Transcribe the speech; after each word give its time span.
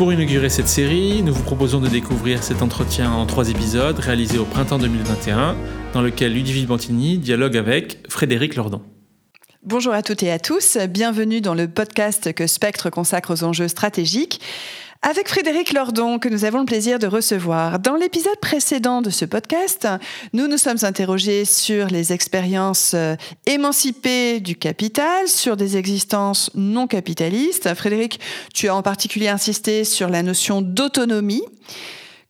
Pour 0.00 0.14
inaugurer 0.14 0.48
cette 0.48 0.66
série, 0.66 1.22
nous 1.22 1.34
vous 1.34 1.42
proposons 1.42 1.78
de 1.78 1.86
découvrir 1.86 2.42
cet 2.42 2.62
entretien 2.62 3.12
en 3.12 3.26
trois 3.26 3.50
épisodes 3.50 3.98
réalisé 3.98 4.38
au 4.38 4.46
printemps 4.46 4.78
2021, 4.78 5.54
dans 5.92 6.00
lequel 6.00 6.32
Ludivine 6.32 6.64
Bantini 6.64 7.18
dialogue 7.18 7.54
avec 7.54 7.98
Frédéric 8.08 8.54
Lordon. 8.54 8.80
Bonjour 9.62 9.92
à 9.92 10.02
toutes 10.02 10.22
et 10.22 10.32
à 10.32 10.38
tous, 10.38 10.78
bienvenue 10.88 11.42
dans 11.42 11.52
le 11.52 11.68
podcast 11.68 12.32
que 12.32 12.46
Spectre 12.46 12.88
consacre 12.88 13.34
aux 13.34 13.44
enjeux 13.44 13.68
stratégiques. 13.68 14.40
Avec 15.02 15.28
Frédéric 15.28 15.72
Lordon, 15.72 16.18
que 16.18 16.28
nous 16.28 16.44
avons 16.44 16.58
le 16.58 16.66
plaisir 16.66 16.98
de 16.98 17.06
recevoir. 17.06 17.78
Dans 17.78 17.96
l'épisode 17.96 18.38
précédent 18.38 19.00
de 19.00 19.08
ce 19.08 19.24
podcast, 19.24 19.88
nous 20.34 20.46
nous 20.46 20.58
sommes 20.58 20.76
interrogés 20.82 21.46
sur 21.46 21.86
les 21.86 22.12
expériences 22.12 22.92
euh, 22.92 23.16
émancipées 23.46 24.40
du 24.40 24.56
capital, 24.56 25.26
sur 25.26 25.56
des 25.56 25.78
existences 25.78 26.50
non 26.54 26.86
capitalistes. 26.86 27.74
Frédéric, 27.74 28.20
tu 28.52 28.68
as 28.68 28.74
en 28.74 28.82
particulier 28.82 29.28
insisté 29.28 29.84
sur 29.84 30.10
la 30.10 30.22
notion 30.22 30.60
d'autonomie 30.60 31.44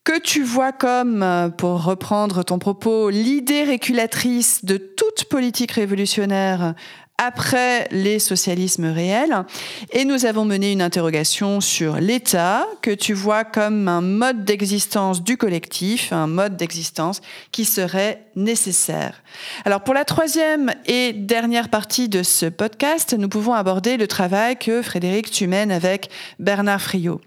que 0.05 0.21
tu 0.21 0.45
vois 0.45 0.73
comme, 0.73 1.25
euh, 1.25 1.49
pour 1.49 1.83
reprendre 1.83 2.45
ton 2.45 2.61
propos, 2.61 3.11
l'idée 3.11 3.65
régulatrice 3.65 4.65
de 4.65 4.77
toute 4.77 5.25
politique 5.25 5.73
révolutionnaire 5.73 6.75
après 7.21 7.87
les 7.91 8.19
socialismes 8.19 8.87
réels. 8.87 9.45
Et 9.93 10.07
nous 10.07 10.25
avons 10.25 10.47
mené 10.47 10.73
une 10.73 10.81
interrogation 10.81 11.61
sur 11.61 11.97
l'État, 11.97 12.67
que 12.81 12.91
tu 12.91 13.13
vois 13.13 13.45
comme 13.45 13.89
un 13.89 14.01
mode 14.01 14.47
d'existence 14.47 15.23
du 15.23 15.37
collectif, 15.37 16.15
un 16.15 16.27
mode 16.27 16.57
d'existence 16.57 17.21
qui 17.53 17.67
serait 17.67 18.25
nécessaire. 18.37 19.23
Alors 19.67 19.83
pour 19.83 19.93
la 19.93 20.07
troisième 20.07 20.73
et 20.87 21.13
dernière 21.13 21.69
partie 21.69 22.09
de 22.09 22.23
ce 22.23 22.47
podcast, 22.47 23.13
nous 23.13 23.29
pouvons 23.29 23.53
aborder 23.53 23.99
le 23.99 24.07
travail 24.07 24.57
que 24.57 24.81
Frédéric 24.81 25.31
tu 25.31 25.47
mènes 25.47 25.73
avec 25.73 26.09
Bernard 26.39 26.81
Friot. 26.81 27.21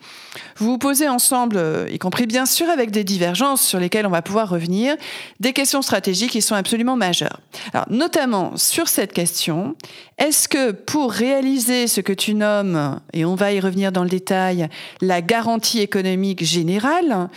Vous 0.58 0.68
vous 0.68 0.78
posez 0.78 1.08
ensemble, 1.08 1.88
y 1.92 2.00
compris 2.00 2.26
bien 2.26 2.46
sûr 2.46 2.70
avec 2.70 2.92
des 2.92 3.04
divergences 3.04 3.62
sur 3.62 3.80
lesquelles 3.80 4.06
on 4.06 4.12
va 4.12 4.22
pouvoir 4.22 4.50
revenir, 4.50 4.96
des 5.40 5.54
questions 5.54 5.82
stratégiques 5.82 6.32
qui 6.32 6.42
sont 6.42 6.56
absolument 6.56 6.96
majeures. 6.96 7.40
Alors 7.74 7.86
notamment 7.90 8.58
sur 8.58 8.88
cette 8.88 9.14
question, 9.14 9.76
est-ce 10.18 10.48
que 10.48 10.72
pour 10.72 11.12
réaliser 11.12 11.88
ce 11.88 12.02
que 12.02 12.14
tu 12.14 12.34
nommes, 12.34 13.00
et 13.14 13.26
on 13.26 13.36
va 13.36 13.52
y 13.52 13.60
revenir 13.60 13.92
dans 13.92 14.04
le 14.04 14.10
détail, 14.10 14.70
la 15.02 15.22
garantie 15.22 15.80
économique 15.80 16.44
générale, 16.44 17.30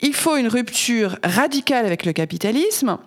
il 0.00 0.14
faut 0.14 0.36
une 0.36 0.48
rupture 0.48 1.18
radicale 1.22 1.86
avec 1.86 2.04
le 2.04 2.12
capitalisme? 2.12 2.98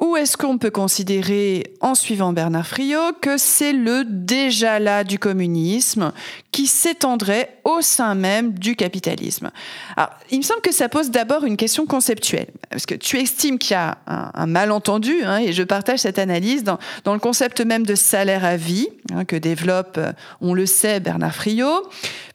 Ou 0.00 0.16
est-ce 0.16 0.36
qu'on 0.36 0.58
peut 0.58 0.70
considérer, 0.70 1.72
en 1.80 1.96
suivant 1.96 2.32
Bernard 2.32 2.66
Friot, 2.66 3.14
que 3.20 3.36
c'est 3.36 3.72
le 3.72 4.04
déjà 4.04 4.78
là 4.78 5.02
du 5.02 5.18
communisme 5.18 6.12
qui 6.52 6.66
s'étendrait 6.68 7.58
au 7.64 7.80
sein 7.80 8.14
même 8.14 8.52
du 8.52 8.76
capitalisme? 8.76 9.50
Alors, 9.96 10.10
il 10.30 10.38
me 10.38 10.42
semble 10.42 10.60
que 10.60 10.72
ça 10.72 10.88
pose 10.88 11.10
d'abord 11.10 11.44
une 11.44 11.56
question 11.56 11.84
conceptuelle, 11.84 12.46
parce 12.70 12.86
que 12.86 12.94
tu 12.94 13.18
estimes 13.18 13.58
qu'il 13.58 13.72
y 13.72 13.74
a 13.74 13.98
un, 14.06 14.46
malentendu, 14.46 15.24
hein, 15.24 15.38
et 15.38 15.52
je 15.52 15.64
partage 15.64 16.00
cette 16.00 16.20
analyse 16.20 16.62
dans, 16.62 16.78
dans, 17.02 17.14
le 17.14 17.20
concept 17.20 17.60
même 17.60 17.84
de 17.84 17.96
salaire 17.96 18.44
à 18.44 18.56
vie 18.56 18.88
hein, 19.12 19.24
que 19.24 19.34
développe, 19.34 19.98
on 20.40 20.54
le 20.54 20.66
sait, 20.66 21.00
Bernard 21.00 21.34
Friot, 21.34 21.88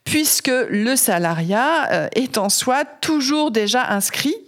puisque 0.04 0.52
le 0.68 0.96
salariat 0.96 1.90
euh, 1.90 2.08
est 2.14 2.36
en 2.36 2.50
soi 2.50 2.84
toujours 2.84 3.50
déjà 3.50 3.88
inscrit 3.88 4.34
euh, 4.34 4.43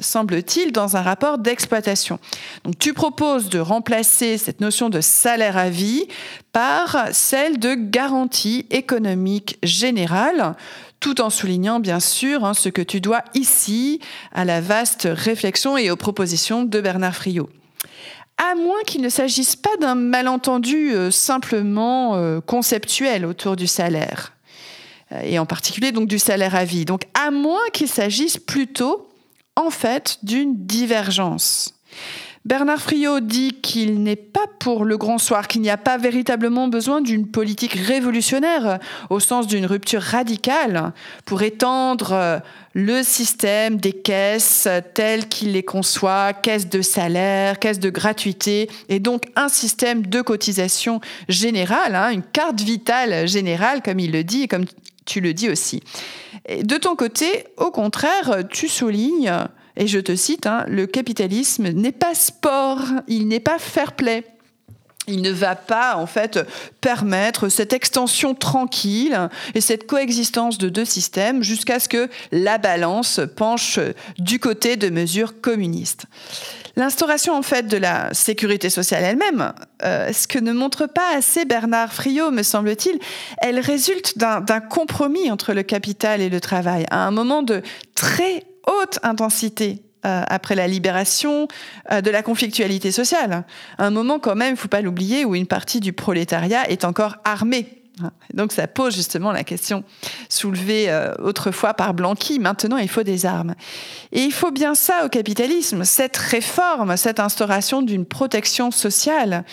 semble-t-il, 0.00 0.72
dans 0.72 0.96
un 0.96 1.02
rapport 1.02 1.38
d'exploitation. 1.38 2.18
Donc 2.64 2.78
tu 2.78 2.92
proposes 2.92 3.48
de 3.48 3.58
remplacer 3.58 4.38
cette 4.38 4.60
notion 4.60 4.88
de 4.88 5.00
salaire 5.00 5.56
à 5.56 5.70
vie 5.70 6.06
par 6.52 7.08
celle 7.12 7.58
de 7.58 7.74
garantie 7.74 8.66
économique 8.70 9.58
générale, 9.62 10.54
tout 11.00 11.20
en 11.20 11.30
soulignant 11.30 11.80
bien 11.80 12.00
sûr 12.00 12.44
hein, 12.44 12.54
ce 12.54 12.68
que 12.68 12.82
tu 12.82 13.00
dois 13.00 13.22
ici 13.34 14.00
à 14.32 14.44
la 14.44 14.60
vaste 14.60 15.08
réflexion 15.10 15.76
et 15.76 15.90
aux 15.90 15.96
propositions 15.96 16.64
de 16.64 16.80
Bernard 16.80 17.14
Friot 17.14 17.48
à 18.38 18.54
moins 18.54 18.82
qu'il 18.86 19.02
ne 19.02 19.08
s'agisse 19.08 19.56
pas 19.56 19.76
d'un 19.80 19.94
malentendu 19.94 20.92
euh, 20.92 21.10
simplement 21.10 22.16
euh, 22.16 22.40
conceptuel 22.40 23.24
autour 23.24 23.56
du 23.56 23.66
salaire, 23.66 24.32
et 25.22 25.38
en 25.38 25.46
particulier 25.46 25.92
donc 25.92 26.08
du 26.08 26.18
salaire 26.18 26.54
à 26.54 26.64
vie. 26.64 26.84
Donc 26.84 27.02
à 27.14 27.30
moins 27.30 27.68
qu'il 27.72 27.88
s'agisse 27.88 28.38
plutôt 28.38 29.11
en 29.56 29.70
fait 29.70 30.18
d'une 30.22 30.66
divergence. 30.66 31.74
Bernard 32.44 32.80
Friot 32.80 33.20
dit 33.20 33.52
qu'il 33.62 34.02
n'est 34.02 34.16
pas 34.16 34.46
pour 34.58 34.84
le 34.84 34.96
grand 34.98 35.18
soir, 35.18 35.46
qu'il 35.46 35.60
n'y 35.60 35.70
a 35.70 35.76
pas 35.76 35.96
véritablement 35.96 36.66
besoin 36.66 37.00
d'une 37.00 37.28
politique 37.28 37.74
révolutionnaire 37.74 38.80
au 39.10 39.20
sens 39.20 39.46
d'une 39.46 39.64
rupture 39.64 40.02
radicale 40.02 40.92
pour 41.24 41.42
étendre 41.42 42.42
le 42.74 43.02
système 43.04 43.76
des 43.76 43.92
caisses 43.92 44.66
tel 44.94 45.28
qu'il 45.28 45.52
les 45.52 45.62
conçoit, 45.62 46.32
caisses 46.32 46.68
de 46.68 46.82
salaire, 46.82 47.60
caisses 47.60 47.78
de 47.78 47.90
gratuité, 47.90 48.68
et 48.88 48.98
donc 48.98 49.26
un 49.36 49.48
système 49.48 50.04
de 50.04 50.20
cotisation 50.20 51.00
générale, 51.28 51.94
hein, 51.94 52.10
une 52.10 52.22
carte 52.22 52.60
vitale 52.60 53.28
générale, 53.28 53.82
comme 53.82 54.00
il 54.00 54.10
le 54.10 54.24
dit 54.24 54.42
et 54.42 54.48
comme 54.48 54.64
tu 55.04 55.20
le 55.20 55.32
dis 55.32 55.48
aussi. 55.48 55.80
De 56.48 56.76
ton 56.76 56.96
côté, 56.96 57.46
au 57.56 57.70
contraire, 57.70 58.42
tu 58.50 58.68
soulignes, 58.68 59.32
et 59.76 59.86
je 59.86 59.98
te 59.98 60.14
cite, 60.14 60.46
hein, 60.46 60.64
le 60.68 60.86
capitalisme 60.86 61.68
n'est 61.68 61.92
pas 61.92 62.14
sport, 62.14 62.80
il 63.08 63.28
n'est 63.28 63.40
pas 63.40 63.58
fair 63.58 63.92
play. 63.92 64.24
Il 65.08 65.20
ne 65.20 65.32
va 65.32 65.56
pas 65.56 65.96
en 65.96 66.06
fait 66.06 66.38
permettre 66.80 67.48
cette 67.48 67.72
extension 67.72 68.34
tranquille 68.34 69.28
et 69.54 69.60
cette 69.60 69.88
coexistence 69.88 70.58
de 70.58 70.68
deux 70.68 70.84
systèmes 70.84 71.42
jusqu'à 71.42 71.80
ce 71.80 71.88
que 71.88 72.08
la 72.30 72.58
balance 72.58 73.20
penche 73.36 73.80
du 74.18 74.38
côté 74.38 74.76
de 74.76 74.90
mesures 74.90 75.40
communistes. 75.40 76.06
L'instauration 76.76 77.34
en 77.34 77.42
fait 77.42 77.66
de 77.66 77.76
la 77.76 78.12
sécurité 78.14 78.70
sociale 78.70 79.04
elle-même, 79.04 79.52
euh, 79.84 80.12
ce 80.12 80.26
que 80.26 80.38
ne 80.38 80.52
montre 80.52 80.86
pas 80.86 81.14
assez 81.14 81.44
Bernard 81.44 81.92
Friot, 81.92 82.30
me 82.30 82.42
semble-t-il, 82.42 82.98
elle 83.38 83.60
résulte 83.60 84.16
d'un 84.16 84.60
compromis 84.60 85.30
entre 85.30 85.52
le 85.52 85.62
capital 85.62 86.20
et 86.20 86.30
le 86.30 86.40
travail, 86.40 86.86
à 86.90 87.06
un 87.06 87.10
moment 87.10 87.42
de 87.42 87.62
très 87.94 88.44
haute 88.66 88.98
intensité 89.02 89.82
euh, 90.06 90.22
après 90.26 90.54
la 90.54 90.66
libération 90.66 91.46
euh, 91.90 92.00
de 92.00 92.10
la 92.10 92.22
conflictualité 92.22 92.90
sociale. 92.90 93.44
Un 93.78 93.90
moment 93.90 94.18
quand 94.18 94.34
même, 94.34 94.54
il 94.54 94.56
faut 94.56 94.68
pas 94.68 94.80
l'oublier, 94.80 95.24
où 95.24 95.34
une 95.34 95.46
partie 95.46 95.80
du 95.80 95.92
prolétariat 95.92 96.68
est 96.70 96.84
encore 96.84 97.16
armée 97.24 97.81
donc 98.32 98.52
ça 98.52 98.66
pose 98.66 98.94
justement 98.94 99.32
la 99.32 99.44
question 99.44 99.84
soulevée 100.28 100.90
euh, 100.90 101.14
autrefois 101.18 101.74
par 101.74 101.94
Blanqui. 101.94 102.38
Maintenant, 102.38 102.78
il 102.78 102.88
faut 102.88 103.02
des 103.02 103.26
armes. 103.26 103.54
Et 104.12 104.20
il 104.20 104.32
faut 104.32 104.50
bien 104.50 104.74
ça 104.74 105.04
au 105.04 105.08
capitalisme, 105.08 105.84
cette 105.84 106.16
réforme, 106.16 106.96
cette 106.96 107.20
instauration 107.20 107.82
d'une 107.82 108.06
protection 108.06 108.70
sociale 108.70 109.44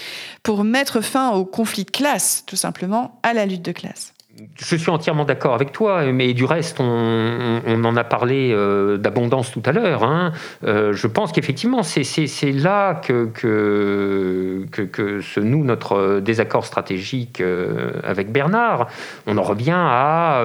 pour 0.44 0.64
mettre 0.64 1.02
fin 1.02 1.32
au 1.32 1.46
conflit 1.46 1.86
de 1.86 1.92
classe, 1.92 2.44
tout 2.46 2.56
simplement, 2.56 3.20
à 3.24 3.34
la 3.34 3.46
lutte 3.46 3.64
de 3.64 3.72
classe 3.72 4.14
je 4.56 4.76
suis 4.76 4.90
entièrement 4.90 5.26
d'accord 5.26 5.54
avec 5.54 5.72
toi, 5.72 6.06
mais 6.12 6.34
du 6.34 6.46
reste, 6.46 6.80
on, 6.80 7.84
en 7.84 7.96
a 7.96 8.04
parlé 8.04 8.52
euh, 8.52 8.98
d'abondance 8.98 9.52
tout 9.52 9.64
à 9.66 9.72
l'heure. 9.72 10.04
Hein. 10.04 10.34
Euh, 10.66 10.94
je 10.94 11.08
pense 11.08 11.32
qu'effectivement, 11.32 11.84
c'est 11.84 12.52
là 12.52 12.96
que, 12.96 13.26
que, 13.26 14.66
que, 14.72 15.22
se 15.22 15.40
noue 15.40 15.64
notre 15.64 16.20
désaccord 16.20 16.66
stratégique 16.66 17.42
euh, 17.42 17.92
avec 18.04 18.32
Bernard. 18.32 18.88
On 19.28 19.38
en 19.38 19.44
revient 19.44 19.72
à 19.76 20.42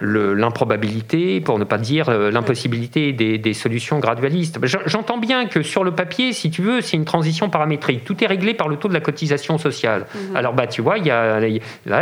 l'improbabilité, 0.00 1.40
pour 1.40 1.58
ne 1.58 1.64
pas 1.64 1.78
dire 1.78 2.10
l'impossibilité 2.10 3.12
des, 3.12 3.54
solutions 3.54 3.98
gradualistes. 3.98 4.58
J'entends 4.86 5.18
bien 5.18 5.46
que 5.46 5.62
sur 5.62 5.84
le 5.84 5.92
papier, 5.92 6.32
si 6.32 6.50
tu 6.50 6.62
veux, 6.62 6.80
c'est 6.80 6.96
une 6.96 7.04
transition 7.04 7.48
paramétrique. 7.48 8.04
Tout 8.04 8.22
est 8.22 8.26
réglé 8.26 8.54
par 8.54 8.68
le 8.68 8.76
taux 8.76 8.88
de 8.88 8.94
la 8.94 9.00
cotisation 9.00 9.58
sociale. 9.58 10.06
Mhm. 10.14 10.36
Alors, 10.36 10.52
bah, 10.52 10.66
tu 10.66 10.82
vois, 10.82 10.98
il 10.98 11.06
y 11.06 11.10
a, 11.10 11.40
là, 11.40 11.46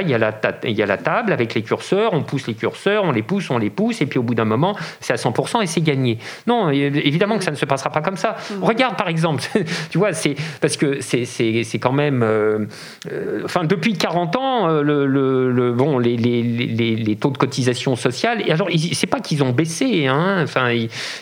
il 0.02 0.08
y, 0.08 0.14
a 0.14 0.18
la, 0.18 0.34
il 0.64 0.72
y 0.72 0.82
a 0.82 0.86
la 0.86 0.96
table 0.96 1.32
avec 1.32 1.54
les 1.54 1.62
curseurs, 1.62 2.12
on 2.12 2.22
pousse 2.22 2.46
les 2.46 2.54
curseurs, 2.54 3.04
on 3.04 3.12
les 3.12 3.22
pousse, 3.22 3.50
on 3.50 3.58
les 3.58 3.70
pousse, 3.70 4.00
et 4.00 4.06
puis 4.06 4.18
au 4.18 4.22
bout 4.22 4.34
d'un 4.34 4.44
moment, 4.44 4.76
c'est 5.00 5.12
à 5.12 5.16
100% 5.16 5.62
et 5.62 5.66
c'est 5.66 5.80
gagné. 5.80 6.18
Non, 6.46 6.70
évidemment 6.70 7.38
que 7.38 7.44
ça 7.44 7.50
ne 7.50 7.56
se 7.56 7.64
passera 7.64 7.90
pas 7.90 8.00
comme 8.00 8.16
ça. 8.16 8.36
Mhm. 8.50 8.64
Regarde, 8.64 8.96
par 8.96 9.08
exemple, 9.08 9.42
tu 9.90 9.98
vois, 9.98 10.12
c'est 10.12 10.34
parce 10.60 10.76
que 10.76 11.00
c'est 11.00 11.78
quand 11.78 11.92
même. 11.92 12.22
Euh, 12.22 12.66
euh, 13.10 13.42
enfin, 13.44 13.64
depuis 13.64 13.94
40 13.94 14.36
ans, 14.36 14.68
euh, 14.68 14.82
le, 14.82 15.72
bon, 15.72 15.98
les, 15.98 16.16
les, 16.16 16.42
les, 16.42 17.16
taux 17.16 17.30
de 17.30 17.38
cotisation 17.38 17.83
sociale, 17.96 18.42
et 18.46 18.52
alors, 18.52 18.68
c'est 18.92 19.06
pas 19.06 19.20
qu'ils 19.20 19.42
ont 19.44 19.52
baissé, 19.52 20.06
hein, 20.06 20.42
enfin, 20.42 20.74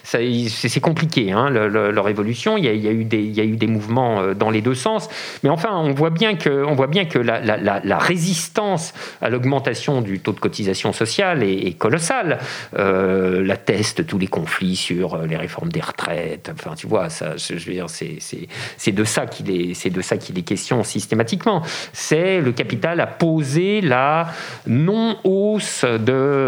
c'est 0.04 0.80
compliqué, 0.80 1.32
hein, 1.32 1.50
leur 1.50 2.08
évolution. 2.08 2.56
Il 2.56 2.64
y, 2.64 2.88
a, 2.88 2.92
eu 2.92 3.04
des, 3.04 3.66
mouvements 3.66 4.34
dans 4.34 4.50
les 4.50 4.60
deux 4.60 4.74
sens, 4.74 5.08
mais 5.42 5.50
enfin, 5.50 5.70
on 5.74 5.92
voit 5.92 6.10
bien 6.10 6.36
que, 6.36 6.64
on 6.64 6.74
voit 6.74 6.86
bien 6.86 7.04
que 7.04 7.18
la, 7.18 7.40
la, 7.40 7.80
la 7.82 7.98
résistance 7.98 8.94
à 9.20 9.28
l'augmentation 9.28 10.00
du 10.00 10.20
taux 10.20 10.32
de 10.32 10.40
cotisation 10.40 10.92
sociale 10.92 11.42
est, 11.42 11.76
colossale. 11.78 12.38
Euh, 12.78 13.42
L'atteste 13.42 14.06
tous 14.06 14.18
les 14.18 14.26
conflits 14.26 14.76
sur 14.76 15.18
les 15.18 15.36
réformes 15.36 15.70
des 15.70 15.80
retraites. 15.80 16.50
Enfin, 16.52 16.74
tu 16.76 16.86
vois, 16.86 17.08
ça, 17.08 17.36
je 17.36 17.54
veux 17.54 17.72
dire, 17.72 17.86
c'est 17.88 18.92
de 18.92 19.04
ça 19.04 19.26
qu'il 19.26 19.50
est, 19.50 19.74
c'est 19.74 19.90
de 19.90 20.00
ça 20.00 20.16
qu'il 20.16 20.38
est 20.38 20.42
question 20.42 20.84
systématiquement. 20.84 21.62
C'est 21.92 22.40
le 22.40 22.52
capital 22.52 23.00
a 23.00 23.06
posé 23.06 23.80
la 23.80 24.28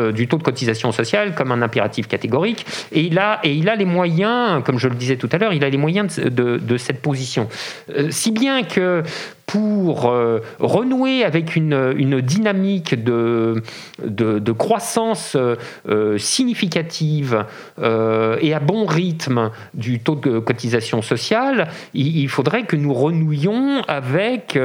non-hausse 0.04 0.14
du 0.14 0.28
taux 0.28 0.38
de 0.38 0.42
cotisation 0.42 0.92
sociale 0.92 1.34
comme 1.34 1.52
un 1.52 1.62
impératif 1.62 2.08
catégorique, 2.08 2.66
et 2.92 3.02
il 3.02 3.18
a, 3.18 3.40
et 3.42 3.52
il 3.52 3.68
a 3.68 3.76
les 3.76 3.84
moyens, 3.84 4.62
comme 4.64 4.78
je 4.78 4.88
le 4.88 4.94
disais 4.94 5.16
tout 5.16 5.28
à 5.32 5.38
l'heure, 5.38 5.52
il 5.52 5.64
a 5.64 5.68
les 5.68 5.76
moyens 5.76 6.18
de, 6.18 6.58
de 6.58 6.76
cette 6.76 7.00
position. 7.02 7.48
Euh, 7.90 8.10
si 8.10 8.30
bien 8.30 8.62
que 8.62 9.02
pour 9.46 10.10
euh, 10.10 10.40
renouer 10.58 11.24
avec 11.24 11.54
une, 11.56 12.20
dynamique 12.20 13.02
de, 13.02 13.62
de, 14.02 14.52
croissance 14.52 15.36
euh, 15.36 16.18
significative 16.18 17.44
euh, 17.80 18.36
et 18.40 18.54
à 18.54 18.60
bon 18.60 18.86
rythme 18.86 19.50
du 19.74 20.00
taux 20.00 20.14
de 20.14 20.38
cotisation 20.38 21.02
sociale, 21.02 21.68
il, 21.92 22.28
faudrait 22.28 22.64
que 22.64 22.76
nous 22.76 22.94
renouions 22.94 23.82
avec, 23.86 24.58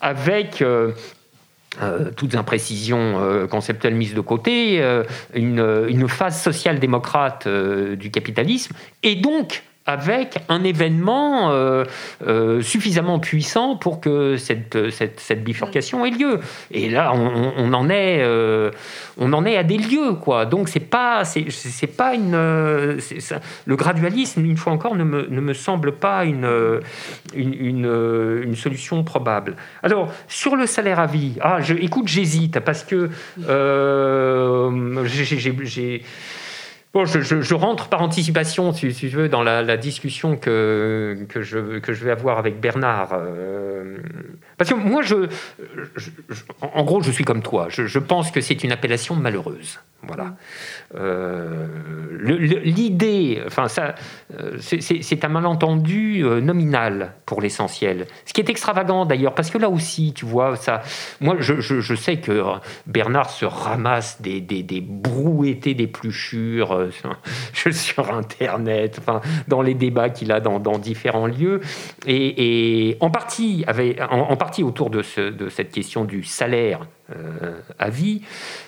avec 0.00 0.64
toutes 2.16 2.34
imprécisions 2.34 3.46
conceptuelles 3.48 3.94
mises 3.94 4.14
de 4.14 4.20
côté, 4.20 4.82
une, 5.34 5.86
une 5.88 6.08
phase 6.08 6.42
social-démocrate 6.42 7.46
du 7.46 8.10
capitalisme, 8.10 8.74
et 9.02 9.14
donc 9.14 9.62
avec 9.86 10.38
un 10.48 10.62
événement 10.62 11.50
euh, 11.50 11.84
euh, 12.26 12.60
suffisamment 12.60 13.18
puissant 13.18 13.76
pour 13.76 14.00
que 14.00 14.36
cette, 14.36 14.90
cette, 14.90 15.42
bifurcation 15.42 16.04
ait 16.04 16.10
lieu. 16.10 16.40
Et 16.70 16.90
là, 16.90 17.12
on, 17.14 17.72
en 17.72 17.88
est, 17.88 18.22
euh, 18.22 18.70
on 19.16 19.32
en 19.32 19.46
est 19.46 19.56
à 19.56 19.62
des 19.62 19.78
lieux, 19.78 20.12
quoi. 20.14 20.44
Donc 20.44 20.68
c'est 20.68 20.80
pas, 20.80 21.24
c'est, 21.24 21.86
pas 21.86 22.14
une, 22.14 22.32
le 22.32 23.76
gradualisme, 23.76 24.44
une 24.44 24.58
fois 24.58 24.72
encore, 24.72 24.96
ne 24.96 25.04
me, 25.04 25.26
ne 25.28 25.40
me 25.40 25.54
semble 25.54 25.92
pas 25.92 26.24
une, 26.24 26.80
une, 27.34 27.84
une, 28.44 28.54
solution 28.54 29.02
probable. 29.02 29.56
Alors 29.82 30.12
sur 30.28 30.56
le 30.56 30.66
salaire 30.66 31.00
à 31.00 31.06
vie, 31.06 31.36
ah, 31.40 31.60
je, 31.60 31.74
écoute, 31.74 32.06
j'hésite 32.06 32.60
parce 32.60 32.84
que 32.84 33.10
j'ai 35.06 36.02
Bon, 36.92 37.04
je, 37.04 37.54
rentre 37.54 37.86
par 37.88 38.02
anticipation, 38.02 38.72
si, 38.72 38.92
tu 38.92 39.06
veux, 39.06 39.28
dans 39.28 39.44
la, 39.44 39.76
discussion 39.76 40.36
que, 40.36 41.24
que, 41.28 41.40
je, 41.40 42.04
vais 42.04 42.10
avoir 42.10 42.38
avec 42.38 42.58
Bernard. 42.58 43.10
Euh, 43.12 43.98
parce 44.58 44.70
que 44.70 44.74
moi, 44.74 45.00
je, 45.02 45.28
en 46.60 46.82
gros, 46.82 47.00
je 47.00 47.12
suis 47.12 47.22
comme 47.22 47.42
toi. 47.42 47.68
Je, 47.70 47.98
pense 48.00 48.32
que 48.32 48.40
c'est 48.40 48.64
une 48.64 48.72
appellation 48.72 49.14
malheureuse. 49.14 49.78
Voilà. 50.02 50.34
Euh, 50.96 51.68
l'idée, 52.64 53.40
enfin 53.46 53.68
ça, 53.68 53.94
euh, 54.40 54.56
c'est 54.58 55.24
un 55.24 55.28
malentendu 55.28 56.24
nominal 56.42 57.12
pour 57.26 57.40
l'essentiel. 57.42 58.06
Ce 58.24 58.32
qui 58.32 58.40
est 58.40 58.48
extravagant 58.48 59.04
d'ailleurs, 59.04 59.34
parce 59.34 59.50
que 59.50 59.58
là 59.58 59.68
aussi, 59.68 60.14
tu 60.14 60.24
vois, 60.24 60.56
ça, 60.56 60.82
moi, 61.20 61.36
je, 61.38 61.94
sais 61.94 62.16
que 62.16 62.42
Bernard 62.86 63.30
se 63.30 63.44
ramasse 63.44 64.22
des, 64.22 64.40
des, 64.40 64.62
des 64.62 64.80
brouettés 64.80 65.74
d'épluchures 65.74 66.79
sur, 67.52 67.74
sur, 67.74 68.14
Internet, 68.14 68.96
enfin, 69.00 69.20
dans 69.48 69.62
les 69.62 69.74
débats 69.74 70.10
qu'il 70.10 70.32
a 70.32 70.40
dans, 70.40 70.78
différents 70.78 71.26
lieux, 71.26 71.60
et, 72.06 72.96
en 73.00 73.10
partie, 73.10 73.64
en, 74.10 74.36
partie 74.36 74.62
autour 74.62 74.90
de 74.90 75.02
cette 75.02 75.70
question 75.70 76.04
du 76.04 76.22
salaire 76.22 76.80
euh, 77.16 77.52
à 77.78 77.90
vie. 77.90 78.22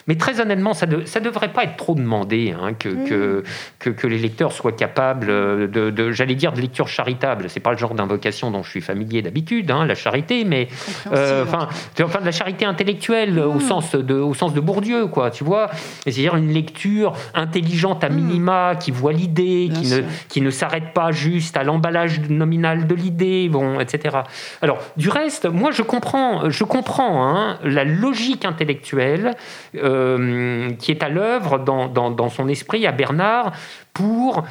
Mais 0.09 0.17
très 0.17 0.41
honnêtement, 0.41 0.75
ça 0.75 0.87
ne 0.87 1.21
devrait 1.21 1.53
pas 1.53 1.63
être 1.65 1.77
trop 1.77 1.95
demandé 1.95 2.53
hein, 2.59 2.73
que, 2.75 2.89
mm. 2.89 3.43
que, 3.79 3.91
que, 3.91 4.07
les 4.09 4.19
lecteurs 4.19 4.53
soient 4.53 4.73
capables 4.73 5.27
de, 5.71 6.13
j'allais 6.13 6.35
dire, 6.35 6.53
de 6.53 6.61
lecture 6.61 6.89
charitable. 6.89 7.49
C'est 7.49 7.61
pas 7.61 7.71
le 7.71 7.79
genre 7.79 7.95
d'invocation 7.95 8.51
dont 8.51 8.65
je 8.65 8.71
suis 8.71 8.81
familier 8.81 9.23
d'habitude, 9.23 9.71
hein, 9.71 9.87
la 9.87 9.95
charité, 9.95 10.45
mais 10.45 10.67
euh, 11.13 11.45
enfin, 11.45 11.69
enfin 12.03 12.21
de 12.21 12.25
la 12.25 12.33
charité 12.33 12.65
intellectuelle 12.65 13.39
au 13.39 13.55
mm. 13.55 13.61
sens 13.61 13.95
de 13.95 14.15
au 14.15 14.35
sens 14.35 14.55
de 14.55 14.61
Bourdieu, 14.61 15.07
quoi. 15.07 15.31
Tu 15.31 15.45
vois, 15.45 15.71
c'est-à-dire 16.03 16.35
une 16.35 16.53
lecture 16.53 17.13
intelligente 17.35 18.03
à 18.03 18.09
mm. 18.09 18.15
minima 18.15 18.75
qui 18.75 18.91
voit 18.91 19.13
l'idée, 19.13 19.71
qui 19.73 19.89
ne 19.89 20.03
qui 20.29 20.41
ne 20.41 20.51
s'arrête 20.51 20.93
pas 20.95 21.13
juste 21.13 21.57
à 21.57 21.63
l'emballage 21.63 22.21
nominal 22.29 22.89
de 22.89 22.95
l'idée, 22.95 23.49
bon, 23.49 23.79
etc. 23.79 24.19
Alors 24.63 24.79
du 24.97 25.11
reste, 25.11 25.47
moi 25.47 25.71
je 25.71 25.83
comprends, 25.83 26.51
je 26.51 26.65
comprends 26.65 27.25
hein, 27.29 27.59
la 27.63 27.85
logique 27.85 28.32
intellectuelle 28.45 29.35
euh, 29.77 30.71
qui 30.79 30.91
est 30.91 31.03
à 31.03 31.09
l'œuvre 31.09 31.59
dans, 31.59 32.29
son 32.29 32.49
esprit 32.49 32.87
à 32.87 32.93
Bernard 32.93 33.53
pour 33.93 34.45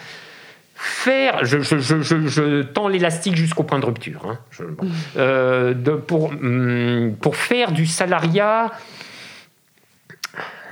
faire, 0.75 1.45
je, 1.45 2.61
tends 2.63 2.87
l'élastique 2.87 3.35
jusqu'au 3.35 3.63
point 3.63 3.79
de 3.79 3.85
rupture, 3.85 4.25
hein, 4.27 4.39
euh, 5.17 5.73
pour, 6.07 6.29
hum, 6.29 7.15
pour 7.21 7.35
faire 7.35 7.71
du 7.71 7.85
salariat 7.85 8.71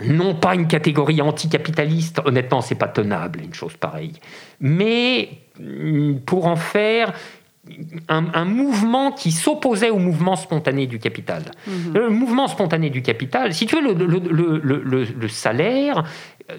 non 0.02 0.34
pas 0.34 0.56
une 0.56 0.68
catégorie 0.68 1.22
anticapitaliste, 1.22 2.22
honnêtement, 2.24 2.62
c'est 2.62 2.76
pas 2.76 2.88
tenable 2.88 3.42
une 3.42 3.54
chose 3.54 3.76
pareille, 3.76 4.14
mais 4.62 5.30
hum, 5.60 6.20
pour 6.26 6.48
en 6.48 6.56
faire 6.56 7.14
un, 8.08 8.46
mouvement 8.46 9.12
qui 9.12 9.32
s'opposait 9.32 9.90
au 9.90 10.00
mouvement 10.00 10.36
spontané 10.36 10.88
du 10.88 10.98
capital. 10.98 11.44
Mhm. 11.68 11.94
Le 11.94 12.10
mouvement 12.10 12.48
spontané 12.48 12.90
du 12.90 13.02
capital, 13.02 13.54
si 13.54 13.66
tu 13.66 13.76
veux, 13.76 13.94
le 13.94 15.28
salaire 15.28 16.04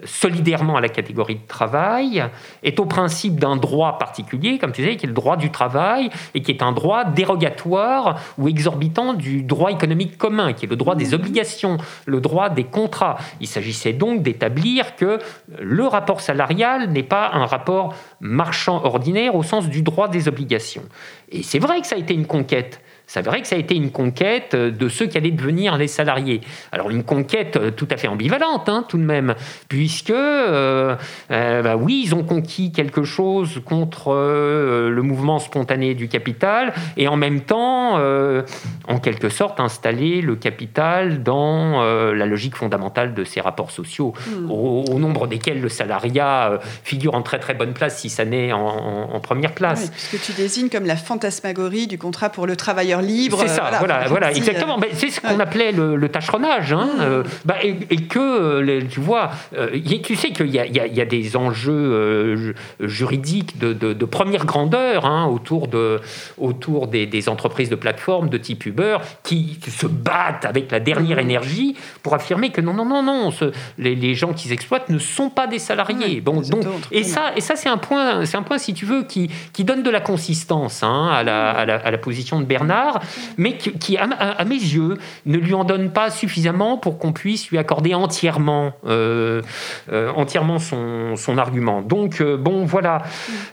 solidairement 0.03 0.77
à 0.77 0.81
la 0.81 0.89
catégorie 0.89 1.35
de 1.35 1.47
travail, 1.47 2.23
est 2.63 2.79
au 2.79 2.85
principe 2.85 3.39
d'un 3.39 3.55
droit 3.55 3.97
particulier, 3.97 4.57
comme 4.57 4.71
tu 4.71 4.81
disais, 4.81 4.95
qui 4.95 5.05
est 5.05 5.09
le 5.09 5.13
droit 5.13 5.37
du 5.37 5.51
travail, 5.51 6.09
et 6.33 6.41
qui 6.41 6.51
est 6.51 6.61
un 6.61 6.71
droit 6.71 7.05
dérogatoire 7.05 8.19
ou 8.37 8.47
exorbitant 8.47 9.13
du 9.13 9.43
droit 9.43 9.71
économique 9.71 10.17
commun, 10.17 10.53
qui 10.53 10.65
est 10.65 10.69
le 10.69 10.75
droit 10.75 10.95
des 10.95 11.13
obligations, 11.13 11.77
le 12.05 12.21
droit 12.21 12.49
des 12.49 12.63
contrats. 12.63 13.17
Il 13.39 13.47
s'agissait 13.47 13.93
donc 13.93 14.23
d'établir 14.23 14.95
que 14.95 15.19
le 15.59 15.85
rapport 15.85 16.21
salarial 16.21 16.91
n'est 16.91 17.03
pas 17.03 17.31
un 17.33 17.45
rapport 17.45 17.95
marchand 18.19 18.83
ordinaire 18.83 19.35
au 19.35 19.43
sens 19.43 19.67
du 19.67 19.81
droit 19.81 20.07
des 20.07 20.27
obligations. 20.27 20.83
Et 21.31 21.43
c'est 21.43 21.59
vrai 21.59 21.81
que 21.81 21.87
ça 21.87 21.95
a 21.95 21.99
été 21.99 22.13
une 22.13 22.27
conquête. 22.27 22.81
C'est 23.13 23.23
vrai 23.23 23.41
que 23.41 23.47
ça 23.49 23.57
a 23.57 23.59
été 23.59 23.75
une 23.75 23.91
conquête 23.91 24.53
euh, 24.53 24.71
de 24.71 24.87
ceux 24.87 25.05
qui 25.05 25.17
allaient 25.17 25.31
devenir 25.31 25.77
les 25.77 25.89
salariés. 25.89 26.39
Alors 26.71 26.91
une 26.91 27.03
conquête 27.03 27.57
euh, 27.57 27.69
tout 27.69 27.87
à 27.91 27.97
fait 27.97 28.07
ambivalente, 28.07 28.69
hein, 28.69 28.85
tout 28.87 28.97
de 28.97 29.03
même, 29.03 29.35
puisque, 29.67 30.11
euh, 30.11 30.95
bah 31.29 31.75
oui, 31.75 32.03
ils 32.05 32.15
ont 32.15 32.23
conquis 32.23 32.71
quelque 32.71 33.03
chose 33.03 33.59
contre 33.65 34.13
le 34.13 35.01
mouvement 35.01 35.39
spontané 35.39 35.93
du 35.93 36.07
capital, 36.07 36.73
et 36.95 37.09
en 37.09 37.17
même 37.17 37.41
temps, 37.41 37.99
en 38.87 38.99
quelque 38.99 39.29
sorte, 39.29 39.59
installé 39.59 40.21
le 40.21 40.35
capital 40.35 41.23
dans 41.23 41.81
la 41.83 42.25
logique 42.25 42.55
fondamentale 42.55 43.13
de 43.13 43.23
ces 43.23 43.41
rapports 43.41 43.71
sociaux, 43.71 44.13
hmm. 44.27 44.51
au, 44.51 44.99
nombre 44.99 45.27
desquels 45.27 45.61
le 45.61 45.69
salariat 45.69 46.59
figure 46.83 47.15
en 47.15 47.21
très 47.21 47.39
très 47.39 47.53
bonne 47.53 47.73
place, 47.73 47.99
si 47.99 48.09
ça 48.09 48.25
n'est 48.25 48.53
en, 48.53 49.19
première 49.21 49.53
place. 49.53 49.89
puisque 49.89 50.25
tu 50.25 50.33
désignes 50.33 50.69
comme 50.69 50.85
la 50.85 50.95
fantasmagorie 50.95 51.87
du 51.87 51.97
contrat 51.97 52.29
pour 52.29 52.47
le 52.47 52.55
travailleur 52.55 53.00
libre. 53.01 53.39
C'est 53.41 53.47
ça, 53.47 53.71
voilà, 53.79 54.07
voilà, 54.07 54.31
exactement. 54.31 54.79
c'est 54.93 55.09
ce 55.09 55.21
qu'on 55.21 55.39
appelait 55.39 55.71
le, 55.71 56.09
tâcheronnage, 56.09 56.73
hein, 56.73 56.89
mmh. 56.99 57.23
bah, 57.45 57.55
et, 57.63 57.95
que, 57.97 58.81
tu 58.87 58.99
vois, 58.99 59.31
tu 60.03 60.15
sais 60.15 60.31
qu'il 60.31 60.47
y, 60.47 60.57
y, 60.57 61.01
a 61.01 61.05
des 61.05 61.37
enjeux 61.37 62.53
juridiques 62.79 63.57
de, 63.57 63.73
de, 63.73 64.05
première 64.05 64.45
grandeur 64.45 65.05
hein, 65.05 65.25
autour, 65.25 65.67
de, 65.67 65.99
autour 66.37 66.87
des, 66.87 67.05
des, 67.05 67.29
entreprises 67.29 67.69
de 67.69 67.75
plateforme 67.75 68.29
de 68.29 68.37
type 68.37 68.65
Uber 68.65 68.97
qui 69.23 69.59
se 69.67 69.87
battent 69.87 70.45
avec 70.45 70.71
la 70.71 70.79
dernière 70.79 71.17
mmh. 71.17 71.21
énergie 71.21 71.75
pour 72.03 72.13
affirmer 72.13 72.49
que 72.49 72.61
non, 72.61 72.73
non, 72.73 72.85
non, 72.85 73.03
non, 73.03 73.31
ce, 73.31 73.51
les, 73.77 73.95
les, 73.95 74.15
gens 74.15 74.33
qu'ils 74.33 74.51
exploitent 74.51 74.89
ne 74.89 74.99
sont 74.99 75.29
pas 75.29 75.47
des 75.47 75.59
salariés. 75.59 76.21
bon, 76.21 76.41
donc, 76.41 76.63
et 76.91 77.03
ça, 77.03 77.31
et 77.35 77.41
ça 77.41 77.55
c'est 77.55 77.69
un 77.69 77.77
point, 77.77 78.25
c'est 78.25 78.37
un 78.37 78.43
point, 78.43 78.57
si 78.57 78.73
tu 78.73 78.85
veux, 78.85 79.03
qui, 79.03 79.29
qui 79.53 79.63
donne 79.63 79.83
de 79.83 79.89
la 79.89 80.01
consistance 80.01 80.83
hein, 80.83 81.09
à, 81.11 81.23
la, 81.23 81.51
à, 81.51 81.65
la, 81.65 81.75
à, 81.75 81.91
la, 81.91 81.97
position 81.97 82.39
de 82.39 82.45
Bernard, 82.45 82.90
mais 83.37 83.57
qui, 83.57 83.97
à, 83.97 84.43
mes 84.45 84.55
yeux, 84.55 84.97
ne 85.25 85.37
lui 85.37 85.53
en 85.53 85.63
donne 85.63 85.91
pas 85.91 86.09
suffisamment 86.09 86.77
pour 86.77 86.97
qu'on 86.97 87.13
puisse 87.13 87.49
lui 87.49 87.57
accorder 87.57 87.93
entièrement, 87.93 88.73
euh, 88.85 89.41
euh, 89.91 90.11
entièrement 90.15 90.59
son, 90.59 91.37
argument. 91.37 91.81
Donc, 91.81 92.19
euh, 92.19 92.37
bon, 92.37 92.65
voilà. 92.65 93.03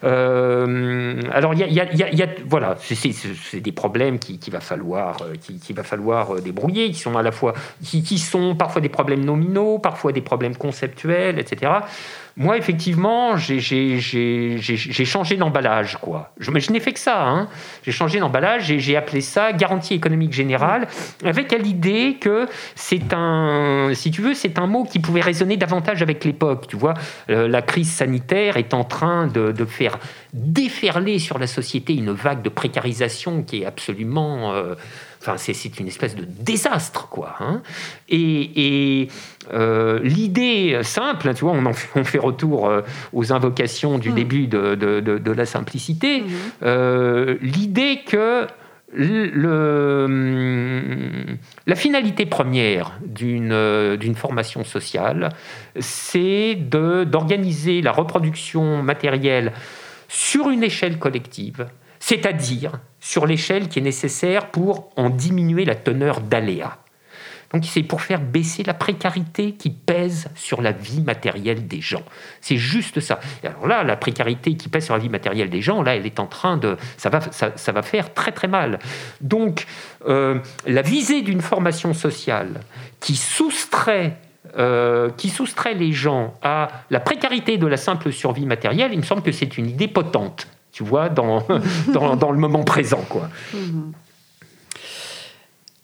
alors, 0.02 1.54
il 1.54 1.72
y 1.72 1.80
a, 1.80 2.26
voilà, 2.46 2.76
c'est 2.80 3.60
des 3.60 3.72
problèmes 3.72 4.18
qu'il 4.18 4.38
qui 4.38 4.50
va 4.50 4.60
falloir, 4.60 5.18
qui, 5.40 5.72
va 5.72 5.82
falloir 5.82 6.40
débrouiller, 6.40 6.90
qui 6.90 6.98
sont 6.98 7.16
à 7.16 7.22
la 7.22 7.32
fois, 7.32 7.54
qui 7.82 8.18
sont 8.18 8.54
parfois 8.54 8.80
des 8.80 8.88
problèmes 8.88 9.24
nominaux, 9.24 9.78
parfois 9.78 10.12
des 10.12 10.20
problèmes 10.20 10.56
conceptuels, 10.56 11.38
etc. 11.38 11.72
Moi, 12.40 12.56
effectivement, 12.56 13.36
j'ai 13.36 13.98
changé 15.04 15.36
d'emballage, 15.36 15.96
quoi. 15.96 16.32
Je, 16.38 16.56
je 16.56 16.72
n'ai 16.72 16.78
fait 16.78 16.92
que 16.92 17.00
ça. 17.00 17.26
Hein. 17.26 17.48
J'ai 17.82 17.90
changé 17.90 18.20
d'emballage 18.20 18.70
et 18.70 18.78
j'ai 18.78 18.96
appelé 18.96 19.22
ça 19.22 19.52
garantie 19.52 19.94
économique 19.94 20.32
générale, 20.32 20.86
avec 21.24 21.50
l'idée 21.50 22.16
que 22.20 22.46
c'est 22.76 23.12
un, 23.12 23.90
si 23.94 24.12
tu 24.12 24.22
veux, 24.22 24.34
c'est 24.34 24.60
un 24.60 24.68
mot 24.68 24.84
qui 24.84 25.00
pouvait 25.00 25.20
résonner 25.20 25.56
davantage 25.56 26.00
avec 26.00 26.24
l'époque. 26.24 26.66
Tu 26.68 26.76
vois, 26.76 26.94
euh, 27.28 27.48
la 27.48 27.60
crise 27.60 27.90
sanitaire 27.90 28.56
est 28.56 28.72
en 28.72 28.84
train 28.84 29.26
de, 29.26 29.50
de, 29.50 29.64
faire 29.64 29.98
déferler 30.32 31.18
sur 31.18 31.38
la 31.38 31.48
société 31.48 31.92
une 31.94 32.12
vague 32.12 32.42
de 32.42 32.50
précarisation 32.50 33.42
qui 33.42 33.62
est 33.62 33.66
absolument 33.66 34.52
euh, 34.52 34.76
Enfin, 35.20 35.36
c'est 35.36 35.80
une 35.80 35.88
espèce 35.88 36.14
de 36.14 36.24
désastre, 36.24 37.08
quoi. 37.08 37.34
Hein. 37.40 37.60
et, 38.08 39.08
euh, 39.52 40.00
l'idée 40.02 40.78
simple, 40.82 41.32
tu 41.34 41.44
vois, 41.44 41.52
on, 41.52 41.64
on 41.94 42.04
fait 42.04 42.18
retour 42.18 42.68
euh, 42.68 42.82
aux 43.12 43.32
invocations 43.32 43.98
du 43.98 44.10
mmh. 44.10 44.14
début 44.14 44.46
de, 44.46 44.74
de, 44.74 45.32
la 45.32 45.46
simplicité, 45.46 46.20
mmh. 46.20 46.26
euh, 46.64 47.36
l'idée 47.40 48.00
que 48.06 48.46
le, 48.92 50.06
la 51.66 51.74
finalité 51.74 52.24
première 52.26 52.98
d'une 53.02 54.14
formation 54.14 54.64
sociale, 54.64 55.28
c'est 55.78 56.54
d'organiser 56.54 57.82
la 57.82 57.92
reproduction 57.92 58.82
matérielle 58.82 59.52
sur 60.08 60.48
une 60.48 60.62
échelle 60.62 60.98
collective, 60.98 61.66
c'est-à-dire 62.08 62.72
sur 63.00 63.26
l'échelle 63.26 63.68
qui 63.68 63.80
est 63.80 63.82
nécessaire 63.82 64.46
pour 64.46 64.88
en 64.96 65.10
diminuer 65.10 65.66
la 65.66 65.74
teneur 65.74 66.22
d'aléas. 66.22 66.78
Donc 67.52 67.66
c'est 67.66 67.82
pour 67.82 68.00
faire 68.00 68.22
baisser 68.22 68.62
la 68.62 68.72
précarité 68.72 69.52
qui 69.52 69.68
pèse 69.68 70.28
sur 70.34 70.62
la 70.62 70.72
vie 70.72 71.02
matérielle 71.02 71.66
des 71.66 71.82
gens. 71.82 72.02
C'est 72.40 72.56
juste 72.56 73.00
ça. 73.00 73.20
Alors 73.44 73.66
là, 73.66 73.84
la 73.84 73.96
précarité 73.96 74.54
qui 74.54 74.70
pèse 74.70 74.86
sur 74.86 74.94
la 74.94 75.00
vie 75.00 75.10
matérielle 75.10 75.50
des 75.50 75.60
gens, 75.60 75.82
là, 75.82 75.96
elle 75.96 76.06
est 76.06 76.18
en 76.18 76.24
train 76.24 76.56
de... 76.56 76.78
Ça 76.96 77.10
va, 77.10 77.20
ça, 77.30 77.72
va 77.72 77.82
faire 77.82 78.14
très 78.14 78.32
très 78.32 78.48
mal. 78.48 78.78
Donc 79.20 79.66
euh, 80.06 80.38
la 80.66 80.80
visée 80.80 81.20
d'une 81.20 81.42
formation 81.42 81.92
sociale 81.92 82.60
qui 83.00 83.16
soustrait 83.16 84.16
euh, 84.56 85.10
qui 85.18 85.28
soustrait 85.28 85.74
les 85.74 85.92
gens 85.92 86.32
à 86.40 86.68
la 86.88 87.00
précarité 87.00 87.58
de 87.58 87.66
la 87.66 87.76
simple 87.76 88.12
survie 88.12 88.46
matérielle, 88.46 88.94
il 88.94 88.98
me 88.98 89.04
semble 89.04 89.20
que 89.20 89.32
c'est 89.32 89.58
une 89.58 89.68
idée 89.68 89.88
potente 89.88 90.48
tu 90.78 90.84
vois, 90.84 91.08
dans, 91.08 91.44
dans, 91.88 92.30
le 92.30 92.38
moment 92.38 92.62
présent. 92.62 93.04
Quoi. 93.08 93.28
Mhm. 93.52 93.92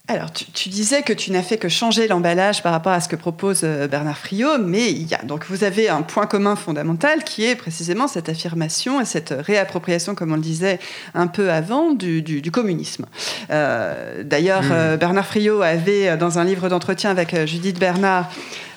Alors, 0.06 0.30
tu, 0.32 0.68
disais 0.68 1.02
que 1.02 1.12
tu 1.12 1.32
n'as 1.32 1.42
fait 1.42 1.56
que 1.56 1.68
changer 1.68 2.06
l'emballage 2.06 2.62
par 2.62 2.72
rapport 2.72 2.92
à 2.92 3.00
ce 3.00 3.08
que 3.08 3.16
propose 3.16 3.62
euh, 3.64 3.88
Bernard 3.88 4.18
Friot, 4.18 4.58
mais 4.58 4.92
il 4.92 5.08
y 5.08 5.14
a, 5.14 5.22
donc 5.24 5.46
vous 5.48 5.64
avez 5.64 5.88
un 5.88 6.02
point 6.02 6.26
commun 6.26 6.54
fondamental 6.54 7.24
qui 7.24 7.44
est 7.44 7.56
précisément 7.56 8.06
cette 8.06 8.28
affirmation 8.28 9.00
et 9.00 9.04
cette 9.04 9.34
réappropriation, 9.36 10.14
comme 10.14 10.30
on 10.30 10.36
le 10.36 10.42
disait 10.42 10.78
un 11.14 11.26
peu 11.26 11.50
avant, 11.50 11.92
du, 11.92 12.50
communisme. 12.52 13.06
Euh, 13.50 14.22
d'ailleurs, 14.22 14.62
mhm. 14.62 14.72
euh, 14.72 14.96
Bernard 14.96 15.26
Friot 15.26 15.62
avait, 15.62 16.16
dans 16.16 16.38
un 16.38 16.44
livre 16.44 16.68
d'entretien 16.68 17.10
avec 17.10 17.34
Judith 17.46 17.80
Bernard, 17.80 18.30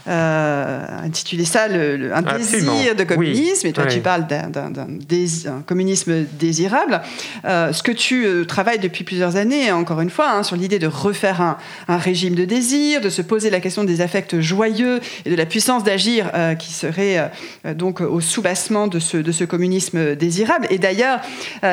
euh, 0.08 0.86
intitulé 1.04 1.44
ça 1.44 1.68
le, 1.68 2.14
un 2.14 2.22
désir 2.22 2.96
de 2.96 3.04
communisme, 3.04 3.68
et 3.68 3.74
toi 3.74 3.86
tu 3.88 4.00
parles 4.00 4.26
d'un 4.28 5.62
communisme 5.66 6.24
désirable. 6.40 7.02
Euh, 7.46 7.74
ce 7.74 7.84
que 7.84 7.92
tu 7.92 8.26
euh, 8.26 8.46
travailles 8.46 8.80
depuis 8.80 9.04
plusieurs 9.04 9.36
années, 9.36 9.72
encore 9.72 10.00
une 10.00 10.10
fois, 10.10 10.32
hein, 10.32 10.44
sur 10.44 10.56
l'idée 10.56 10.80
de 10.80 10.88
refaire 10.88 11.42
un, 11.42 11.58
un, 11.90 11.98
régime 11.98 12.36
de 12.36 12.46
désir, 12.46 13.02
de 13.02 13.10
se 13.10 13.22
poser 13.22 13.50
la 13.50 13.60
question 13.60 13.84
des 13.84 14.00
affects 14.00 14.40
joyeux 14.40 15.02
et 15.26 15.30
de 15.30 15.36
la 15.36 15.46
puissance 15.46 15.84
d'agir 15.84 16.32
qui 16.60 16.72
serait 16.72 17.32
donc 17.76 18.02
au 18.02 18.22
soubassement 18.22 18.88
de 18.88 19.00
ce, 19.00 19.18
de 19.18 19.32
ce 19.32 19.44
communisme 19.44 20.16
désirable. 20.16 20.68
Et 20.70 20.78
d'ailleurs, 20.78 21.20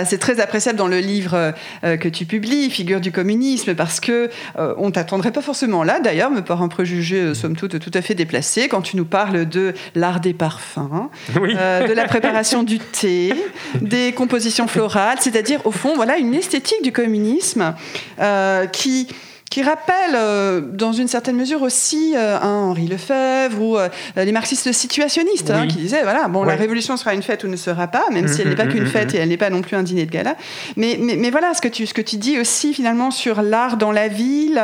c'est 0.06 0.18
très 0.18 0.40
appréciable 0.40 0.78
dans 0.78 0.88
le 0.88 0.98
livre 0.98 1.52
que 1.82 2.08
tu 2.08 2.24
publies, 2.24 2.70
Figure 2.70 3.00
du 3.00 3.12
communisme, 3.12 3.74
parce 3.74 4.00
que 4.00 4.30
on 4.56 4.90
t'attendrait 4.90 5.32
pas 5.32 5.42
forcément 5.42 5.84
là, 5.84 6.00
d'ailleurs, 6.00 6.30
me 6.30 6.42
par 6.42 6.62
un 6.62 6.68
préjugé, 6.68 7.34
somme 7.34 7.56
toute, 7.56 7.78
tout 7.78 7.90
à 7.94 8.02
fait 8.02 8.14
déplacé 8.24 8.68
quand 8.68 8.80
tu 8.80 8.96
nous 8.96 9.04
parles 9.04 9.46
de 9.46 9.74
l'art 9.94 10.20
des 10.20 10.32
parfums, 10.32 11.10
euh, 11.36 11.86
de 11.86 11.92
la 11.92 12.06
préparation 12.06 12.62
du 12.62 12.78
thé, 12.78 13.34
des 13.80 14.12
compositions 14.12 14.66
florales, 14.66 15.18
c'est-à-dire 15.20 15.60
au 15.66 15.70
fond 15.70 15.94
voilà 15.94 16.16
une 16.16 16.34
esthétique 16.34 16.82
du 16.82 16.90
communisme 16.90 17.74
euh, 18.20 18.66
qui 18.66 19.08
qui 19.50 19.62
rappelle 19.62 20.14
euh, 20.14 20.60
dans 20.60 20.92
une 20.92 21.06
certaine 21.06 21.36
mesure 21.36 21.62
aussi 21.62 22.14
euh, 22.16 22.38
un 22.40 22.70
Henri 22.70 22.88
Lefebvre 22.88 23.60
ou 23.60 23.78
euh, 23.78 23.88
les 24.16 24.32
marxistes 24.32 24.72
situationnistes 24.72 25.50
hein, 25.50 25.66
qui 25.68 25.76
disaient 25.76 26.02
voilà 26.02 26.28
bon 26.28 26.44
la 26.44 26.56
révolution 26.56 26.96
sera 26.96 27.14
une 27.14 27.22
fête 27.22 27.44
ou 27.44 27.48
ne 27.48 27.56
sera 27.56 27.86
pas 27.86 28.04
même 28.10 28.26
si 28.26 28.40
elle 28.40 28.48
n'est 28.48 28.56
pas 28.56 28.66
qu'une 28.66 28.86
fête 28.86 29.14
et 29.14 29.18
elle 29.18 29.28
n'est 29.28 29.36
pas 29.36 29.50
non 29.50 29.60
plus 29.60 29.76
un 29.76 29.82
dîner 29.82 30.06
de 30.06 30.10
gala. 30.10 30.36
Mais, 30.76 30.98
mais, 31.00 31.16
mais, 31.16 31.30
voilà 31.30 31.54
ce 31.54 31.60
que 31.60 31.68
tu 31.68 31.86
ce 31.86 31.94
que 31.94 32.02
tu 32.02 32.16
dis 32.16 32.38
aussi 32.38 32.74
finalement 32.74 33.10
sur 33.10 33.42
l'art 33.42 33.76
dans 33.76 33.92
la 33.92 34.08
ville 34.08 34.60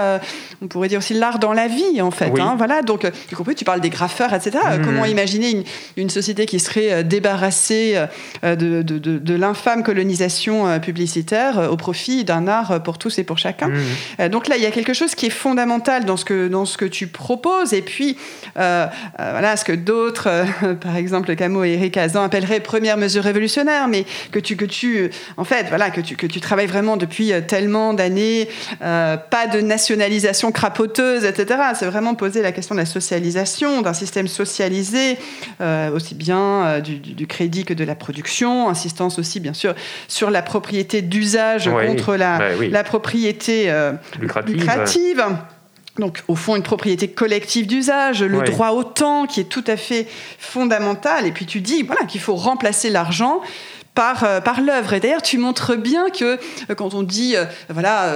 on 0.62 0.66
pourrait 0.66 0.88
dire 0.88 0.98
aussi 0.98 1.14
l'art 1.14 1.38
dans 1.38 1.52
la 1.52 1.68
vie 1.68 2.00
en 2.00 2.10
fait 2.10 2.32
hein, 2.40 2.54
voilà. 2.56 2.82
Donc 2.82 3.06
compris 3.36 3.54
tu 3.54 3.64
parles 3.64 3.80
des 3.80 3.90
graffeurs 3.90 4.32
etc 4.34 4.58
mm. 4.78 4.84
comment 4.84 5.04
imaginer 5.04 5.50
une, 5.50 5.64
une, 5.96 6.10
société 6.10 6.46
qui 6.46 6.58
serait 6.58 7.04
débarrassée 7.04 8.02
de, 8.42 8.54
de, 8.54 8.82
de, 8.82 9.18
de 9.18 9.34
l'infâme 9.34 9.84
colonisation 9.84 10.80
publicitaire 10.80 11.68
au 11.70 11.76
profit 11.76 12.24
d'un 12.24 12.48
art 12.48 12.82
pour 12.82 12.98
tous 12.98 13.18
et 13.18 13.24
pour 13.24 13.38
chacun. 13.38 13.70
Donc 14.30 14.48
là 14.48 14.56
il 14.56 14.62
y 14.62 14.66
a 14.66 14.69
quelque 14.70 14.94
chose 14.94 15.14
qui 15.14 15.26
est 15.26 15.30
fondamental 15.30 16.04
dans 16.04 16.16
ce 16.16 16.24
que, 16.24 16.48
dans 16.48 16.64
ce 16.64 16.76
que 16.76 16.84
tu 16.84 17.06
proposes. 17.06 17.72
Et 17.72 17.82
puis, 17.82 18.16
euh, 18.58 18.86
euh, 19.18 19.30
voilà, 19.30 19.56
ce 19.56 19.64
que 19.64 19.72
d'autres, 19.72 20.28
euh, 20.28 20.74
par 20.80 20.96
exemple 20.96 21.34
Camus 21.36 21.66
et 21.66 21.74
Eric 21.74 21.96
Azan, 21.96 22.24
appelleraient 22.24 22.60
première 22.60 22.96
mesure 22.96 23.24
révolutionnaire, 23.24 23.88
mais 23.88 24.04
que 24.32 24.38
tu, 24.38 24.56
que 24.56 24.64
tu 24.64 25.10
en 25.36 25.44
fait, 25.44 25.66
voilà, 25.68 25.90
que 25.90 26.00
tu, 26.00 26.16
que 26.16 26.26
tu 26.26 26.40
travailles 26.40 26.66
vraiment 26.66 26.96
depuis 26.96 27.32
tellement 27.46 27.94
d'années, 27.94 28.48
pas 28.80 29.46
de 29.52 29.60
nationalisation 29.60 30.52
crapoteuse, 30.52 31.24
etc. 31.24 31.60
C'est 31.74 31.86
vraiment 31.86 32.14
poser 32.14 32.42
la 32.42 32.52
question 32.52 32.74
de 32.74 32.80
la 32.80 32.86
socialisation, 32.86 33.82
d'un 33.82 33.94
système 33.94 34.28
socialisé, 34.28 35.18
aussi 35.94 36.14
bien 36.14 36.80
du, 36.80 36.96
du, 36.96 37.26
crédit 37.26 37.64
que 37.64 37.74
de 37.74 37.84
la 37.84 37.94
production, 37.94 38.68
insistance 38.68 39.18
aussi, 39.18 39.40
bien 39.40 39.54
sûr, 39.54 39.74
sur 40.08 40.30
la 40.30 40.42
propriété 40.42 41.02
d'usage 41.02 41.70
contre 41.70 42.16
la, 42.16 42.38
bah 42.38 42.44
la 42.70 42.84
propriété 42.84 43.72
lucrative 44.20 44.59
donc, 45.98 46.22
au 46.28 46.36
fond, 46.36 46.56
une 46.56 46.62
propriété 46.62 47.08
collective 47.08 47.66
d'usage, 47.66 48.22
le 48.22 48.42
droit 48.42 48.70
au 48.70 48.84
temps 48.84 49.26
qui 49.26 49.40
est 49.40 49.44
tout 49.44 49.64
à 49.66 49.76
fait 49.76 50.06
fondamental. 50.38 51.26
Et 51.26 51.32
puis, 51.32 51.46
tu 51.46 51.60
dis 51.60 51.82
voilà, 51.82 52.04
qu'il 52.06 52.20
faut 52.20 52.36
remplacer 52.36 52.90
l'argent 52.90 53.40
par, 53.94 54.24
euh, 54.24 54.40
par 54.40 54.60
l'œuvre. 54.60 54.94
Et 54.94 55.00
d'ailleurs, 55.00 55.22
tu 55.22 55.38
montres 55.38 55.76
bien 55.76 56.10
que 56.10 56.38
euh, 56.70 56.74
quand 56.76 56.94
on 56.94 57.02
dit, 57.02 57.36
euh, 57.36 57.44
voilà, 57.68 58.14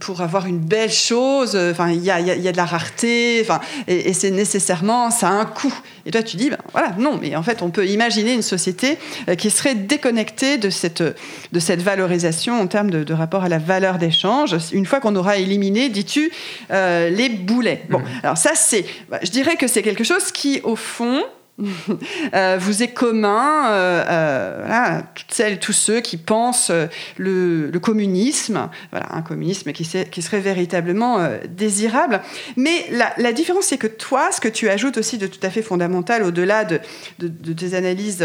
pour 0.00 0.20
avoir 0.20 0.46
une 0.46 0.58
belle 0.58 0.92
chose, 0.92 1.56
enfin, 1.56 1.90
il 1.90 2.02
y 2.02 2.10
a, 2.10 2.20
y 2.20 2.48
a, 2.48 2.52
de 2.52 2.56
la 2.56 2.64
rareté, 2.64 3.38
enfin, 3.42 3.60
et, 3.86 4.12
c'est 4.12 4.30
nécessairement, 4.30 5.10
ça 5.10 5.28
a 5.28 5.32
un 5.32 5.44
coût. 5.44 5.74
Et 6.06 6.10
toi, 6.10 6.22
tu 6.22 6.36
dis, 6.36 6.50
ben, 6.50 6.58
voilà, 6.72 6.92
non, 6.98 7.18
mais 7.20 7.36
en 7.36 7.42
fait, 7.42 7.62
on 7.62 7.70
peut 7.70 7.86
imaginer 7.86 8.34
une 8.34 8.42
société 8.42 8.98
qui 9.36 9.50
serait 9.50 9.74
déconnectée 9.74 10.58
de 10.58 10.70
cette, 10.70 11.02
de 11.02 11.60
cette 11.60 11.82
valorisation 11.82 12.60
en 12.60 12.66
termes 12.66 12.90
de, 12.90 13.12
rapport 13.12 13.44
à 13.44 13.48
la 13.48 13.58
valeur 13.58 13.98
d'échange, 13.98 14.56
une 14.72 14.86
fois 14.86 15.00
qu'on 15.00 15.16
aura 15.16 15.38
éliminé, 15.38 15.88
dis-tu, 15.88 16.30
les 16.70 17.28
boulets. 17.28 17.84
Bon, 17.90 18.00
mmh. 18.00 18.06
alors 18.22 18.38
ça, 18.38 18.52
c'est, 18.54 18.84
bah, 19.08 19.18
je 19.22 19.30
dirais 19.30 19.56
que 19.56 19.66
c'est 19.66 19.82
quelque 19.82 20.04
chose 20.04 20.30
qui, 20.32 20.60
au 20.62 20.76
fond, 20.76 21.22
vous 22.58 22.82
est 22.82 22.92
commun 22.94 23.70
euh, 23.70 24.04
euh, 24.08 25.00
toutes 25.14 25.32
celles 25.32 25.58
tous 25.58 25.72
ceux 25.72 26.00
qui 26.00 26.16
pensent 26.16 26.70
le, 27.16 27.70
communisme, 27.82 28.68
voilà, 28.90 29.14
un 29.14 29.22
communisme 29.22 29.72
qui, 29.72 29.84
qui 30.10 30.22
serait 30.22 30.40
véritablement 30.40 31.18
désirable. 31.48 32.20
Mais 32.56 32.86
la, 32.90 33.32
différence, 33.32 33.66
c'est 33.66 33.78
que 33.78 33.86
toi, 33.86 34.30
ce 34.30 34.40
que 34.40 34.48
tu 34.48 34.68
ajoutes 34.68 34.98
aussi 34.98 35.18
de 35.18 35.26
tout 35.26 35.44
à 35.44 35.50
fait 35.50 35.62
fondamental, 35.62 36.22
au-delà 36.22 36.64
de, 36.64 36.80
de, 37.18 37.52
tes 37.52 37.74
analyses 37.74 38.24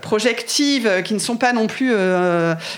projectives, 0.00 1.02
qui 1.04 1.14
ne 1.14 1.18
sont 1.18 1.36
pas 1.36 1.52
non 1.52 1.66
plus, 1.66 1.92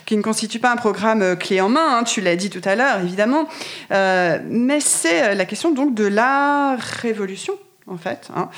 qui 0.05 0.17
ne 0.17 0.23
constituent 0.23 0.61
pas 0.61 0.73
un 0.73 0.77
programme 0.77 1.37
clé 1.37 1.61
en 1.61 1.69
main, 1.69 1.99
hein, 1.99 2.05
tu 2.05 2.21
l'as 2.21 2.37
dit 2.37 2.51
tout 2.51 2.63
à 2.65 2.75
l'heure, 2.77 3.01
évidemment, 3.01 3.49
mais 3.91 4.81
c'est 4.81 5.35
la 5.35 5.45
question 5.45 5.73
donc 5.73 5.95
de 5.95 6.07
la 6.07 6.77
révolution 6.77 7.55
en 7.87 7.99
fait, 7.99 8.29
hein, 8.35 8.49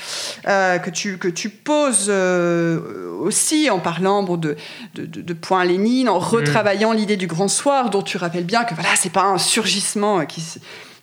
euh, 0.47 0.77
que, 0.79 0.89
tu, 0.89 1.17
que 1.17 1.27
tu 1.27 1.49
poses 1.49 2.07
euh, 2.07 3.11
aussi 3.19 3.69
en 3.69 3.79
parlant 3.79 4.23
de, 4.23 4.55
de, 4.95 5.05
de, 5.05 5.33
points 5.33 5.65
Lénine, 5.65 6.07
en 6.07 6.17
retravaillant 6.17 6.93
l'idée 6.93 7.17
du 7.17 7.27
grand 7.27 7.49
soir, 7.49 7.89
dont 7.89 8.01
tu 8.01 8.17
rappelles 8.17 8.45
bien 8.45 8.63
que 8.63 8.73
voilà, 8.73 8.95
c'est 8.95 9.11
pas 9.11 9.25
un 9.25 9.37
surgissement 9.37 10.25
qui, 10.25 10.41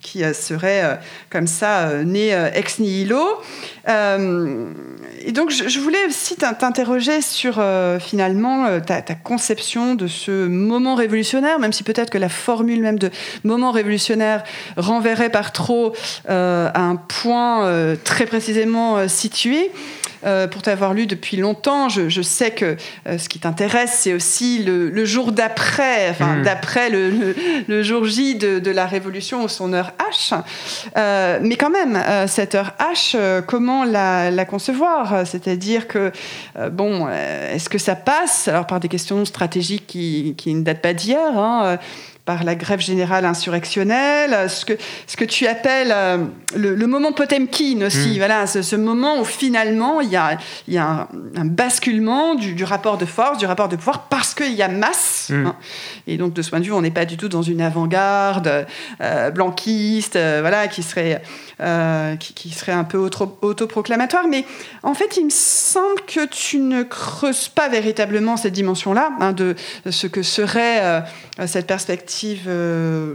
qui 0.05 0.23
euh, 0.23 0.35
serait 0.35 0.85
euh, 0.85 0.95
comme 1.31 1.49
ça 1.49 1.89
euh, 1.89 2.05
né 2.05 2.31
ex 2.55 2.79
nihilo. 2.79 3.41
et 3.89 5.33
donc, 5.33 5.51
je, 5.51 5.81
voulais 5.81 6.07
aussi 6.07 6.37
t'interroger 6.37 7.21
sur 7.23 7.61
finalement 8.01 8.81
ta, 8.81 9.03
conception 9.15 9.95
de 9.95 10.07
ce 10.07 10.47
moment 10.47 10.95
révolutionnaire, 10.95 11.59
même 11.59 11.73
si 11.73 11.83
peut-être 11.83 12.11
que 12.11 12.19
la 12.19 12.29
formule 12.29 12.83
même 12.83 12.99
de 12.99 13.11
moment 13.43 13.73
révolutionnaire 13.73 14.45
renverrait 14.77 15.31
par 15.31 15.53
trop 15.53 15.95
à 16.29 16.81
un 16.81 16.97
point 16.97 17.97
très 18.05 18.27
précisément 18.27 19.09
situé. 19.09 19.71
Euh, 20.25 20.47
pour 20.47 20.63
t'avoir 20.63 20.95
lu 20.95 21.07
depuis 21.07 21.37
longtemps. 21.37 21.89
Je, 21.89 22.23
sais 22.23 22.51
que 22.51 22.77
euh, 23.07 23.19
ce 23.19 23.29
qui 23.29 23.39
t'intéresse, 23.39 23.99
c'est 24.01 24.15
aussi 24.15 24.63
le, 24.63 25.05
jour 25.05 25.33
d'après, 25.33 26.09
enfin, 26.09 26.37
hmm. 26.37 26.43
d'après 26.43 26.89
le, 26.89 27.83
jour 27.83 28.07
J 28.07 28.35
de, 28.37 28.71
la 28.71 28.87
Révolution 28.87 29.45
ou 29.45 29.49
son 29.49 29.73
heure 29.75 29.93
H. 29.99 30.35
Euh, 30.97 31.39
mais 31.43 31.57
quand 31.57 31.71
même, 31.71 32.03
cette 32.27 32.55
heure 32.55 32.73
H, 32.79 33.17
comment 33.47 33.85
la, 33.85 34.45
concevoir? 34.47 35.27
C'est-à-dire 35.27 35.89
que, 35.89 36.11
bon, 36.73 37.09
est-ce 37.09 37.69
que 37.69 37.79
ça 37.79 37.95
passe? 37.95 38.49
Alors 38.49 38.67
par 38.67 38.81
des 38.81 38.89
questions 38.89 39.25
stratégiques 39.25 39.87
qui, 39.87 40.35
qui 40.39 40.55
ne 40.55 40.63
datent 40.63 40.83
pas 40.83 40.95
d'hier 40.95 41.39
hein, 41.39 41.79
par 42.25 42.45
la 42.45 42.55
grève 42.55 42.81
générale 42.81 43.27
insurrectionnelle, 43.27 44.49
ce 44.49 44.65
que, 44.65 44.73
ce 45.07 45.17
que 45.17 45.27
tu 45.27 45.47
appelles 45.47 45.93
euh, 45.95 46.25
le, 46.57 46.87
moment 46.87 47.13
Potemkin 47.13 47.83
aussi, 47.83 48.15
mm. 48.15 48.17
voilà, 48.17 48.47
ce, 48.47 48.77
moment 48.77 49.21
où 49.21 49.25
finalement 49.25 50.01
il 50.01 50.09
y 50.09 50.17
a, 50.17 50.39
il 50.67 50.75
y 50.75 50.79
a 50.79 51.09
un, 51.37 51.45
basculement 51.45 52.35
du, 52.35 52.65
rapport 52.65 52.97
de 52.97 53.05
force, 53.05 53.37
du 53.37 53.45
rapport 53.45 53.69
de 53.69 53.77
pouvoir, 53.77 54.09
parce 54.09 54.35
qu'il 54.35 54.55
y 54.55 54.63
a 54.63 54.69
masse. 54.69 55.29
Mm. 55.31 55.47
Hein. 55.47 55.57
Et 56.07 56.17
donc 56.17 56.33
de 56.33 56.41
ce 56.41 56.49
point 56.49 56.61
de 56.61 56.65
vue, 56.65 56.73
on 56.73 56.81
n'est 56.81 56.91
pas 56.91 57.05
du 57.05 57.19
tout 57.19 57.29
dans 57.29 57.43
une 57.43 57.61
avant-garde 57.61 58.67
euh, 59.03 59.31
blanquiste, 59.31 60.17
euh, 60.17 60.39
voilà, 60.41 60.67
qui 60.69 60.83
serait 60.83 61.21
euh, 61.61 62.17
qui, 62.17 62.51
serait 62.51 62.73
un 62.73 62.83
peu 62.83 62.99
autoproclamatoire. 62.99 64.27
Mais 64.29 64.45
en 64.83 64.93
fait, 64.93 65.17
il 65.17 65.27
me 65.27 65.31
semble 65.31 66.01
que 66.05 66.27
tu 66.27 66.59
ne 66.59 66.83
creuses 66.83 67.47
pas 67.47 67.69
véritablement 67.69 68.37
cette 68.37 68.55
dimension-là, 68.55 69.11
hein, 69.21 69.31
de, 69.31 69.55
ce 69.89 70.09
que 70.09 70.25
serait 70.25 70.83
euh, 70.83 71.01
cette 71.47 71.69
perspective 71.69 72.14
euh, 72.47 73.15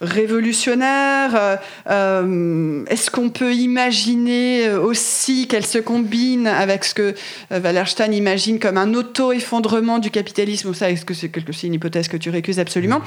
révolutionnaire. 0.00 1.58
Est-ce 1.86 3.10
qu'on 3.10 3.30
peut 3.30 3.54
imaginer 3.54 4.70
aussi 4.70 5.48
qu'elle 5.48 5.66
se 5.66 5.78
combine 5.78 6.46
avec 6.46 6.84
ce 6.84 6.94
que 6.94 7.14
Wallerstein 7.50 8.12
imagine 8.12 8.58
comme 8.58 8.78
un 8.78 8.94
auto-effondrement 8.94 9.98
du 9.98 10.10
capitalisme? 10.10 10.68
Ou 10.68 10.74
ça 10.74 10.90
Est-ce 10.90 11.04
que 11.04 11.14
c'est 11.14 11.66
une 11.66 11.74
hypothèse 11.74 12.08
que 12.08 12.16
tu 12.16 12.30
récuses 12.30 12.58
absolument 12.58 13.00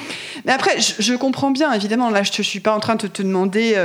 Mais 0.45 0.51
après, 0.51 0.77
je, 0.79 1.13
comprends 1.15 1.51
bien, 1.51 1.71
évidemment, 1.73 2.09
là, 2.09 2.23
je 2.23 2.31
ne 2.37 2.43
suis 2.43 2.59
pas 2.59 2.73
en 2.73 2.79
train 2.79 2.95
de 2.95 3.07
te 3.07 3.21
demander 3.21 3.75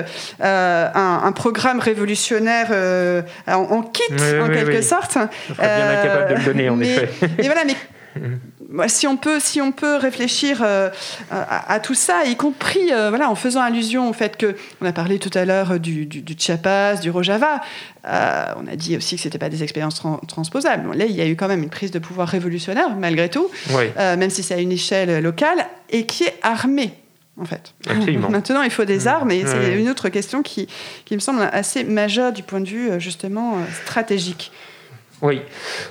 un, 0.40 1.32
programme 1.32 1.78
révolutionnaire 1.80 2.68
euh, 2.70 3.22
en, 3.46 3.82
kit, 3.82 4.02
en 4.12 4.48
quelque 4.48 4.82
sorte. 4.82 5.18
Je 5.48 5.54
serais 5.54 5.76
bien 5.76 6.00
incapable 6.00 6.30
de 6.30 6.38
le 6.38 6.44
donner, 6.44 6.68
en 6.68 6.76
mais, 6.76 6.94
effet. 6.94 7.08
Et 7.38 7.44
voilà, 7.44 7.64
mais 7.64 7.76
si 8.86 9.06
on 9.06 9.16
peut, 9.16 9.40
si 9.40 9.60
on 9.60 9.72
peut 9.72 9.96
réfléchir 9.96 10.62
euh, 10.62 10.90
à, 11.30 11.80
tout 11.80 11.94
ça, 11.94 12.24
y 12.24 12.36
compris 12.36 12.92
euh, 12.92 13.08
voilà, 13.08 13.30
en 13.30 13.34
faisant 13.34 13.62
allusion 13.62 14.08
au 14.08 14.12
fait 14.12 14.36
que 14.36 14.56
on 14.80 14.86
a 14.86 14.92
parlé 14.92 15.18
tout 15.18 15.30
à 15.34 15.44
l'heure 15.44 15.80
du, 15.80 16.06
du, 16.06 16.22
du, 16.22 16.34
Chiapas, 16.38 16.96
du 16.96 17.10
Rojava, 17.10 17.60
on 18.04 18.66
a 18.66 18.76
dit 18.76 18.96
aussi 18.96 19.16
que 19.16 19.22
c'était 19.22 19.38
pas 19.38 19.48
des 19.48 19.62
expériences 19.62 20.02
transposables. 20.26 20.96
là, 20.96 21.04
il 21.04 21.14
y 21.14 21.20
a 21.20 21.26
eu 21.26 21.36
quand 21.36 21.48
même 21.48 21.62
une 21.62 21.70
prise 21.70 21.90
de 21.90 21.98
pouvoir 21.98 22.28
révolutionnaire 22.28 22.94
malgré 22.96 23.28
tout, 23.28 23.50
même 23.96 24.30
si 24.30 24.42
c'est 24.42 24.54
à 24.54 24.60
une 24.60 24.72
échelle 24.72 25.22
locale 25.22 25.66
et 25.90 26.06
qui 26.06 26.24
est 26.24 26.38
armée 26.42 26.94
en 27.40 27.44
fait. 27.44 27.74
Maintenant, 28.30 28.62
il 28.62 28.70
faut 28.70 28.84
des 28.84 29.04
mmh. 29.04 29.08
armes, 29.08 29.30
et 29.30 29.44
c'est 29.46 29.78
une 29.78 29.88
autre 29.88 30.08
question 30.08 30.42
qui, 30.42 30.68
qui, 31.04 31.14
me 31.14 31.20
semble 31.20 31.42
assez 31.52 31.84
majeure 31.84 32.32
du 32.32 32.42
point 32.42 32.60
de 32.60 32.68
vue 32.68 32.90
euh, 32.90 32.98
justement 32.98 33.56
euh, 33.56 33.60
stratégique. 33.84 34.52
Oui. 35.22 35.40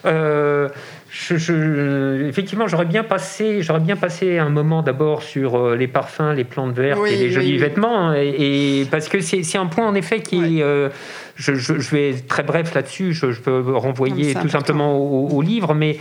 Euh, 0.05 0.69
je, 1.09 2.27
effectivement, 2.27 2.67
j'aurais 2.67 2.85
bien 2.85 3.03
passé, 3.03 3.61
j'aurais 3.61 3.79
bien 3.79 3.95
passé 3.95 4.37
un 4.39 4.49
moment 4.49 4.81
d'abord 4.81 5.23
sur 5.23 5.75
les 5.75 5.87
parfums, 5.87 6.33
les 6.35 6.43
plantes 6.43 6.75
vertes 6.75 7.07
et 7.07 7.15
les 7.15 7.31
jolis 7.31 7.57
vêtements, 7.57 8.09
hein, 8.09 8.15
et, 8.17 8.85
parce 8.91 9.07
que 9.07 9.21
c'est 9.21 9.57
un 9.57 9.67
point 9.67 9.87
en 9.87 9.95
effet 9.95 10.19
qui, 10.21 10.59
je, 10.59 11.55
je, 11.55 11.73
vais 11.91 12.09
être 12.09 12.27
très 12.27 12.43
bref 12.43 12.73
là-dessus. 12.73 13.13
Je, 13.13 13.39
peux 13.39 13.75
renvoyer 13.75 14.33
tout 14.33 14.49
simplement 14.49 14.97
au, 14.97 15.41
livre, 15.41 15.73
mais 15.73 15.97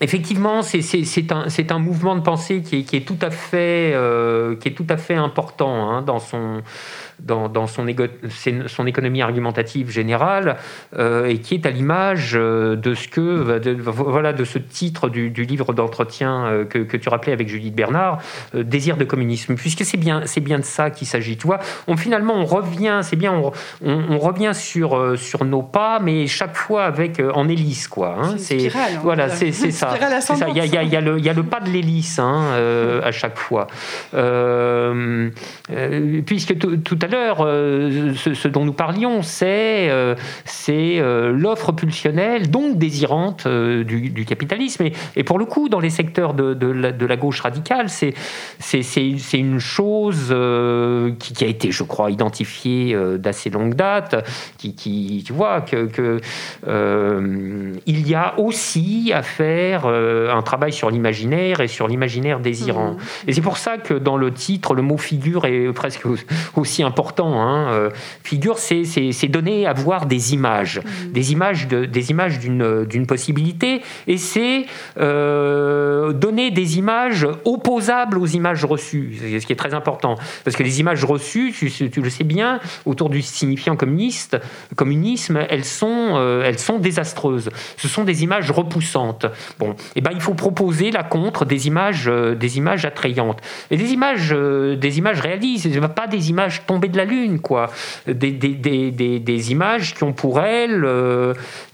Effectivement, 0.00 0.62
c'est 0.62 1.32
un, 1.32 1.46
un, 1.70 1.78
mouvement 1.78 2.14
de 2.14 2.20
pensée 2.20 2.62
qui 2.62 2.80
est, 2.80 2.82
qui 2.82 2.96
est, 2.96 3.06
tout, 3.06 3.18
à 3.20 3.30
fait, 3.30 3.92
euh, 3.94 4.54
qui 4.56 4.68
est 4.68 4.72
tout 4.72 4.86
à 4.88 4.96
fait 4.96 5.14
important 5.14 5.90
hein, 5.90 6.02
dans 6.02 6.20
son, 6.20 6.62
dans, 7.20 7.48
dans 7.48 7.66
son, 7.66 7.86
son, 8.66 8.86
économie 8.86 9.22
argumentative 9.22 9.90
générale 9.90 10.56
euh, 10.96 11.26
et 11.26 11.38
qui 11.38 11.54
est 11.54 11.66
à 11.66 11.70
l'image 11.70 12.32
euh, 12.34 12.76
de 12.76 12.94
ce 12.94 13.08
que 13.08 13.58
de, 13.58 13.72
voilà 13.72 14.32
de 14.32 14.44
ce 14.44 14.58
titre 14.58 15.08
du, 15.08 15.30
du 15.30 15.44
livre 15.44 15.72
d'entretien 15.72 16.46
euh, 16.46 16.64
que, 16.64 16.78
que, 16.78 16.96
tu 16.96 17.08
rappelais 17.08 17.32
avec 17.32 17.48
Judith 17.48 17.74
Bernard, 17.74 18.20
désir 18.54 18.96
de 18.96 19.04
communisme, 19.04 19.56
puisque 19.56 19.84
c'est 19.84 19.96
bien 19.96 20.22
c'est 20.26 20.40
bien 20.40 20.58
de 20.58 20.64
ça 20.64 20.90
qu'il 20.90 21.06
s'agit. 21.06 21.36
Tu 21.36 21.46
vois, 21.46 21.58
on 21.86 21.96
finalement 21.96 22.34
on 22.34 22.44
revient, 22.44 23.00
c'est 23.02 23.16
bien, 23.16 23.32
on, 23.32 23.52
on, 23.82 24.18
revient 24.18 24.52
sur 24.54 25.18
sur 25.18 25.44
nos 25.44 25.62
pas, 25.62 25.98
mais 26.00 26.26
chaque 26.26 26.54
fois 26.54 26.84
avec 26.84 27.20
en 27.34 27.48
hélice 27.48 27.88
quoi. 27.88 28.16
Hein, 28.20 28.34
c'est 28.38 28.70
voilà, 29.02 29.28
c'est 29.30 29.52
ça. 29.52 29.96
Il 30.48 30.56
y 30.56 30.60
a, 30.60 30.66
y, 30.66 30.76
a, 30.76 30.82
y, 30.82 30.96
a 30.96 31.00
le, 31.00 31.18
y 31.18 31.28
a 31.28 31.32
le 31.32 31.42
pas 31.42 31.60
de 31.60 31.70
l'hélice 31.70 32.18
hein, 32.18 32.54
à 33.02 33.12
chaque 33.12 33.38
fois, 33.38 33.66
puisque 36.26 36.58
tout 36.58 36.98
à 37.02 37.07
l'heure, 37.08 37.38
euh, 37.40 38.12
ce, 38.14 38.48
dont 38.48 38.64
nous 38.64 38.72
parlions, 38.72 39.22
c'est 39.22 39.88
euh, 39.90 40.14
euh, 40.68 41.32
l'offre 41.32 41.72
pulsionnelle, 41.72 42.50
donc 42.50 42.78
désirante 42.78 43.46
du, 43.48 44.24
capitalisme. 44.26 44.84
Et, 45.16 45.24
pour 45.24 45.38
le 45.38 45.44
coup, 45.44 45.68
dans 45.68 45.80
les 45.80 45.90
secteurs 45.90 46.34
de, 46.34 47.06
la, 47.06 47.16
gauche 47.16 47.40
radicale, 47.40 47.88
c'est 47.88 48.14
une 49.34 49.58
chose 49.58 50.34
qui, 51.18 51.44
a 51.44 51.46
été, 51.46 51.70
je 51.70 51.82
crois, 51.82 52.10
identifiée 52.10 52.96
d'assez 53.18 53.50
longue 53.50 53.74
date, 53.74 54.24
qui, 54.58 55.22
tu 55.26 55.32
vois, 55.32 55.62
que, 55.62 56.20
il 57.86 58.08
y 58.08 58.14
a 58.14 58.38
aussi 58.38 59.12
à 59.14 59.22
faire 59.22 59.86
un 59.86 60.42
travail 60.42 60.72
sur 60.72 60.90
l'imaginaire 60.90 61.60
et 61.60 61.68
sur 61.68 61.88
l'imaginaire 61.88 62.40
désirant. 62.40 62.92
Mmh. 62.92 63.28
Et 63.28 63.32
c'est 63.32 63.40
pour 63.40 63.56
ça 63.56 63.78
que 63.78 63.94
dans 63.94 64.16
le 64.16 64.32
titre, 64.32 64.74
le 64.74 64.82
mot 64.82 64.98
figure 64.98 65.46
est 65.46 65.72
presque 65.72 66.02
aussi 66.56 66.82
important 66.82 66.97
Hein, 66.98 67.68
euh, 67.72 67.90
figure, 68.22 68.58
c'est 68.58 69.28
donner 69.28 69.66
à 69.66 69.72
voir 69.72 70.06
des 70.06 70.34
images, 70.34 70.78
mmh. 70.78 71.12
des 71.12 71.32
images 71.32 71.68
de, 71.68 71.84
des 71.84 72.10
images 72.10 72.38
d'une 72.38 73.06
possibilité, 73.06 73.82
et 74.06 74.16
c'est 74.16 74.66
euh, 74.98 76.12
donner 76.12 76.50
des 76.50 76.78
images 76.78 77.26
opposables 77.44 78.18
aux 78.18 78.26
images 78.26 78.64
reçues, 78.64 79.16
ce 79.40 79.46
qui 79.46 79.52
est 79.52 79.56
très 79.56 79.74
important, 79.74 80.16
parce 80.44 80.56
que 80.56 80.62
les 80.62 80.80
images 80.80 81.04
reçues, 81.04 81.52
tu, 81.52 82.00
le 82.00 82.10
sais 82.10 82.24
bien, 82.24 82.60
autour 82.84 83.10
du 83.10 83.22
signifiant 83.22 83.76
communiste, 83.76 84.36
communisme, 84.76 85.38
elles 85.48 85.64
sont, 85.64 86.12
euh, 86.14 86.42
elles 86.44 86.58
sont 86.58 86.78
désastreuses. 86.78 87.50
Ce 87.76 87.88
sont 87.88 88.04
des 88.04 88.24
images 88.24 88.50
repoussantes. 88.50 89.26
Bon, 89.58 89.70
et 89.70 89.74
eh 89.96 90.00
ben 90.00 90.10
il 90.14 90.20
faut 90.20 90.34
proposer 90.34 90.90
la 90.90 91.02
contre 91.02 91.44
des 91.44 91.66
images, 91.66 92.06
des 92.06 92.58
images 92.58 92.84
attrayantes. 92.84 93.40
Et 93.70 93.76
des 93.76 93.92
images, 93.92 94.30
des 94.30 94.98
images 94.98 95.20
réalistes, 95.20 95.68
pas 95.88 96.06
des 96.06 96.30
images 96.30 96.62
tombées 96.66 96.87
de 96.88 96.96
la 96.96 97.04
lune, 97.04 97.40
quoi. 97.40 97.70
Des, 98.06 98.32
des, 98.32 98.54
des, 98.54 99.18
des 99.20 99.52
images 99.52 99.94
qui 99.94 100.04
ont 100.04 100.12
pour 100.12 100.40
elles, 100.40 100.86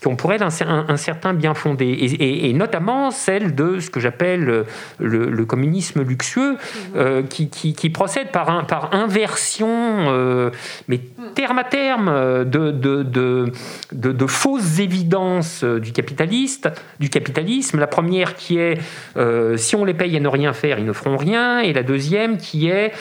qui 0.01 0.07
ont 0.07 0.17
pour 0.17 0.33
elles 0.33 0.43
un, 0.43 0.97
certain 0.97 1.35
bien 1.35 1.55
fondé, 1.55 1.87
et, 2.19 2.53
notamment 2.53 3.11
celle 3.11 3.55
de 3.55 3.81
ce 3.81 3.91
que 3.91 4.01
j'appelle 4.01 4.65
le, 4.99 5.45
communisme 5.45 6.03
luxueux, 6.03 6.57
mmh. 6.95 7.25
qui, 7.29 7.49
qui, 7.49 7.91
procède 7.91 8.31
par, 8.31 8.51
un, 8.51 8.65
par 8.65 8.95
inversion, 8.95 10.53
mais 10.89 11.01
terme 11.35 11.59
à 11.59 11.65
terme 11.65 12.09
euh, 12.09 12.45
de, 12.45 12.71
de, 12.71 13.53
de, 13.93 14.27
fausses 14.27 14.79
évidences 14.79 15.65
euh, 15.65 15.81
du, 15.81 15.93
capitaliste, 15.93 16.69
du 17.01 17.11
capitalisme. 17.11 17.79
La 17.79 17.87
première 17.87 18.35
qui 18.35 18.59
est 18.59 18.79
euh, 19.17 19.57
si 19.57 19.77
on 19.77 19.85
les 19.85 19.95
paye 19.95 20.17
à 20.17 20.21
ne 20.21 20.29
rien 20.29 20.53
faire, 20.53 20.79
ils 20.79 20.85
ne 20.85 20.93
feront 20.93 21.17
rien. 21.17 21.61
Et 21.61 21.73
la 21.73 21.83
deuxième 21.83 22.39
qui 22.39 22.69
est 22.69 22.93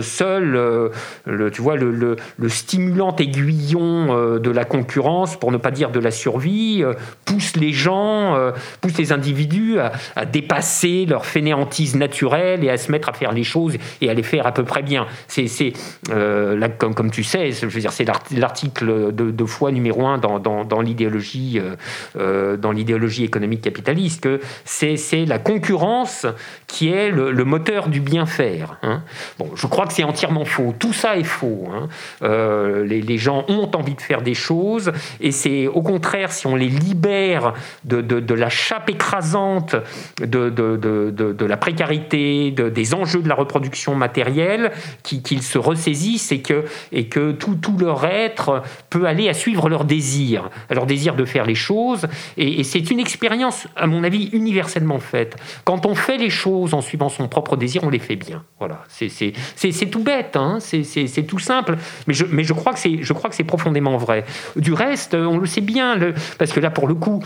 seul 0.00 0.90
le, 1.26 1.50
tu 1.50 1.60
vois, 1.62 1.76
le, 1.76 2.16
le, 2.36 2.48
stimulant 2.48 3.14
aiguillon 3.16 4.38
de 4.38 4.50
la 4.50 4.64
concurrence, 4.64 5.36
pour 5.36 5.52
ne 5.52 5.56
pas 5.56 5.70
dire 5.70 5.90
de 5.90 6.00
la 6.00 6.10
survie, 6.10 6.84
pousse 7.24 7.56
les 7.56 7.72
gens, 7.72 8.36
pousse 8.80 8.98
les 8.98 9.12
individus 9.12 9.78
à, 9.78 10.24
dépasser 10.24 11.06
leur 11.06 11.26
fainéantise 11.26 11.96
naturelle 11.96 12.64
et 12.64 12.70
à 12.70 12.76
se 12.76 12.90
mettre 12.90 13.08
à 13.08 13.12
faire 13.12 13.32
les 13.32 13.44
choses 13.44 13.76
et 14.00 14.10
à 14.10 14.14
les 14.14 14.22
faire 14.22 14.46
à 14.46 14.52
peu 14.52 14.64
près 14.64 14.82
bien. 14.82 15.06
C'est, 15.28 15.72
comme, 16.78 16.94
comme 16.94 17.10
tu 17.10 17.24
sais, 17.24 17.52
je 17.52 17.66
dire, 17.78 17.92
c'est 17.92 18.06
l'article 18.32 19.12
de, 19.12 19.44
foi 19.44 19.72
numéro 19.72 20.06
un 20.06 20.18
dans, 20.18 20.38
dans, 20.38 20.80
l'idéologie, 20.80 21.58
euh, 21.58 21.76
euh, 22.16 22.56
dans 22.56 22.72
l'idéologie 22.72 23.24
économique 23.24 23.62
capitaliste, 23.62 24.22
que 24.22 24.40
c'est 24.64 25.26
la 25.26 25.38
concurrence 25.38 26.26
qui 26.66 26.88
est 26.88 27.10
le, 27.10 27.44
moteur 27.44 27.88
du 27.88 28.00
bien 28.00 28.24
faire. 28.24 28.78
Hein. 28.82 29.02
Bon, 29.38 29.50
je 29.54 29.66
crois 29.66 29.86
que 29.86 29.92
c'est 29.92 30.04
entièrement 30.04 30.44
faux. 30.44 30.74
Tout 30.78 30.92
ça 30.92 31.16
est 31.16 31.24
faux. 31.24 31.41
Hein. 31.42 31.88
Euh, 32.22 32.84
les, 32.84 33.18
gens 33.18 33.44
ont 33.48 33.70
envie 33.74 33.94
de 33.94 34.00
faire 34.00 34.22
des 34.22 34.34
choses, 34.34 34.92
et 35.20 35.32
c'est 35.32 35.66
au 35.66 35.82
contraire 35.82 36.32
si 36.32 36.46
on 36.46 36.56
les 36.56 36.68
libère 36.68 37.54
de, 37.84 38.34
la 38.34 38.48
chape 38.48 38.90
écrasante 38.90 39.76
de, 40.20 41.44
la 41.44 41.56
précarité, 41.56 42.50
des 42.50 42.94
enjeux 42.94 43.22
de 43.22 43.28
la 43.28 43.34
reproduction 43.34 43.94
matérielle, 43.94 44.72
qu'ils 45.02 45.42
se 45.42 45.58
ressaisissent 45.58 46.32
et 46.32 46.40
que, 46.42 47.32
tout, 47.32 47.76
leur 47.78 48.04
être 48.04 48.62
peut 48.90 49.06
aller 49.06 49.28
à 49.28 49.34
suivre 49.34 49.68
leur 49.68 49.84
désir, 49.84 50.50
leur 50.70 50.86
désir 50.86 51.14
de 51.14 51.24
faire 51.24 51.46
les 51.46 51.54
choses. 51.54 52.06
Et, 52.36 52.64
c'est 52.64 52.90
une 52.90 53.00
expérience, 53.00 53.66
à 53.76 53.86
mon 53.86 54.04
avis, 54.04 54.30
universellement 54.32 54.98
faite. 54.98 55.36
Quand 55.64 55.86
on 55.86 55.94
fait 55.94 56.16
les 56.16 56.30
choses 56.30 56.74
en 56.74 56.80
suivant 56.80 57.08
son 57.08 57.28
propre 57.28 57.56
désir, 57.56 57.84
on 57.84 57.90
les 57.90 57.98
fait 57.98 58.16
bien. 58.16 58.42
Voilà, 58.58 58.84
c'est 58.88 59.90
tout 59.90 60.02
bête, 60.02 60.36
hein 60.36 60.58
c'est 60.60 61.26
tout 61.26 61.31
simple, 61.38 61.76
mais 62.06 62.14
je, 62.14 62.24
mais 62.30 62.44
je 62.44 62.52
crois 62.52 62.72
que 62.72 62.78
c'est 62.78 63.44
profondément 63.44 63.96
vrai. 63.96 64.24
Du 64.56 64.72
reste, 64.72 65.14
on 65.14 65.38
le 65.38 65.46
sait 65.46 65.60
bien, 65.60 65.96
le, 65.96 66.14
parce 66.38 66.52
que 66.52 66.60
là, 66.60 66.70
pour 66.70 66.86
le 66.86 66.94
coup, 66.94 67.22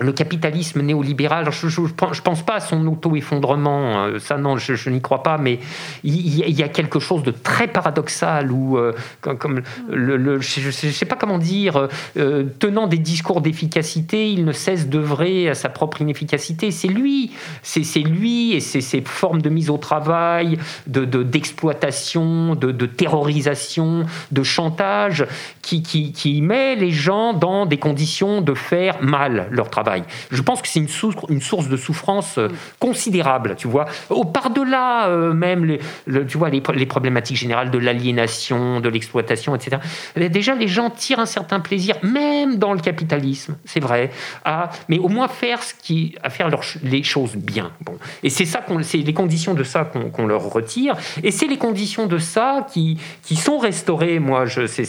le 0.00 0.12
capitalisme 0.12 0.82
néolibéral, 0.82 1.48
je 1.50 1.80
ne 1.80 2.20
pense 2.20 2.42
pas 2.42 2.56
à 2.56 2.60
son 2.60 2.86
auto-effondrement, 2.86 4.04
euh, 4.04 4.18
ça 4.18 4.36
non, 4.36 4.56
je, 4.56 4.90
n'y 4.90 5.00
crois 5.00 5.22
pas, 5.22 5.38
mais 5.38 5.58
il, 6.04 6.38
y 6.38 6.62
a 6.62 6.68
quelque 6.68 7.00
chose 7.00 7.22
de 7.22 7.30
très 7.30 7.66
paradoxal 7.66 8.52
où, 8.52 8.78
euh, 8.78 8.92
comme, 9.20 9.62
le, 9.90 10.40
je 10.40 10.66
ne 10.66 10.92
sais 10.92 11.06
pas 11.06 11.16
comment 11.16 11.38
dire, 11.38 11.88
euh, 12.16 12.44
tenant 12.58 12.86
des 12.86 12.98
discours 12.98 13.40
d'efficacité, 13.40 14.30
il 14.30 14.44
ne 14.44 14.52
cesse 14.52 14.88
d'œuvrer 14.88 15.48
à 15.48 15.54
sa 15.54 15.68
propre 15.68 16.00
inefficacité. 16.00 16.70
C'est 16.70 16.88
lui, 16.88 17.32
c'est 17.62 17.82
lui 18.00 18.52
et 18.52 18.60
c'est 18.60 18.80
ses 18.80 19.00
formes 19.00 19.42
de 19.42 19.48
mise 19.48 19.70
au 19.70 19.78
travail, 19.78 20.58
d'exploitation, 20.86 22.54
de, 22.54 22.70
de, 22.70 22.86
terrorisation, 22.86 24.04
de 24.30 24.42
chantage 24.42 25.26
qui 25.62 26.40
met 26.40 26.76
les 26.76 26.90
gens 26.90 27.34
dans 27.34 27.66
des 27.66 27.76
conditions 27.76 28.40
de 28.40 28.54
faire 28.54 29.02
mal 29.02 29.48
leur 29.50 29.70
travail. 29.70 29.87
Je 30.30 30.42
pense 30.42 30.62
que 30.62 30.68
c'est 30.68 30.80
une, 30.80 30.88
source, 30.88 31.68
de 31.68 31.76
souffrance 31.76 32.38
euh, 32.38 32.48
considérable, 32.78 33.54
tu 33.56 33.68
vois. 33.68 33.86
Au 34.10 34.24
par-delà 34.24 35.08
euh, 35.08 35.32
même, 35.32 35.64
les, 35.64 35.80
tu 36.26 36.38
vois, 36.38 36.50
les, 36.50 36.60
problématiques 36.60 37.36
générales 37.36 37.70
de 37.70 37.78
l'aliénation, 37.78 38.80
de 38.80 38.88
l'exploitation, 38.88 39.54
etc. 39.54 39.78
Eh 40.16 40.28
déjà, 40.28 40.54
les 40.54 40.68
gens 40.68 40.90
tirent 40.90 41.20
un 41.20 41.26
certain 41.26 41.60
plaisir, 41.60 41.96
même 42.02 42.56
dans 42.56 42.72
le 42.72 42.80
capitalisme, 42.80 43.56
c'est 43.64 43.80
vrai, 43.80 44.10
à, 44.44 44.70
mais 44.88 44.98
au 44.98 45.08
moins 45.08 45.28
faire 45.28 45.62
ce 45.62 45.74
qui, 45.74 46.14
à 46.22 46.30
faire 46.30 46.48
les 46.82 47.02
choses 47.02 47.36
bien. 47.36 47.72
Bon. 47.80 47.96
Et 48.22 48.30
c'est 48.30 48.44
ça 48.44 48.60
qu'on, 48.60 48.82
c'est 48.82 48.98
les 48.98 49.14
conditions 49.14 49.54
de 49.54 49.64
ça 49.64 49.84
qu'on, 49.84 50.26
leur 50.26 50.50
retire, 50.52 50.96
et 51.22 51.30
c'est 51.30 51.46
les 51.46 51.56
conditions 51.56 52.06
de 52.06 52.18
ça 52.18 52.66
qui, 52.72 52.98
qui 53.22 53.36
sont 53.36 53.58
restaurées. 53.58 54.18
Moi, 54.18 54.44
c'est, 54.66 54.84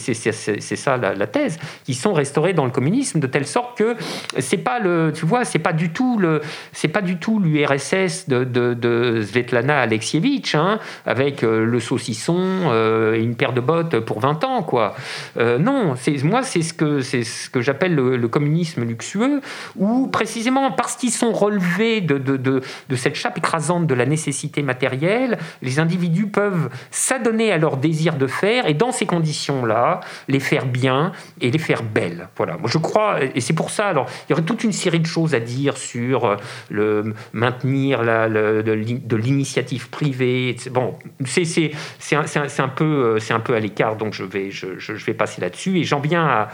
ça 0.76 0.96
la, 0.96 1.14
la, 1.14 1.26
thèse, 1.26 1.58
qui 1.84 1.94
sont 1.94 2.12
restaurées 2.12 2.52
dans 2.52 2.64
le 2.64 2.70
communisme 2.70 3.20
de 3.20 3.26
telle 3.26 3.46
sorte 3.46 3.78
que 3.78 3.96
c'est 4.38 4.58
pas 4.58 4.78
le 4.78 4.89
tu 5.14 5.26
vois, 5.26 5.44
c'est 5.44 5.58
pas 5.58 5.72
du 5.72 5.90
tout 5.90 6.18
le, 6.18 6.40
c'est 6.72 6.88
pas 6.88 7.02
du 7.02 7.18
tout 7.18 7.38
l'URSS 7.38 8.28
de, 8.28 8.44
de, 8.44 9.22
Svetlana 9.22 9.80
Alexievitch, 9.80 10.54
hein, 10.54 10.78
avec 11.06 11.42
euh, 11.42 11.64
le 11.64 11.80
saucisson 11.80 12.36
euh, 12.38 13.14
et 13.14 13.22
une 13.22 13.34
paire 13.34 13.52
de 13.52 13.60
bottes 13.60 13.98
pour 14.00 14.20
20 14.20 14.44
ans, 14.44 14.62
quoi. 14.62 14.94
Euh, 15.36 15.58
non, 15.58 15.94
c'est 15.96 16.22
moi, 16.22 16.42
c'est 16.42 16.62
ce 16.62 16.72
que 16.72 17.00
c'est 17.00 17.24
ce 17.24 17.50
que 17.50 17.60
j'appelle 17.60 17.94
le, 17.94 18.28
communisme 18.28 18.84
luxueux, 18.84 19.40
où 19.76 20.06
précisément 20.06 20.70
parce 20.70 20.94
qu'ils 20.94 21.10
sont 21.10 21.32
relevés 21.32 22.00
de, 22.00 22.16
de, 22.16 22.36
de, 22.36 22.96
cette 22.96 23.16
chape 23.16 23.38
écrasante 23.38 23.88
de 23.88 23.94
la 23.94 24.06
nécessité 24.06 24.62
matérielle, 24.62 25.38
les 25.62 25.80
individus 25.80 26.28
peuvent 26.28 26.70
s'adonner 26.92 27.50
à 27.50 27.58
leur 27.58 27.76
désir 27.76 28.16
de 28.16 28.28
faire 28.28 28.66
et 28.68 28.74
dans 28.74 28.92
ces 28.92 29.06
conditions-là, 29.06 30.00
les 30.28 30.38
faire 30.38 30.66
bien 30.66 31.10
et 31.40 31.50
les 31.50 31.58
faire 31.58 31.82
belles. 31.82 32.28
Voilà. 32.36 32.56
Moi, 32.56 32.70
je 32.72 32.78
crois, 32.78 33.18
et 33.22 33.40
c'est 33.40 33.52
pour 33.52 33.70
ça. 33.70 33.88
Alors, 33.88 34.06
il 34.28 34.30
y 34.30 34.32
aurait 34.34 34.42
toute 34.42 34.62
une 34.62 34.72
série 34.80 35.00
de 35.00 35.06
choses 35.06 35.34
à 35.34 35.40
dire 35.40 35.76
sur 35.76 36.24
euh, 36.24 36.36
le 36.70 37.14
maintenir 37.32 38.02
la, 38.02 38.28
de 38.28 39.16
l'initiative 39.16 39.88
privée. 39.90 40.56
Bon, 40.70 40.94
c'est 41.24 41.72
un, 42.12 42.24
un, 42.58 42.68
peu, 42.68 43.18
euh, 43.20 43.34
un 43.34 43.40
peu 43.40 43.54
à 43.54 43.60
l'écart, 43.60 43.96
donc 43.96 44.14
je 44.14 44.24
vais, 44.24 44.50
je, 44.50 44.92
vais 44.92 45.14
passer 45.14 45.40
là-dessus. 45.40 45.78
Et 45.78 45.84
j'en 45.84 46.00
viens 46.00 46.26
à, 46.26 46.48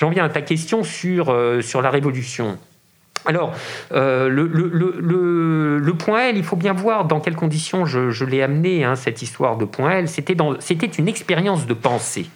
viens 0.00 0.24
à 0.24 0.28
ta 0.28 0.42
question 0.42 0.82
sur, 0.82 1.30
euh, 1.30 1.62
sur 1.62 1.82
la 1.82 1.90
révolution. 1.90 2.58
Alors, 3.26 3.52
le, 3.90 4.28
le, 4.28 4.46
le, 4.68 5.78
le, 5.78 5.94
point 5.94 6.28
L, 6.28 6.36
il 6.36 6.44
faut 6.44 6.56
bien 6.56 6.72
voir 6.72 7.04
dans 7.04 7.20
quelles 7.20 7.36
conditions 7.36 7.84
je, 7.84 8.10
je 8.10 8.24
l'ai 8.24 8.42
amené, 8.42 8.84
hein, 8.84 8.94
cette 8.94 9.22
histoire 9.22 9.56
de 9.56 9.64
point 9.64 9.90
L. 9.90 10.08
C'était 10.08 10.86
une 10.86 11.08
expérience 11.08 11.66
de 11.66 11.74
pensée 11.74 12.26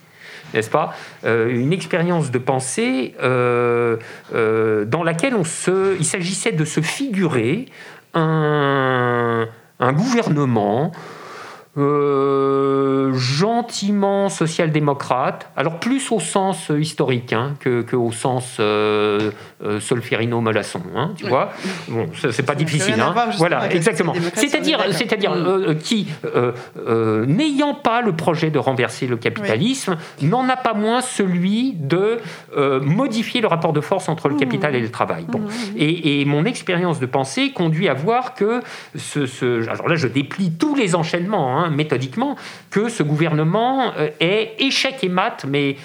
n'est-ce 0.53 0.69
pas 0.69 0.93
euh, 1.25 1.49
Une 1.49 1.73
expérience 1.73 2.31
de 2.31 2.37
pensée 2.37 3.15
euh, 3.21 3.97
euh, 4.33 4.85
dans 4.85 5.03
laquelle 5.03 5.35
on 5.35 5.43
se, 5.43 5.97
il 5.97 6.05
s'agissait 6.05 6.51
de 6.51 6.65
se 6.65 6.81
figurer 6.81 7.65
un, 8.13 9.47
un 9.79 9.93
gouvernement 9.93 10.91
euh, 11.75 13.11
gentiment 13.15 14.29
social-démocrate, 14.29 15.49
alors 15.57 15.79
plus 15.79 16.11
au 16.11 16.19
sens 16.19 16.69
euh, 16.69 16.79
historique 16.79 17.33
hein, 17.33 17.55
que, 17.59 17.81
que, 17.81 17.95
au 17.95 18.11
sens 18.11 18.57
euh, 18.59 19.31
euh 19.63 19.79
Solferino-Molasson, 19.79 20.83
hein, 20.95 21.13
tu 21.17 21.25
vois. 21.25 21.51
Bon, 21.87 22.07
c'est 22.29 22.45
pas 22.45 22.53
difficile. 22.53 23.01
Hein. 23.01 23.15
Voilà, 23.37 23.73
exactement. 23.73 24.13
C'est-à-dire, 24.35 24.83
c'est-à-dire 24.91 25.33
mm. 25.33 25.77
qui, 25.79 26.07
n'ayant 27.25 27.73
pas 27.73 28.01
le 28.01 28.11
projet 28.11 28.51
de 28.51 28.59
renverser 28.59 29.07
le 29.07 29.17
capitalisme, 29.17 29.97
n'en 30.21 30.47
a 30.49 30.57
pas 30.57 30.75
moins 30.75 31.01
celui 31.01 31.73
de 31.73 32.19
modifier 32.83 33.41
le 33.41 33.47
rapport 33.47 33.73
de 33.73 33.81
force 33.81 34.09
entre 34.09 34.29
le 34.29 34.35
capital 34.35 34.75
et 34.75 34.79
le 34.79 34.91
travail. 34.91 35.25
Bon. 35.27 35.39
Mm. 35.39 35.49
Et, 35.77 36.21
et, 36.21 36.25
mon 36.25 36.45
expérience 36.45 36.99
de 36.99 37.07
pensée 37.07 37.51
conduit 37.51 37.89
à 37.89 37.95
voir 37.95 38.35
que 38.35 38.61
ce, 38.95 39.25
ce, 39.25 39.67
alors 39.67 39.87
là, 39.87 39.95
je 39.95 40.07
déplie 40.07 40.51
tous 40.51 40.75
les 40.75 40.93
enchaînements. 40.93 41.62
Hein, 41.63 41.69
méthodiquement 41.69 42.35
que 42.69 42.89
ce 42.89 43.03
gouvernement 43.03 43.93
euh, 43.97 44.09
est 44.19 44.55
échec 44.59 45.03
et 45.03 45.09
mat, 45.09 45.45
mais 45.47 45.77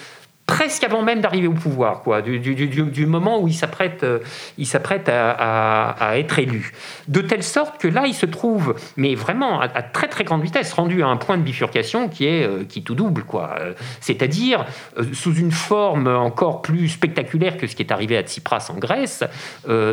presque 0.47 0.83
avant 0.83 1.03
même 1.03 1.21
d'arriver 1.21 1.47
au 1.47 1.53
pouvoir, 1.53 2.01
quoi, 2.01 2.23
du, 2.23 3.07
moment 3.07 3.39
où 3.39 3.49
il 3.49 3.55
s'apprête, 3.55 4.03
euh, 4.03 4.21
il 4.57 4.67
s'apprête 4.67 5.11
à, 5.11 6.13
être 6.15 6.39
élu. 6.39 6.73
De 7.07 7.21
telle 7.21 7.43
sorte 7.43 7.79
que 7.79 7.87
là, 7.87 8.07
il 8.07 8.15
se 8.15 8.25
trouve, 8.25 8.75
mais 8.97 9.15
vraiment 9.15 9.61
à, 9.61 9.83
très 9.83 10.09
très 10.09 10.25
grande 10.25 10.43
vitesse, 10.43 10.73
rendu 10.73 11.03
à 11.03 11.09
un 11.09 11.19
point 11.19 11.37
de 11.37 11.43
bifurcation 11.43 12.09
qui 12.09 12.25
est 12.25 12.45
euh, 12.45 12.65
qui 12.67 12.83
tout 12.83 12.95
double, 12.95 13.25
quoi. 13.25 13.57
C'est-à-dire 14.01 14.65
sous 15.13 15.35
une 15.35 15.53
forme 15.53 16.09
encore 16.09 16.63
plus 16.63 16.89
spectaculaire 16.89 17.59
que 17.59 17.67
ce 17.67 17.77
qui 17.77 17.83
est 17.83 17.93
arrivé 17.93 18.17
à 18.17 18.23
Tsipras 18.23 18.71
en 18.75 18.79
Grèce, 18.79 19.25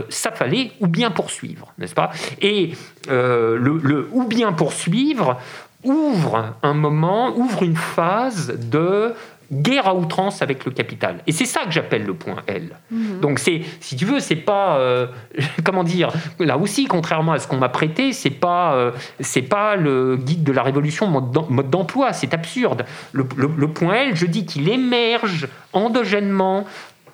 ça 0.10 0.32
fallait 0.32 0.72
ou 0.80 0.88
bien 0.88 1.12
poursuivre, 1.12 1.74
n'est-ce 1.78 1.96
pas? 1.96 2.12
Et 2.42 2.72
le 3.10 4.08
ou 4.14 4.24
bien 4.24 4.54
poursuivre 4.54 5.38
ouvre 5.86 6.56
un 6.62 6.74
moment, 6.74 7.36
ouvre 7.36 7.64
une 7.64 7.76
phase 7.76 8.58
de 8.58 9.14
guerre 9.52 9.88
à 9.88 9.96
outrance 9.96 10.42
avec 10.42 10.66
le 10.66 10.72
capital. 10.72 11.20
Et 11.28 11.32
c'est 11.32 11.46
ça 11.46 11.62
que 11.66 11.72
j'appelle 11.72 12.04
le 12.04 12.14
point 12.14 12.38
L. 12.48 12.76
Mhm. 12.92 13.20
Donc 13.22 13.40
c'est, 13.40 13.62
si 13.80 13.96
tu 13.96 14.06
veux, 14.06 14.20
c'est 14.20 14.36
pas, 14.36 14.78
euh, 14.78 15.08
comment 15.64 15.84
dire, 15.84 16.12
là 16.40 16.58
aussi, 16.58 16.86
contrairement 16.86 17.34
à 17.34 17.40
ce 17.40 17.48
qu'on 17.48 17.58
m'a 17.58 17.70
prêté, 17.70 18.14
c'est 18.14 18.30
pas, 18.30 18.74
euh, 18.74 18.92
c'est 19.20 19.44
pas 19.44 19.76
le 19.76 20.18
guide 20.18 20.44
de 20.44 20.52
la 20.52 20.64
révolution 20.64 21.08
mode 21.08 21.70
d'emploi, 21.70 22.14
c'est 22.14 22.34
absurde. 22.34 22.86
Le, 23.12 23.26
le 23.36 23.68
point 23.68 23.96
L, 23.96 24.16
je 24.16 24.26
dis 24.26 24.46
qu'il 24.46 24.70
émerge 24.70 25.48
endogènement 25.74 26.66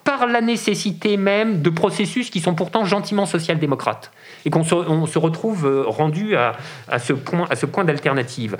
par 0.03 0.27
la 0.27 0.41
nécessité 0.41 1.17
même 1.17 1.61
de 1.61 1.69
processus 1.69 2.29
qui 2.29 2.39
sont 2.39 2.55
pourtant 2.55 2.85
gentiment 2.85 3.25
social-démocrates 3.25 4.11
et 4.45 4.49
qu'on 4.49 4.63
se, 4.63 5.17
retrouve 5.19 5.67
euh, 5.67 5.83
rendu 5.85 6.35
à, 6.35 6.57
ce 6.99 7.13
point, 7.13 7.47
point 7.71 7.83
d'alternative. 7.83 8.57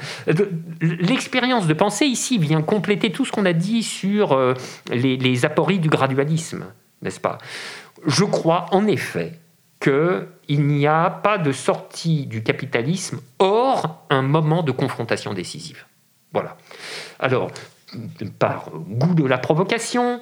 L'expérience 0.82 1.68
de 1.68 1.74
pensée 1.74 2.06
ici 2.06 2.38
vient 2.38 2.62
compléter 2.62 3.12
tout 3.12 3.26
ce 3.26 3.32
qu'on 3.32 3.46
a 3.46 3.54
dit 3.54 3.84
sur 3.84 4.34
euh, 4.34 4.54
les, 4.92 5.18
les 5.18 5.46
apories 5.46 5.80
du 5.80 5.90
gradualisme, 5.90 6.66
n'est-ce 7.02 7.20
pas? 7.20 7.38
Je 8.06 8.24
crois 8.24 8.68
en 8.72 8.88
effet 8.88 9.40
qu'il 9.82 10.68
n'y 10.68 10.86
a 10.86 11.10
pas 11.10 11.38
de 11.38 11.52
sortie 11.52 12.28
du 12.28 12.44
capitalisme 12.44 13.20
hors 13.40 14.06
un 14.10 14.22
moment 14.22 14.62
de 14.64 14.72
confrontation 14.72 15.34
décisive. 15.34 15.86
Voilà. 16.34 16.56
Alors, 17.20 17.52
par 18.40 18.70
goût 18.72 19.14
de 19.14 19.26
la 19.26 19.38
provocation, 19.38 20.22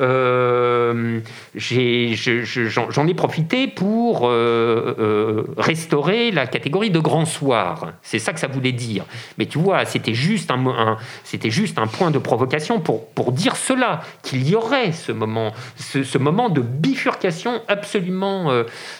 euh, 0.00 1.20
j'en 1.54 3.06
ai, 3.06 3.14
profité 3.14 3.66
pour 3.66 4.28
euh, 4.28 4.94
euh, 4.98 5.44
restaurer 5.56 6.30
la 6.30 6.46
catégorie 6.46 6.90
de 6.90 6.98
grand 6.98 7.24
soir. 7.24 7.92
C'est 8.02 8.18
ça 8.18 8.32
que 8.32 8.40
ça 8.40 8.46
voulait 8.46 8.72
dire. 8.72 9.04
Mais 9.38 9.46
tu 9.46 9.58
vois, 9.58 9.84
c'était 9.84 10.14
juste 10.14 10.50
un, 10.50 10.98
juste 11.44 11.78
un 11.78 11.86
point 11.86 12.10
de 12.10 12.18
provocation 12.18 12.80
pour, 12.80 13.08
pour 13.08 13.32
dire 13.32 13.56
cela, 13.56 14.02
qu'il 14.22 14.48
y 14.48 14.54
aurait 14.54 14.92
ce 14.92 15.12
moment, 15.12 15.52
ce, 15.76 16.18
moment 16.18 16.50
de 16.50 16.60
bifurcation 16.60 17.62
absolument, 17.68 18.50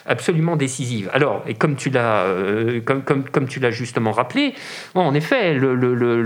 absolument 0.07 0.57
décisive. 0.57 1.11
Alors, 1.13 1.43
et 1.47 1.55
comme 1.55 1.77
tu 1.77 1.91
l'as, 1.91 2.27
comme, 2.85 3.03
comme, 3.03 3.25
comme, 3.25 3.47
justement 3.71 4.13
rappelé, 4.13 4.55
bon, 4.95 5.03
en 5.03 5.15
effet, 5.15 5.55
le, 5.55 5.75
le, 5.75 5.95
le, 5.95 6.23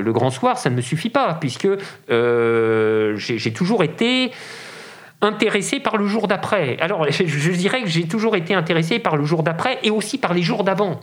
le, 0.00 0.12
grand 0.12 0.30
soir, 0.30 0.58
ça 0.58 0.70
ne 0.70 0.76
me 0.76 0.80
suffit 0.80 1.10
pas, 1.10 1.34
puisque 1.34 1.68
j'ai 2.08 3.52
toujours 3.52 3.82
été 3.82 4.11
intéressé 5.22 5.80
par 5.80 5.96
le 5.96 6.06
jour 6.06 6.28
d'après. 6.28 6.76
Alors, 6.80 7.06
je, 7.10 7.50
dirais 7.52 7.82
que 7.82 7.88
j'ai 7.88 8.06
toujours 8.06 8.36
été 8.36 8.54
intéressé 8.54 8.98
par 8.98 9.16
le 9.16 9.24
jour 9.24 9.42
d'après 9.42 9.78
et 9.82 9.90
aussi 9.90 10.18
par 10.18 10.34
les 10.34 10.42
jours 10.42 10.64
d'avant. 10.64 11.00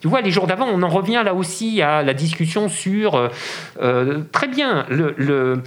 Tu 0.00 0.08
vois, 0.08 0.20
les 0.20 0.30
jours 0.30 0.46
d'avant, 0.46 0.66
on 0.66 0.82
en 0.82 0.88
revient 0.88 1.22
là 1.24 1.34
aussi 1.34 1.80
à 1.80 2.02
la 2.02 2.12
discussion 2.12 2.68
sur... 2.68 3.14
Euh, 3.14 3.28
euh, 3.80 4.22
très 4.32 4.48
bien, 4.48 4.84
le, 4.90 5.62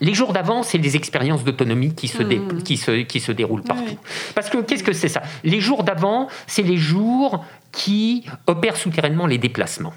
les 0.00 0.14
jours 0.14 0.32
d'avant, 0.32 0.64
c'est 0.64 0.78
des 0.78 0.96
expériences 0.96 1.44
d'autonomie 1.44 1.94
qui, 1.94 2.06
mmh. 2.06 2.62
qui, 2.64 2.76
se, 2.76 3.02
qui 3.02 3.20
se 3.20 3.30
déroulent 3.30 3.62
partout. 3.62 3.98
Parce 4.34 4.50
que 4.50 4.58
qu'est-ce 4.58 4.82
que 4.82 4.92
c'est 4.92 5.08
ça? 5.08 5.22
Les 5.44 5.60
jours 5.60 5.84
d'avant, 5.84 6.28
c'est 6.48 6.62
les 6.62 6.76
jours 6.76 7.44
qui 7.70 8.24
opèrent 8.46 8.76
souterrainement 8.76 9.26
les 9.26 9.38
déplacements. 9.38 9.94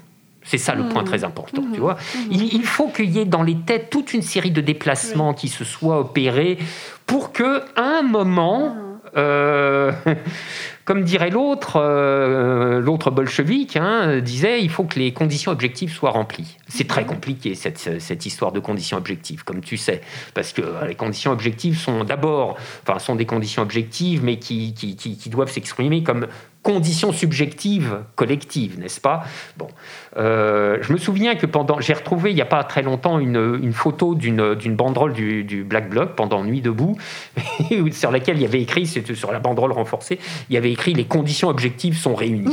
C'est 0.48 0.56
ça 0.56 0.74
le 0.74 0.88
point 0.88 1.02
mmh. 1.02 1.06
très 1.06 1.24
important, 1.24 1.62
tu 1.74 1.78
mmh. 1.78 1.82
vois. 1.82 1.94
Mmh. 1.94 2.32
Il, 2.32 2.64
faut 2.64 2.88
qu'il 2.88 3.10
y 3.10 3.18
ait 3.18 3.26
dans 3.26 3.42
les 3.42 3.54
têtes 3.54 3.90
toute 3.90 4.14
une 4.14 4.22
série 4.22 4.50
de 4.50 4.62
déplacements 4.62 5.34
qui 5.34 5.48
se 5.48 5.62
soient 5.62 6.00
opérés 6.00 6.56
pour 7.04 7.32
que, 7.32 7.60
à 7.76 7.98
un 7.98 8.02
moment, 8.02 8.74
euh, 9.18 9.92
comme 10.88 11.04
dirait 11.04 11.28
l'autre, 11.28 11.76
euh, 11.76 12.80
l'autre 12.80 13.10
bolchevique 13.10 13.76
hein, 13.76 14.20
disait, 14.20 14.62
il 14.62 14.70
faut 14.70 14.84
que 14.84 14.98
les 14.98 15.12
conditions 15.12 15.52
objectives 15.52 15.92
soient 15.92 16.12
remplies. 16.12 16.56
C'est 16.66 16.88
très 16.88 17.04
compliqué 17.04 17.54
cette, 17.54 18.00
cette, 18.00 18.24
histoire 18.24 18.52
de 18.52 18.58
conditions 18.58 18.96
objectives, 18.96 19.44
comme 19.44 19.60
tu 19.60 19.76
sais, 19.76 20.00
parce 20.32 20.54
que 20.54 20.62
euh, 20.62 20.86
les 20.86 20.94
conditions 20.94 21.30
objectives 21.30 21.78
sont 21.78 22.04
d'abord, 22.04 22.56
enfin, 22.86 22.98
sont 23.00 23.16
des 23.16 23.26
conditions 23.26 23.60
objectives, 23.60 24.24
mais 24.24 24.38
qui, 24.38 24.72
qui, 24.72 24.96
qui 24.96 25.28
doivent 25.28 25.52
s'exprimer 25.52 26.02
comme 26.02 26.26
conditions 26.62 27.12
subjectives 27.12 28.00
collectives, 28.14 28.78
n'est-ce 28.78 29.00
pas? 29.00 29.24
Bon, 29.56 29.68
euh, 30.16 30.78
je 30.82 30.92
me 30.92 30.98
souviens 30.98 31.34
que 31.34 31.46
pendant, 31.46 31.80
j'ai 31.80 31.94
retrouvé 31.94 32.30
il 32.30 32.34
n'y 32.34 32.42
a 32.42 32.46
pas 32.46 32.64
très 32.64 32.82
longtemps 32.82 33.18
une, 33.18 33.58
une 33.62 33.72
photo 33.72 34.14
d'une, 34.14 34.54
d'une 34.54 34.74
banderole 34.74 35.12
du, 35.12 35.44
du, 35.44 35.64
Black 35.64 35.88
Bloc 35.88 36.14
pendant 36.14 36.44
Nuit 36.44 36.60
debout, 36.60 36.98
sur 37.92 38.10
laquelle 38.10 38.36
il 38.36 38.42
y 38.42 38.46
avait 38.46 38.60
écrit, 38.60 38.86
c'était 38.86 39.14
sur 39.14 39.32
la 39.32 39.38
banderole 39.38 39.72
renforcée, 39.72 40.18
il 40.50 40.54
y 40.54 40.56
avait 40.56 40.72
les 40.86 41.04
conditions 41.04 41.48
objectives 41.48 41.96
sont 41.96 42.14
réunies. 42.14 42.44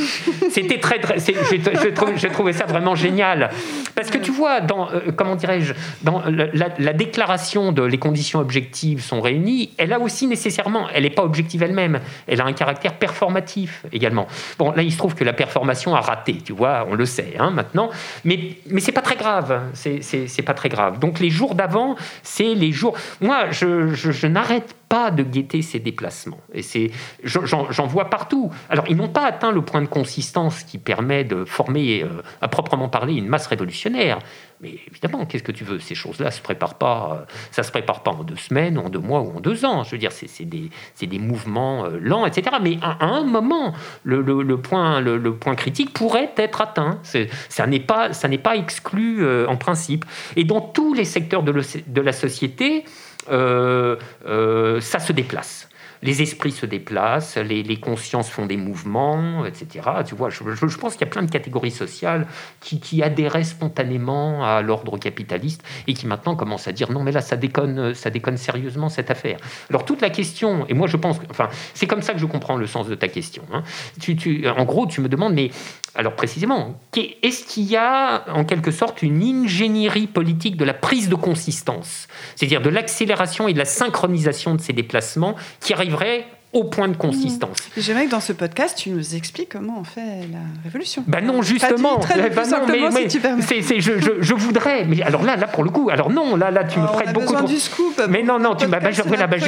C'était 0.52 0.80
très, 0.80 1.00
j'ai, 1.18 2.30
trouvé, 2.32 2.54
ça 2.54 2.66
vraiment 2.66 2.96
génial 2.96 3.50
parce 3.96 4.10
que 4.10 4.18
tu 4.18 4.32
vois, 4.32 4.62
dans 4.62 4.90
euh, 4.92 5.12
comment 5.16 5.36
dirais-je, 5.36 5.74
dans 6.04 6.22
la, 6.28 6.70
la, 6.78 6.94
déclaration 6.94 7.72
de 7.72 7.82
les 7.84 7.98
conditions 7.98 8.40
objectives 8.40 9.02
sont 9.02 9.22
réunies, 9.22 9.72
elle 9.78 9.94
a 9.94 10.00
aussi 10.00 10.28
nécessairement, 10.28 10.88
elle 10.94 11.04
n'est 11.04 11.10
pas 11.10 11.24
objective 11.24 11.64
elle-même, 11.64 12.00
elle 12.28 12.42
a 12.42 12.46
un 12.46 12.54
caractère 12.54 12.96
performatif 12.98 13.86
également. 13.92 14.28
Bon, 14.58 14.72
là, 14.72 14.84
il 14.84 14.92
se 14.92 14.98
trouve 14.98 15.16
que 15.16 15.24
la 15.24 15.34
performation 15.34 15.96
a 15.96 16.02
raté, 16.02 16.38
tu 16.44 16.54
vois, 16.54 16.86
on 16.90 16.96
le 16.96 17.06
sait 17.06 17.36
hein, 17.40 17.52
maintenant, 17.52 17.90
mais, 18.24 18.58
mais 18.70 18.82
c'est 18.82 18.92
pas 18.92 19.02
très 19.02 19.16
grave, 19.16 19.62
c'est 19.74 20.46
pas 20.46 20.54
très 20.54 20.70
grave. 20.70 21.00
Donc 21.00 21.20
les 21.20 21.30
jours 21.30 21.56
d'avant, 21.56 21.96
c'est 22.24 22.54
les 22.54 22.72
jours. 22.72 22.98
Moi, 23.22 23.52
je, 23.52 23.94
je, 23.94 24.28
n'arrête 24.28 24.76
pas 24.90 25.12
de 25.12 25.24
guetter 25.24 25.62
ces 25.62 25.80
déplacements. 25.80 26.40
Et 26.54 26.62
c'est, 26.62 26.92
j'en 27.24 27.88
vois 27.88 28.10
partout. 28.16 28.50
Alors, 28.70 28.86
ils 28.88 28.96
n'ont 28.96 29.10
pas 29.10 29.26
atteint 29.26 29.52
le 29.52 29.62
point 29.62 29.82
de 29.82 29.88
consistance 29.88 30.64
qui 30.64 30.78
permet 30.78 31.26
de 31.26 31.44
former, 31.44 32.02
euh, 32.02 32.22
à 32.42 32.48
proprement 32.48 32.88
parler, 32.88 33.16
une 33.16 33.28
masse 33.28 33.46
révolutionnaire. 33.48 34.20
Mais 34.62 34.80
évidemment, 34.90 35.26
qu'est-ce 35.26 35.44
que 35.44 35.52
tu 35.52 35.66
veux? 35.66 35.80
Ces 35.80 35.96
choses-là 35.96 36.32
se 36.32 36.42
préparent 36.42 36.78
pas. 36.78 36.98
Euh, 37.12 37.34
ça 37.52 37.62
se 37.62 37.72
prépare 37.72 38.04
pas 38.04 38.12
en 38.12 38.24
deux 38.24 38.38
semaines, 38.38 38.78
en 38.78 38.88
deux 38.88 39.00
mois 39.00 39.20
ou 39.20 39.36
en 39.36 39.42
deux 39.42 39.66
ans. 39.66 39.84
Je 39.84 39.92
veux 39.92 39.98
dire, 39.98 40.14
c'est 40.14 40.46
des, 40.46 41.20
mouvements 41.20 41.84
euh, 41.84 42.00
lents, 42.00 42.26
etc. 42.26 42.56
Mais 42.62 42.78
à, 42.82 43.04
un 43.04 43.26
moment, 43.26 43.74
le, 44.06 44.56
point, 44.56 45.56
critique 45.58 45.92
pourrait 45.92 46.32
être 46.38 46.62
atteint. 46.62 47.02
Ça 47.50 47.68
n'est 47.68 47.82
pas, 47.82 48.56
exclu 48.56 49.28
en 49.46 49.58
principe. 49.58 50.06
Et 50.38 50.46
dans 50.46 50.62
tous 50.62 50.94
les 50.94 51.04
secteurs 51.04 51.44
de 51.44 52.02
la 52.02 52.14
société, 52.14 52.86
ça 53.28 55.00
se 55.00 55.12
déplace 55.12 55.68
les 56.06 56.22
esprits 56.22 56.52
se 56.52 56.66
déplacent, 56.66 57.38
les, 57.38 57.80
consciences 57.80 58.30
font 58.30 58.46
des 58.46 58.58
mouvements, 58.58 59.46
etc. 59.46 59.90
Tu 60.06 60.16
vois, 60.16 60.30
je, 60.30 60.78
pense 60.78 60.94
qu'il 60.94 61.02
y 61.02 61.10
a 61.10 61.12
plein 61.12 61.24
de 61.24 61.32
catégories 61.32 61.72
sociales 61.72 62.28
qui, 62.62 63.02
adhéraient 63.04 63.44
spontanément 63.44 64.46
à 64.46 64.62
l'ordre 64.62 64.98
capitaliste 64.98 65.64
et 65.88 65.94
qui 65.94 66.08
maintenant 66.08 66.36
commencent 66.36 66.68
à 66.68 66.72
dire 66.72 66.92
non, 66.92 67.04
mais 67.04 67.12
là, 67.12 67.22
ça 67.22 67.36
déconne, 67.36 67.94
ça 67.94 68.10
déconne 68.10 68.38
sérieusement 68.38 68.90
cette 68.90 69.12
affaire. 69.12 69.38
Alors 69.70 69.84
toute 69.84 70.02
la 70.02 70.10
question, 70.10 70.66
et 70.68 70.74
moi 70.74 70.88
je 70.88 70.98
pense, 70.98 71.20
enfin, 71.30 71.50
c'est 71.74 71.88
comme 71.88 72.02
ça 72.02 72.14
que 72.14 72.20
je 72.20 72.26
comprends 72.26 72.56
le 72.56 72.68
sens 72.68 72.88
de 72.88 72.96
ta 72.96 73.08
question. 73.08 73.44
Hein. 73.52 73.64
Tu, 74.00 74.48
en 74.48 74.66
gros, 74.66 74.86
tu 74.86 75.02
me 75.02 75.10
demandes, 75.10 75.34
mais 75.34 75.50
alors 75.96 76.14
précisément, 76.14 76.80
est-ce 76.96 77.46
qu'il 77.46 77.64
y 77.64 77.78
a 77.78 78.26
en 78.34 78.44
quelque 78.44 78.72
sorte 78.72 79.02
une 79.02 79.24
ingénierie 79.24 80.08
politique 80.08 80.58
de 80.58 80.66
la 80.66 80.74
prise 80.74 81.08
de 81.10 81.16
consistance, 81.16 82.08
c'est-à-dire 82.36 82.62
de 82.62 82.70
l'accélération 82.70 83.48
et 83.48 83.54
de 83.54 83.58
la 83.58 83.66
synchronisation 83.66 84.56
de 84.56 84.62
ces 84.62 84.74
déplacements 84.74 85.36
qui 85.62 85.74
arriverait 85.74 86.28
au 86.56 86.64
point 86.64 86.88
de 86.88 86.96
consistance. 86.96 87.58
Mmh. 87.60 87.82
J'aimerais 87.82 88.06
que 88.06 88.12
dans 88.12 88.22
ce 88.22 88.32
podcast, 88.32 88.78
tu 88.78 88.90
nous 88.90 89.16
expliques 89.16 89.50
comment 89.50 89.78
on 89.82 89.84
fait 89.84 90.22
la 90.32 90.40
révolution. 90.64 91.04
Ben 91.06 91.24
non, 91.24 91.42
justement. 91.42 92.00
Bah 92.00 92.06
non, 92.16 92.90
mais, 92.94 93.10
je, 93.10 94.34
voudrais, 94.34 94.86
mais 94.86 95.02
alors 95.02 95.22
là, 95.24 95.36
là 95.36 95.48
pour 95.48 95.66
le 95.66 95.70
coup, 95.70 95.90
alors 95.90 96.10
non, 96.10 96.38
là, 96.38 96.52
là, 96.52 96.64
tu 96.64 96.80
me 96.80 96.88
prêtes 96.88 97.12
beaucoup. 97.14 97.46
du 97.46 97.60
scoop. 97.60 98.02
Mais 98.10 98.24
non, 98.24 98.40
non, 98.40 98.56
tu, 98.56 98.68
bah, 98.68 98.80
bah, 98.80 98.90
je, 98.92 99.02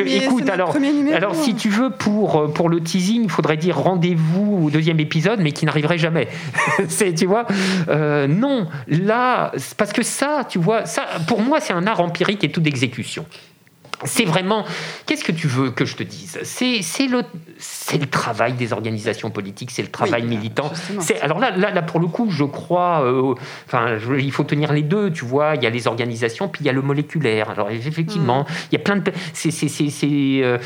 écoute, 0.04 0.50
alors, 0.50 0.76
alors 1.16 1.36
si 1.36 1.56
tu 1.56 1.70
veux 1.70 1.92
pour 1.92 2.36
euh, 2.36 2.48
pour 2.50 2.68
le 2.68 2.82
teasing, 2.82 3.24
il 3.24 3.30
faudrait 3.30 3.58
dire 3.58 3.78
rendez-vous 3.78 4.66
au 4.66 4.70
deuxième 4.70 5.00
épisode, 5.00 5.40
mais 5.40 5.54
qui 5.54 5.66
n'arriverait 5.66 5.98
jamais. 5.98 6.28
c'est, 6.90 7.14
tu 7.14 7.26
vois, 7.26 7.48
euh, 7.88 8.28
non, 8.28 8.68
là, 8.90 9.54
parce 9.78 9.94
que 9.94 10.04
ça, 10.04 10.46
tu 10.50 10.60
vois, 10.60 10.86
ça, 10.86 11.04
pour 11.26 11.42
moi, 11.42 11.62
c'est 11.62 11.74
un 11.74 11.88
art 11.88 12.02
empirique 12.02 12.44
et 12.44 12.52
tout 12.52 12.62
d'exécution 12.62 13.26
c'est 14.04 14.26
vraiment. 14.26 14.64
Qu'est-ce 15.06 15.24
que 15.24 15.32
tu 15.32 15.48
veux 15.48 15.72
que 15.72 15.86
je 15.86 15.96
te 15.96 16.04
dise? 16.04 16.40
C'est 16.44 17.08
le, 17.08 17.24
le 18.00 18.06
travail 18.06 18.54
des 18.54 18.72
organisations 18.74 19.32
politiques, 19.32 19.72
c'est 19.72 19.82
le 19.82 19.90
travail 19.90 20.24
militant. 20.24 20.72
Alors 21.22 21.40
là, 21.40 21.52
là, 21.52 21.72
là, 21.72 21.82
pour 21.82 22.00
le 22.00 22.08
coup, 22.08 22.30
je 22.30 22.44
crois. 22.44 23.02
Euh, 23.04 23.34
enfin, 23.66 23.98
il 24.18 24.32
faut 24.32 24.44
tenir 24.44 24.72
les 24.72 24.84
deux, 24.84 25.12
tu 25.12 25.26
vois. 25.26 25.56
Il 25.56 25.64
y 25.64 25.66
a 25.66 25.70
les 25.70 25.88
organisations, 25.88 26.48
puis 26.48 26.64
il 26.64 26.68
y 26.68 26.70
a 26.70 26.74
le 26.74 26.82
moléculaire. 26.82 27.50
Alors 27.50 27.72
effectivement, 27.72 28.42
hmm. 28.44 28.54
il 28.72 28.78
y 28.78 28.82
a 28.82 28.84
plein 28.84 28.98
de. 28.98 29.12
C'est 29.34 29.54
euh, 30.44 30.58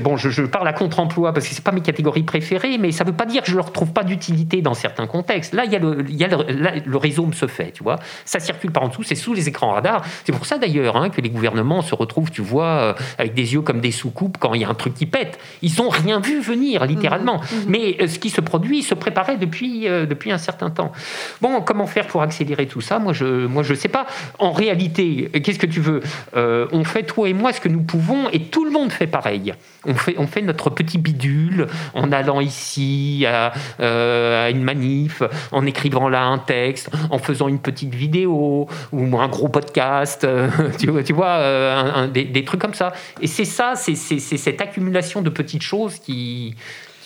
bon, 0.00 0.16
je, 0.16 0.42
parle 0.42 0.68
à 0.68 0.72
contre-emploi 0.72 1.32
parce 1.32 1.46
que 1.46 1.54
c'est 1.54 1.64
pas 1.64 1.72
mes 1.72 1.82
catégories 1.82 2.22
préférées, 2.22 2.78
mais 2.78 2.92
ça 2.92 3.04
veut 3.04 3.12
pas 3.12 3.26
dire 3.26 3.42
que 3.42 3.50
je 3.50 3.56
leur 3.56 3.72
trouve 3.72 3.92
pas 3.92 4.04
d'utilité 4.04 4.62
dans 4.62 4.74
certains 4.74 5.06
contextes. 5.06 5.52
Là, 5.52 5.64
il 5.66 5.72
y 5.72 5.76
a 5.76 5.78
le, 5.78 6.04
il 6.08 6.16
y 6.16 6.24
a 6.24 6.28
le, 6.28 6.82
le 6.84 6.96
réseau 6.96 7.24
se 7.32 7.46
fait, 7.46 7.72
tu 7.72 7.82
vois. 7.82 7.96
Ça 8.24 8.40
circule 8.40 8.70
par 8.70 8.82
en 8.82 8.88
dessous, 8.88 9.02
c'est 9.02 9.14
sous 9.14 9.34
les 9.34 9.48
écrans 9.48 9.72
radars. 9.72 10.04
C'est 10.24 10.32
pour 10.32 10.46
ça 10.46 10.58
d'ailleurs 10.58 10.96
hein, 10.96 11.10
que 11.10 11.20
les 11.20 11.30
gouvernements 11.30 11.82
se 11.82 11.94
retrouvent, 11.94 12.30
tu 12.30 12.42
vois 12.42 12.53
euh, 12.62 12.92
avec 13.18 13.34
des 13.34 13.54
yeux 13.54 13.62
comme 13.62 13.80
des 13.80 13.90
soucoupes 13.90 14.38
quand 14.38 14.54
il 14.54 14.62
y 14.62 14.64
a 14.64 14.68
un 14.68 14.74
truc 14.74 14.94
qui 14.94 15.06
pète. 15.06 15.38
Ils 15.62 15.72
n'ont 15.78 15.88
rien 15.88 16.20
vu 16.20 16.40
venir, 16.40 16.84
littéralement. 16.86 17.40
Mhm. 17.40 17.58
Mhm. 17.58 17.64
Mais 17.68 17.96
euh, 18.00 18.06
ce 18.06 18.18
qui 18.18 18.30
se 18.30 18.40
produit 18.40 18.82
se 18.82 18.94
préparait 18.94 19.36
depuis, 19.36 19.88
euh, 19.88 20.06
depuis 20.06 20.32
un 20.32 20.38
certain 20.38 20.70
temps. 20.70 20.92
Bon, 21.40 21.60
comment 21.60 21.86
faire 21.86 22.06
pour 22.06 22.22
accélérer 22.22 22.66
tout 22.66 22.80
ça? 22.80 22.98
Moi, 22.98 23.12
je 23.12 23.24
ne 23.24 23.46
moi, 23.46 23.62
je 23.62 23.74
sais 23.74 23.88
pas. 23.88 24.06
En 24.38 24.52
réalité, 24.52 25.30
qu'est-ce 25.42 25.58
que 25.58 25.66
tu 25.66 25.80
veux? 25.80 26.00
On 26.34 26.84
fait, 26.84 27.04
toi 27.04 27.28
et 27.28 27.32
moi, 27.32 27.52
ce 27.52 27.60
que 27.60 27.68
nous 27.68 27.82
pouvons, 27.82 28.28
et 28.30 28.40
tout 28.40 28.64
le 28.64 28.70
monde 28.70 28.92
fait 28.92 29.06
pareil. 29.06 29.54
On 29.86 29.94
fait, 29.94 30.14
on 30.18 30.26
fait 30.26 30.42
notre 30.42 30.70
petit 30.70 30.98
bidule 30.98 31.66
en 31.94 32.10
allant 32.12 32.40
ici 32.40 33.26
à, 33.26 33.52
à 33.78 34.50
une 34.50 34.62
manif, 34.62 35.22
en 35.52 35.66
écrivant 35.66 36.08
là 36.08 36.24
un 36.24 36.38
texte, 36.38 36.90
en 37.10 37.18
faisant 37.18 37.48
une 37.48 37.58
petite 37.58 37.94
vidéo 37.94 38.68
ou 38.92 39.18
un 39.18 39.28
gros 39.28 39.48
podcast, 39.48 40.26
tu 40.78 40.90
vois, 40.90 41.02
tu 41.02 41.12
vois 41.12 42.06
des, 42.08 42.43
trucs 42.44 42.60
comme 42.60 42.74
ça. 42.74 42.92
Et 43.20 43.26
c'est 43.26 43.44
ça, 43.44 43.74
c'est 43.76 43.94
cette 43.94 44.60
accumulation 44.60 45.22
de 45.22 45.30
petites 45.30 45.62
choses 45.62 45.98
qui, 45.98 46.54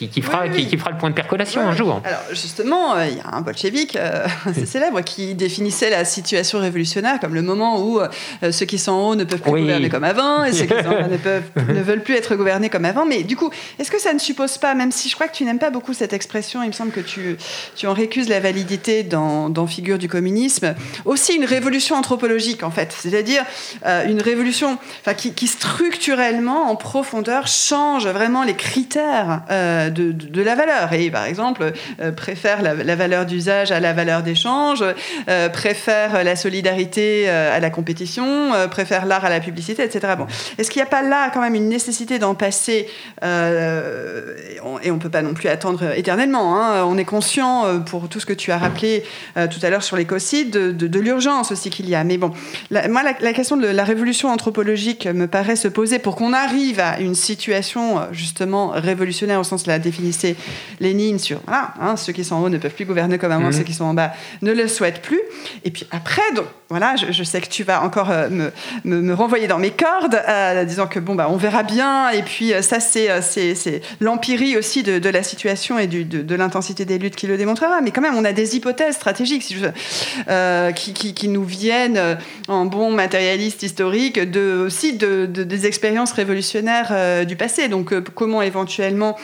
qui, 0.07 0.23
fera, 0.23 0.49
Qui, 0.49 0.79
fera 0.79 0.93
le 0.93 0.99
point 0.99 1.11
de 1.11 1.15
percolation 1.15 1.67
un 1.67 1.75
jour. 1.75 2.01
Alors 2.05 2.21
justement, 2.31 2.95
euh, 2.95 3.07
il 3.09 3.17
y 3.17 3.21
a 3.21 3.35
un 3.35 3.41
bolchevique 3.41 3.97
euh, 3.97 4.27
assez 4.47 4.67
célèbre 4.67 5.01
qui 5.01 5.35
définissait 5.35 5.91
la 5.91 6.05
situation 6.05 6.61
révolutionnaire 6.61 7.19
comme 7.19 7.35
le 7.35 7.43
moment 7.43 7.83
où 7.83 8.01
euh, 8.01 8.53
ceux 8.53 8.67
qui 8.67 8.79
sont 8.79 8.93
en 8.93 9.09
haut 9.11 9.15
ne 9.17 9.25
peuvent 9.25 9.41
plus 9.41 9.51
gouverner 9.51 9.89
comme 9.89 10.05
avant 10.05 10.45
et 10.45 10.53
ceux 10.53 10.67
qui 10.67 10.75
sont 10.83 10.89
en 10.89 11.01
bas 11.01 11.09
ne, 11.09 11.17
peuvent, 11.17 11.51
ne 11.69 11.81
veulent 11.81 12.03
plus 12.03 12.15
être 12.15 12.37
gouvernés 12.37 12.69
comme 12.69 12.85
avant. 12.85 13.07
Mais 13.07 13.25
du 13.25 13.37
coup, 13.37 13.51
est-ce 13.79 13.91
que 13.91 14.01
ça 14.01 14.13
ne 14.13 14.19
suppose 14.19 14.59
pas, 14.59 14.75
même 14.75 14.93
si 14.93 15.09
je 15.09 15.15
crois 15.15 15.27
que 15.27 15.35
tu 15.35 15.45
n'aimes 15.45 15.59
pas 15.59 15.71
beaucoup 15.71 15.95
cette 15.95 16.13
expression, 16.13 16.63
il 16.63 16.69
me 16.69 16.73
semble 16.73 16.93
que 16.93 17.01
tu, 17.01 17.37
tu 17.75 17.87
en 17.87 17.93
récuses 17.93 18.29
la 18.29 18.41
validité 18.41 19.03
dans, 19.03 19.49
dans 19.49 19.67
Figure 19.67 19.99
du 19.99 20.09
communisme, 20.09 20.75
aussi 21.05 21.35
une 21.35 21.45
révolution 21.45 21.97
anthropologique 21.97 22.63
en 22.63 22.71
fait, 22.71 22.95
c'est-à-dire 22.97 23.45
une 23.85 24.23
révolution 24.23 24.79
qui, 25.17 25.33
qui, 25.33 25.47
structurellement, 25.47 26.71
en 26.71 26.77
profondeur, 26.77 27.47
change 27.47 28.07
vraiment 28.07 28.45
les 28.45 28.55
critères 28.55 29.43
de, 29.91 30.43
la 30.43 30.55
valeur. 30.55 30.93
Et 30.93 31.11
par 31.11 31.25
exemple, 31.25 31.73
euh, 32.01 32.13
préfère 32.13 32.63
la, 32.63 32.97
valeur 32.97 33.27
d'usage 33.27 33.73
à 33.73 33.81
la 33.81 33.93
valeur 33.93 34.23
d'échange, 34.23 34.85
euh, 35.29 35.49
préfère 35.49 36.25
la 36.25 36.37
solidarité 36.37 37.25
euh, 37.29 37.57
à 37.57 37.61
la 37.61 37.71
compétition, 37.71 38.53
préfère 38.71 39.07
l'art 39.07 39.25
à 39.25 39.31
la 39.31 39.41
publicité, 39.41 39.83
etc. 39.83 40.15
Bon. 40.17 40.27
Est-ce 40.59 40.71
qu'il 40.71 40.81
n'y 40.81 40.87
a 40.87 40.91
pas 40.91 41.03
là 41.03 41.31
quand 41.33 41.41
même 41.41 41.55
une 41.55 41.69
nécessité 41.69 42.19
d'en 42.19 42.35
passer 42.35 42.89
Et 43.23 44.61
on 44.63 44.95
ne 44.95 44.99
peut 44.99 45.11
pas 45.11 45.23
non 45.23 45.35
plus 45.35 45.49
attendre 45.49 45.93
éternellement. 45.97 46.57
Hein. 46.57 46.85
On 46.85 46.99
est 46.99 47.05
conscient, 47.05 47.83
pour 47.85 48.09
tout 48.09 48.21
ce 48.21 48.27
que 48.27 48.33
tu 48.33 48.53
as 48.53 48.59
rappelé 48.59 49.05
tout 49.35 49.61
à 49.63 49.71
l'heure 49.71 49.83
sur 49.83 49.97
l'écocide, 49.97 50.51
de, 50.51 50.99
l'urgence 50.99 51.53
aussi 51.53 51.71
qu'il 51.71 51.89
y 51.89 51.95
a. 51.95 52.03
Mais 52.05 52.19
bon, 52.19 52.33
moi, 52.71 53.03
la, 53.21 53.33
question 53.33 53.57
de 53.57 53.67
la 53.67 53.85
révolution 53.85 54.31
anthropologique 54.31 55.07
me 55.07 55.27
paraît 55.27 55.57
se 55.57 55.69
poser 55.69 55.99
pour 55.99 56.17
qu'on 56.17 56.33
arrive 56.33 56.81
à 56.81 57.01
une 57.01 57.15
situation 57.15 58.01
justement 58.13 58.69
révolutionnaire 58.75 59.41
au 59.41 59.45
sens 59.45 59.63
de 59.63 59.69
définissait 59.79 60.37
Lénine 60.81 61.19
sur 61.19 61.41
voilà, 61.47 61.75
hein, 61.81 61.97
ceux 61.97 62.13
qui 62.13 62.25
sont 62.25 62.37
en 62.37 62.43
haut 62.43 62.49
ne 62.49 62.59
peuvent 62.59 62.75
plus 62.75 62.85
gouverner 62.85 63.19
comme 63.19 63.33
avant, 63.33 63.47
mhm. 63.47 63.53
ceux 63.53 63.65
qui 63.65 63.75
sont 63.75 63.85
en 63.85 63.95
bas 63.95 64.13
ne 64.43 64.53
le 64.53 64.69
souhaitent 64.69 65.03
plus. 65.03 65.21
Et 65.65 65.71
puis 65.71 65.87
après, 65.91 66.23
donc, 66.35 66.47
voilà, 66.71 66.97
je, 66.97 67.23
sais 67.23 67.41
que 67.41 67.49
tu 67.49 67.65
vas 67.65 67.83
encore 67.83 68.11
euh, 68.11 68.29
me, 68.29 69.01
me, 69.01 69.15
renvoyer 69.15 69.47
dans 69.47 69.59
mes 69.59 69.71
cordes, 69.71 70.21
euh, 70.29 70.65
disant 70.65 70.87
que 70.87 70.99
bon, 71.01 71.15
bah, 71.15 71.29
on 71.31 71.39
verra 71.39 71.63
bien. 71.63 72.11
Et 72.11 72.23
puis 72.23 72.53
euh, 72.53 72.61
ça, 72.61 72.79
c'est, 72.79 73.23
c'est, 73.23 73.81
l'empirie 74.01 74.55
aussi 74.59 74.83
de, 74.83 74.99
de, 74.99 75.09
la 75.09 75.23
situation 75.23 75.79
et 75.79 75.87
du, 75.87 76.05
de, 76.05 76.35
l'intensité 76.35 76.85
des 76.85 76.99
luttes 76.99 77.17
qui 77.17 77.27
le 77.27 77.39
démontrera. 77.39 77.81
Mais 77.81 77.91
quand 77.91 78.03
même, 78.03 78.17
on 78.17 78.25
a 78.25 78.35
des 78.35 78.55
hypothèses 78.55 78.97
stratégiques 78.97 79.45
si 79.45 79.57
je, 79.57 80.71
qui, 80.73 80.93
qui, 80.93 81.15
qui, 81.15 81.29
nous 81.29 81.45
viennent 81.45 82.19
en 82.49 82.67
bon 82.67 82.91
matérialiste 82.91 83.63
historique 83.63 84.19
de, 84.19 84.59
aussi 84.59 84.93
de, 84.93 85.25
des 85.25 85.67
expériences 85.67 86.13
révolutionnaires 86.13 87.25
du 87.25 87.37
passé. 87.37 87.69
Donc 87.69 87.99
comment 88.11 88.43
éventuellement 88.43 89.17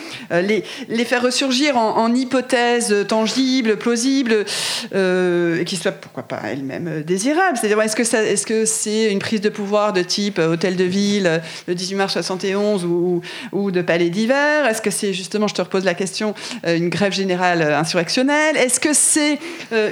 les, 0.45 0.63
les 0.89 1.05
faire 1.05 1.21
ressurgir 1.21 1.77
en, 1.77 2.13
hypothèses 2.13 3.05
tangibles, 3.07 3.77
plausibles, 3.77 4.45
et 4.93 5.65
qui 5.65 5.75
soient 5.75 5.91
pourquoi 5.91 6.23
pas 6.23 6.39
elles-mêmes 6.45 7.03
désirées 7.03 7.25
c'est-à-dire, 7.55 7.81
est-ce 7.81 7.95
que, 7.95 8.01
est-ce 8.03 8.45
que 8.45 8.65
c'est 8.65 9.11
une 9.11 9.19
prise 9.19 9.41
de 9.41 9.49
pouvoir 9.49 9.93
de 9.93 10.01
type 10.01 10.39
euh, 10.39 10.53
hôtel 10.53 10.75
de 10.75 10.83
ville, 10.83 11.27
euh, 11.27 11.39
le 11.67 11.75
18 11.75 11.95
mars 11.95 12.13
71 12.13 12.85
ou, 12.85 13.21
ou 13.51 13.71
de 13.71 13.81
palais 13.81 14.09
d'hiver? 14.09 14.65
Est-ce 14.65 14.81
que 14.81 14.91
c'est 14.91 15.13
justement, 15.13 15.47
je 15.47 15.55
te 15.55 15.61
repose 15.61 15.83
la 15.83 15.93
question, 15.93 16.33
euh, 16.65 16.77
une 16.77 16.89
grève 16.89 17.13
générale 17.13 17.61
insurrectionnelle? 17.61 18.57
Est-ce 18.57 18.79
que 18.79 18.93
c'est 18.93 19.39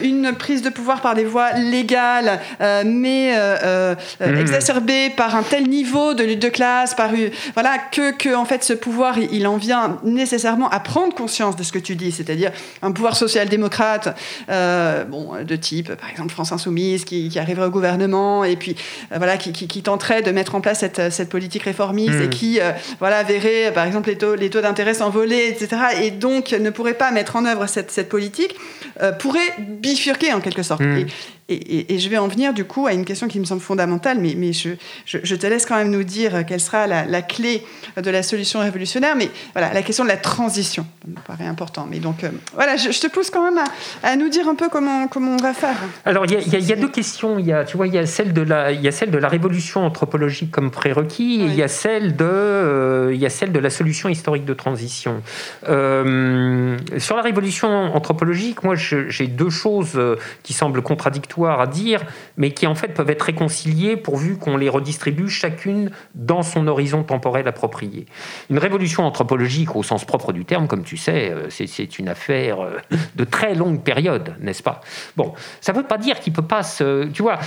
une 0.04 0.34
prise 0.34 0.62
de 0.62 0.70
pouvoir 0.70 1.02
par 1.02 1.16
des 1.16 1.26
voies 1.26 1.52
légales, 1.54 2.40
mais 2.86 3.36
mmh. 3.36 4.36
exacerbée 4.38 5.10
par 5.10 5.36
un 5.36 5.44
tel 5.44 5.68
niveau 5.68 6.14
de 6.14 6.24
lutte 6.24 6.42
de 6.42 6.50
classe, 6.50 6.94
par 6.94 7.12
voilà, 7.54 7.78
que, 7.92 8.12
que 8.12 8.34
en 8.36 8.46
fait 8.46 8.64
ce 8.64 8.74
pouvoir, 8.74 9.18
il 9.18 9.48
en 9.48 9.58
vient 9.58 10.00
nécessairement 10.04 10.43
à 10.46 10.80
prendre 10.80 11.14
conscience 11.14 11.56
de 11.56 11.64
ce 11.64 11.72
que 11.72 11.80
tu 11.80 11.96
dis, 11.96 12.12
c'est-à-dire 12.12 12.52
un 12.82 12.92
pouvoir 12.92 13.16
social-démocrate, 13.16 14.18
bon, 14.48 15.44
de 15.44 15.56
type, 15.56 15.94
par 15.96 16.10
exemple, 16.10 16.32
France 16.32 16.52
Insoumise, 16.52 17.06
qui, 17.06 17.30
qui 17.30 17.40
arriverait 17.40 17.68
au 17.68 17.72
gouvernement 17.72 18.44
et 18.44 18.56
puis 18.56 18.76
euh, 19.12 19.18
voilà 19.18 19.38
qui, 19.38 19.52
qui, 19.52 19.82
tenterait 19.84 20.22
de 20.22 20.32
mettre 20.32 20.56
en 20.56 20.62
place 20.62 20.80
cette, 20.80 21.12
cette 21.12 21.30
politique 21.30 21.64
réformiste 21.64 22.14
et 22.14 22.28
hmm. 22.28 22.30
qui 22.30 22.60
euh, 22.60 22.72
voilà 23.00 23.24
verrait 23.24 23.72
par 23.74 23.86
exemple 23.86 24.10
les 24.10 24.18
taux, 24.18 24.36
les 24.36 24.50
taux 24.50 24.62
d'intérêt 24.62 24.94
s'envoler 24.94 25.48
etc 25.50 25.82
et 26.02 26.12
donc 26.12 26.52
ne 26.52 26.70
pourrait 26.70 26.94
pas 26.94 27.12
mettre 27.12 27.36
en 27.36 27.46
œuvre 27.46 27.68
cette, 27.68 27.92
cette 27.92 28.10
politique 28.10 28.56
euh, 29.02 29.12
pourrait 29.12 29.40
bifurquer 29.60 30.34
en 30.34 30.40
quelque 30.40 30.64
sorte 30.64 30.82
hmm. 30.82 31.06
Et, 31.50 32.00
je 32.00 32.10
vais 32.10 32.18
en 32.18 32.30
venir 32.30 32.54
du 32.54 32.64
coup 32.64 32.88
à 32.88 32.94
une 32.94 33.04
question 33.04 33.28
qui 33.28 33.38
me 33.38 33.44
semble 33.44 33.62
fondamentale, 33.62 34.18
mais, 34.20 34.34
mais 34.36 34.54
je, 34.54 34.70
je, 35.06 35.36
te 35.36 35.46
laisse 35.46 35.66
quand 35.66 35.76
même 35.76 35.92
nous 35.92 36.04
dire 36.04 36.46
quelle 36.46 36.62
sera 36.62 36.88
la, 36.88 37.22
clé 37.22 37.66
de 38.02 38.10
la 38.10 38.24
solution 38.24 38.62
révolutionnaire. 38.62 39.16
Mais 39.18 39.30
voilà, 39.54 39.74
la 39.74 39.82
question 39.82 40.06
de 40.06 40.10
la 40.10 40.16
transition 40.24 40.88
me 41.08 41.20
paraît 41.20 41.46
important. 41.46 41.86
Mais 41.90 42.00
donc 42.00 42.24
euh, 42.24 42.30
voilà, 42.54 42.78
je, 42.78 43.00
te 43.00 43.08
pousse 43.08 43.30
quand 43.30 43.44
même 43.44 43.64
à, 44.02 44.16
nous 44.16 44.30
dire 44.30 44.48
un 44.48 44.56
peu 44.56 44.70
comment, 44.70 45.08
comment 45.08 45.34
on 45.34 45.38
va 45.38 45.54
faire. 45.54 45.76
Alors 46.06 46.26
il 46.26 46.32
y, 46.32 46.72
a 46.72 46.76
deux 46.76 46.90
questions. 46.90 47.38
Il 47.38 47.46
y 47.46 47.54
a, 47.54 47.64
tu 47.64 47.78
vois, 47.78 47.88
il 47.88 47.94
y 47.94 47.98
a 47.98 48.06
celle 48.06 48.34
de 48.34 48.42
la, 48.42 48.72
il 48.72 48.82
y 48.82 48.88
a 48.88 48.92
celle 48.92 49.12
de 49.12 49.18
la 49.18 49.28
révolution 49.28 49.86
anthropologique 49.86 50.52
comme 50.52 50.72
prérequis, 50.72 51.42
et 51.42 51.46
il 51.46 51.56
y 51.56 51.62
a 51.62 51.68
celle 51.68 52.16
de, 52.16 52.26
euh, 52.26 53.12
il 53.14 53.20
y 53.20 53.26
a 53.26 53.30
celle 53.30 53.52
de 53.52 53.60
la 53.60 53.70
solution 53.70 54.10
historique 54.10 54.46
de 54.46 54.54
transition. 54.54 55.22
Euh, 55.68 56.78
sur 56.98 57.16
la 57.16 57.22
révolution 57.22 57.70
anthropologique, 57.94 58.64
moi 58.64 58.76
j'ai 58.76 59.28
deux 59.28 59.50
choses 59.50 60.00
qui 60.42 60.54
semblent 60.54 60.82
contradictoires 60.82 61.60
à 61.60 61.68
dire, 61.68 62.02
mais 62.38 62.52
qui 62.52 62.66
en 62.66 62.76
fait 62.76 62.90
peuvent 62.90 63.10
être 63.10 63.24
réconciliées 63.24 63.98
pourvu 63.98 64.38
qu'on 64.38 64.58
les 64.58 64.70
redistribue 64.70 65.30
chacune 65.30 65.92
dans 66.16 66.44
son 66.44 66.68
horizon 66.68 67.04
temporel 67.04 67.48
approprié. 67.48 68.06
Une 68.50 68.58
révolution 68.58 69.04
anthropologique 69.04 69.76
au 69.76 69.84
sens 69.84 70.06
propre 70.14 70.32
du 70.32 70.46
terme, 70.46 70.68
comme 70.68 70.84
tu 70.84 70.96
sais, 70.96 71.32
euh, 71.32 71.50
c'est 71.50 71.98
une 71.98 72.08
affaire 72.08 72.60
euh, 72.62 72.78
de 73.16 73.24
très 73.24 73.56
longue 73.56 73.82
période, 73.82 74.36
n'est-ce 74.40 74.62
pas? 74.62 74.82
Bon, 75.18 75.34
ça 75.60 75.74
ne 75.74 75.80
veut 75.80 75.86
pas 75.86 75.98
dire 75.98 76.20
qu'il 76.20 76.34
peut 76.34 76.44
pas 76.44 76.62
se... 76.62 77.06
Tu 77.06 77.24
vois, 77.24 77.40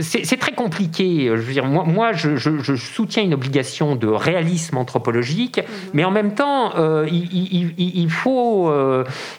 c'est 0.00 0.38
très 0.38 0.52
compliqué. 0.52 1.26
Je 1.26 1.34
veux 1.34 1.52
dire, 1.52 1.66
moi, 1.66 1.84
moi 1.84 2.12
je, 2.14 2.76
soutiens 2.76 3.22
une 3.22 3.34
obligation 3.34 3.94
de 3.94 4.06
réalisme 4.06 4.78
anthropologique, 4.78 5.58
mhm. 5.58 5.90
mais 5.92 6.04
en 6.04 6.10
même 6.10 6.34
temps, 6.34 6.72
euh, 6.76 7.06
il, 7.10 8.10
faut, 8.10 8.72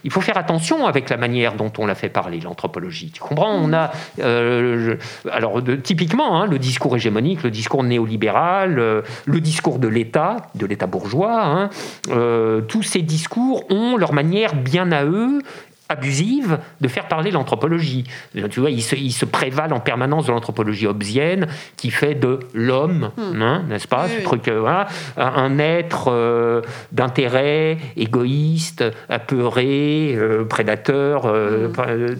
il 0.04 0.12
faut 0.12 0.22
faire 0.22 0.38
attention 0.38 0.86
avec 0.86 1.10
la 1.10 1.18
manière 1.18 1.56
dont 1.56 1.72
on 1.80 1.88
l'a 1.88 1.96
fait 1.96 2.10
parler, 2.10 2.40
l'anthropologie. 2.40 3.10
Tu 3.12 3.20
comprends? 3.20 3.56
On 3.56 3.74
a 3.74 3.92
euh, 4.20 4.96
alors, 5.32 5.62
typiquement, 5.82 6.40
hein, 6.40 6.46
le 6.46 6.60
discours 6.60 6.96
hégémonique, 6.96 7.42
le 7.44 7.52
discours 7.52 7.84
néolibéral, 7.84 8.80
euh, 8.80 9.02
le 9.26 9.42
discours 9.42 9.80
de 9.80 9.88
l'État, 9.88 10.38
de 10.56 10.66
l'État 10.66 10.88
bourgeois, 10.88 11.44
hein, 11.44 11.70
euh, 12.10 12.62
tous 12.76 12.84
ces 12.84 13.02
discours 13.02 13.64
ont 13.72 13.96
leur 13.96 14.12
manière 14.12 14.54
bien 14.54 14.92
à 14.92 15.06
eux 15.06 15.40
abusive 15.88 16.60
de 16.82 16.88
faire 16.90 17.08
parler 17.08 17.32
l'anthropologie. 17.32 18.04
Tu 18.50 18.60
vois, 18.60 18.70
ils 18.70 18.82
se, 18.82 18.98
ils 18.98 19.14
se, 19.14 19.24
prévalent 19.24 19.72
en 19.72 19.80
permanence 19.80 20.26
de 20.26 20.34
l'anthropologie 20.34 20.88
hobbesienne 20.88 21.48
qui 21.78 21.90
fait 21.90 22.16
de 22.16 22.40
l'homme, 22.54 23.12
hmm. 23.16 23.42
hein, 23.42 23.64
n'est-ce 23.70 23.88
pas, 23.88 24.10
ce 24.10 24.22
truc, 24.24 24.50
euh, 24.50 24.60
voilà, 24.60 24.88
un 25.16 25.58
être 25.58 26.12
euh, 26.12 26.62
d'intérêt, 26.92 27.78
égoïste, 27.96 28.84
apeuré, 29.08 30.16
euh, 30.18 30.44
prédateur, 30.44 31.28
hmm. 31.28 31.72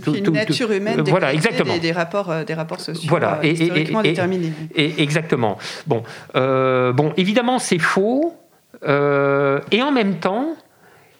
une 0.08 0.32
nature 0.32 0.72
humaine, 0.72 1.02
voilà, 1.06 1.34
exactement, 1.34 1.74
des, 1.74 1.80
des, 1.80 1.92
rapports, 1.92 2.34
des 2.48 2.54
rapports 2.54 2.80
sociaux, 2.80 3.10
voilà, 3.10 3.40
et, 3.44 3.52
historiquement 3.52 4.02
et, 4.04 4.10
déterminés. 4.10 4.54
exactement. 4.78 5.58
Bon, 5.86 6.04
bon, 6.34 7.14
évidemment, 7.18 7.60
c'est 7.60 7.80
faux, 7.80 8.34
et 8.86 9.82
en 9.82 9.92
même 9.92 10.20
temps 10.20 10.56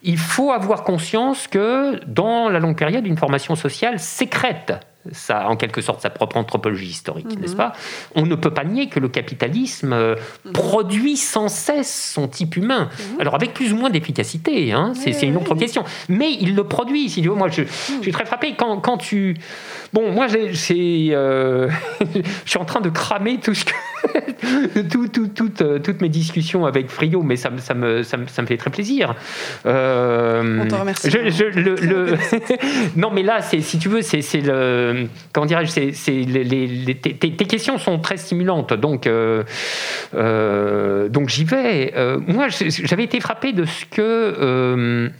il 0.02 0.18
faut 0.18 0.52
avoir 0.52 0.84
conscience 0.84 1.48
que 1.48 2.04
dans 2.06 2.48
la 2.48 2.60
longue 2.60 2.76
période, 2.76 3.06
une 3.06 3.16
formation 3.16 3.56
sociale 3.56 3.98
sécrète 3.98 4.72
ça, 5.12 5.48
en 5.48 5.56
quelque 5.56 5.80
sorte 5.80 6.00
sa 6.00 6.10
propre 6.10 6.36
anthropologie 6.36 6.86
historique, 6.86 7.38
n'est-ce 7.38 7.52
mhm. 7.52 7.58
pas? 7.58 7.72
On 8.14 8.26
ne 8.26 8.34
peut 8.34 8.52
pas 8.52 8.64
nier 8.64 8.88
que 8.88 9.00
le 9.00 9.08
capitalisme 9.08 9.92
euh, 9.92 10.16
mhm. 10.44 10.52
produit 10.52 11.16
sans 11.16 11.48
cesse 11.48 12.12
son 12.12 12.28
type 12.28 12.56
humain. 12.56 12.88
Mhm. 13.12 13.20
Alors 13.20 13.34
avec 13.34 13.54
plus 13.54 13.72
ou 13.72 13.76
moins 13.76 13.90
d'efficacité, 13.90 14.72
hein, 14.72 14.92
c'est 14.94 15.22
une 15.22 15.36
autre 15.36 15.54
question. 15.54 15.84
Mais 16.08 16.32
il 16.32 16.54
le 16.54 16.64
produit. 16.64 17.08
Si 17.08 17.22
tu 17.22 17.28
veux, 17.28 17.34
moi, 17.34 17.48
je, 17.48 17.62
suis 18.02 18.12
très 18.12 18.24
frappé 18.24 18.54
quand, 18.56 18.80
quand 18.80 18.98
tu. 18.98 19.36
Bon, 19.92 20.12
moi, 20.12 20.26
euh, 20.34 20.48
je 20.52 22.50
suis 22.50 22.58
en 22.58 22.64
train 22.64 22.80
de 22.80 22.90
cramer 22.90 23.38
tout 23.38 23.54
ce 23.54 23.64
que 23.64 23.72
tout, 24.90 25.08
tout, 25.08 25.48
toutes 25.48 26.00
mes 26.00 26.08
discussions 26.08 26.66
avec 26.66 26.90
Frio, 26.90 27.22
mais 27.22 27.36
ça, 27.36 27.50
ça, 27.58 27.74
me, 27.74 28.02
ça, 28.02 28.16
me, 28.16 28.26
ça 28.26 28.42
me 28.42 28.46
fait 28.46 28.56
très 28.56 28.70
plaisir. 28.70 29.14
On 29.64 30.66
te 30.68 30.74
remercie. 30.74 31.10
le, 31.10 32.14
non, 32.96 33.10
mais 33.10 33.22
là, 33.22 33.40
si 33.42 33.78
tu 33.78 33.88
veux, 33.88 34.02
c'est 34.02 34.40
le. 34.40 35.06
Comment 35.32 35.46
dirais-je 35.46 35.72
tes, 35.72 37.46
questions 37.46 37.78
sont 37.78 37.98
très 37.98 38.16
stimulantes, 38.16 38.72
donc, 38.74 39.08
donc 40.12 41.28
j'y 41.28 41.44
vais. 41.44 41.92
moi, 42.26 42.46
j'avais 42.48 43.04
été 43.04 43.20
frappé 43.20 43.52
de 43.52 43.64
ce 43.64 43.84
que 43.86 45.10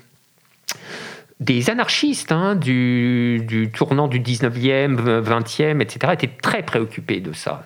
des 1.41 1.69
anarchistes 1.69 2.33
hein, 2.33 2.55
du, 2.55 3.71
tournant 3.75 4.09
du 4.09 4.21
19e, 4.21 5.21
20e, 5.21 5.81
etc., 5.81 6.13
étaient 6.15 6.31
très 6.41 6.63
préoccupés 6.63 7.21
de 7.21 7.33
ça. 7.33 7.63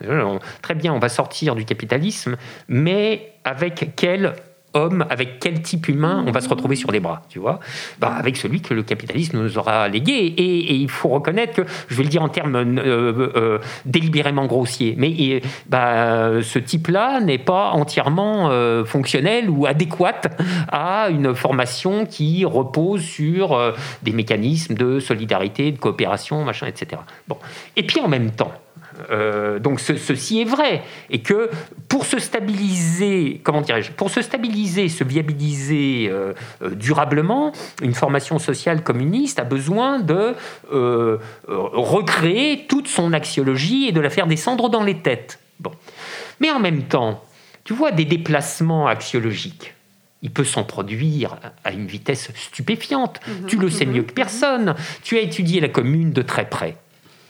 Très 0.62 0.74
bien, 0.74 0.92
on 0.92 0.98
va 0.98 1.08
sortir 1.08 1.54
du 1.54 1.64
capitalisme, 1.64 2.36
mais 2.68 3.32
avec 3.44 3.90
quel 3.96 4.34
homme, 4.74 5.04
avec 5.10 5.40
quel 5.40 5.62
type 5.62 5.88
humain 5.88 6.24
on 6.26 6.30
va 6.30 6.40
se 6.40 6.48
retrouver 6.48 6.76
sur 6.76 6.90
les 6.92 7.00
bras, 7.00 7.22
tu 7.28 7.38
vois? 7.38 7.60
Bah, 7.98 8.14
Avec 8.16 8.36
celui 8.36 8.60
que 8.60 8.74
le 8.74 8.82
capitalisme 8.82 9.40
nous 9.40 9.58
aura 9.58 9.88
légué. 9.88 10.12
Et, 10.12 10.74
il 10.74 10.88
faut 10.88 11.08
reconnaître 11.08 11.54
que, 11.54 11.62
je 11.88 11.94
vais 11.96 12.04
le 12.04 12.08
dire 12.08 12.22
en 12.22 12.28
termes 12.28 12.56
euh, 12.56 13.32
euh, 13.36 13.58
délibérément 13.84 14.46
grossiers, 14.46 14.94
mais 14.96 15.42
bah, 15.66 16.42
ce 16.42 16.58
type-là 16.58 17.20
n'est 17.20 17.38
pas 17.38 17.70
entièrement 17.70 18.50
euh, 18.50 18.84
fonctionnel 18.84 19.50
ou 19.50 19.66
adéquat 19.66 20.20
à 20.68 21.08
une 21.10 21.34
formation 21.34 22.06
qui 22.06 22.44
repose 22.44 23.02
sur 23.02 23.74
des 24.02 24.12
mécanismes 24.12 24.74
de 24.74 25.00
solidarité, 25.00 25.72
de 25.72 25.78
coopération, 25.78 26.44
machin, 26.44 26.66
etc. 26.66 27.02
Bon. 27.28 27.36
Et 27.76 27.82
puis 27.82 28.00
en 28.00 28.08
même 28.08 28.30
temps, 28.30 28.52
euh, 29.10 29.58
donc 29.58 29.80
ceci 29.80 30.40
est 30.40 30.44
vrai 30.44 30.82
et 31.08 31.20
que 31.20 31.50
pour 31.88 32.04
se 32.04 32.18
stabiliser, 32.18 33.40
comment 33.42 33.60
dirais-je, 33.60 33.92
pour 33.92 34.10
se 34.10 34.22
stabiliser, 34.22 34.88
se 34.88 35.04
viabiliser 35.04 36.08
euh, 36.10 36.34
euh, 36.62 36.70
durablement, 36.70 37.52
une 37.82 37.94
formation 37.94 38.38
sociale 38.38 38.82
communiste 38.82 39.38
a 39.38 39.44
besoin 39.44 39.98
de 40.00 40.34
recréer 41.48 42.66
toute 42.68 42.88
son 42.88 43.12
axiologie 43.12 43.86
et 43.88 43.92
de 43.92 44.00
la 44.00 44.10
faire 44.10 44.26
descendre 44.26 44.68
dans 44.68 44.82
les 44.82 44.98
têtes. 44.98 45.38
Bon, 45.58 45.72
mais 46.40 46.50
en 46.50 46.60
même 46.60 46.84
temps, 46.84 47.22
tu 47.64 47.72
vois 47.72 47.90
des 47.90 48.04
déplacements 48.04 48.86
axiologiques. 48.86 49.74
Il 50.22 50.30
peut 50.30 50.44
s'en 50.44 50.64
produire 50.64 51.36
à 51.64 51.72
une 51.72 51.86
vitesse 51.86 52.30
stupéfiante. 52.34 53.20
Mhm. 53.26 53.46
tu 53.46 53.56
le 53.56 53.70
sais 53.70 53.86
mieux 53.86 54.02
que 54.02 54.12
personne. 54.12 54.74
Tu 55.02 55.16
as 55.16 55.20
étudié 55.20 55.60
la 55.60 55.68
commune 55.68 56.12
de 56.12 56.22
très 56.22 56.48
près. 56.48 56.76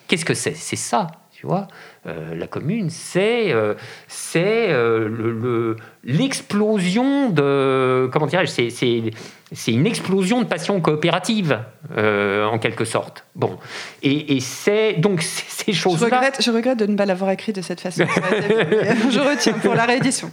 Qu'est-ce 0.09 0.25
que 0.25 0.35
c'est? 0.35 0.57
C'est 0.57 0.77
ça 0.77 1.20
tu 1.41 1.47
vois, 1.47 1.69
euh, 2.07 2.35
la 2.35 2.47
commune, 2.47 2.91
c'est 2.91 3.51
euh, 3.51 3.73
euh, 4.37 5.75
l'explosion 6.05 7.31
de 7.31 8.09
comment 8.13 8.27
dirais-je, 8.27 8.51
c'est 8.71 9.13
c'est 9.53 9.73
une 9.73 9.87
explosion 9.87 10.41
de 10.41 10.47
passion 10.47 10.81
coopérative, 10.81 11.59
euh, 11.97 12.47
en 12.47 12.59
quelque 12.59 12.85
sorte. 12.85 13.25
Bon, 13.35 13.59
et, 14.03 14.39
c'est 14.41 14.95
donc 14.95 15.23
ces 15.49 15.73
choses-là. 15.73 16.09
Je 16.09 16.15
regrette, 16.15 16.43
je 16.43 16.51
regrette 16.51 16.79
de 16.79 16.87
ne 16.87 16.97
pas 16.97 17.07
l'avoir 17.07 17.31
écrit 17.31 17.53
de 17.53 17.61
cette 17.61 17.81
façon. 17.81 18.05
je 19.11 19.19
retiens 19.19 19.55
pour 19.55 19.75
la 19.75 19.87
réédition. 19.87 20.31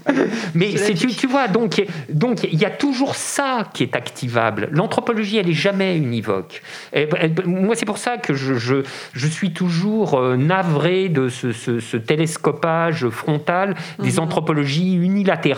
Mais 0.53 0.73
tu, 0.95 1.07
tu, 1.07 1.27
vois, 1.27 1.47
donc 1.47 1.83
donc 2.09 2.43
il 2.43 2.59
y 2.59 2.65
a 2.65 2.69
toujours 2.69 3.15
ça 3.15 3.67
qui 3.73 3.83
est 3.83 3.95
activable. 3.95 4.69
L'anthropologie, 4.71 5.37
elle 5.37 5.49
est 5.49 5.53
jamais 5.53 5.97
univoque. 5.97 6.61
Et, 6.93 7.07
moi, 7.45 7.75
c'est 7.75 7.85
pour 7.85 7.97
ça 7.97 8.17
que 8.17 8.35
je, 8.35 8.55
je, 8.55 8.83
je, 9.13 9.27
suis 9.27 9.51
toujours 9.51 10.15
euh, 10.15 10.35
navré 10.35 11.09
de 11.09 11.29
ce, 11.29 11.51
ce, 11.51 11.97
télescopage 11.97 13.09
frontal 13.09 13.75
des 13.99 14.13
mhm. 14.13 14.19
anthropologies 14.19 14.93
unilatérales. 14.95 15.56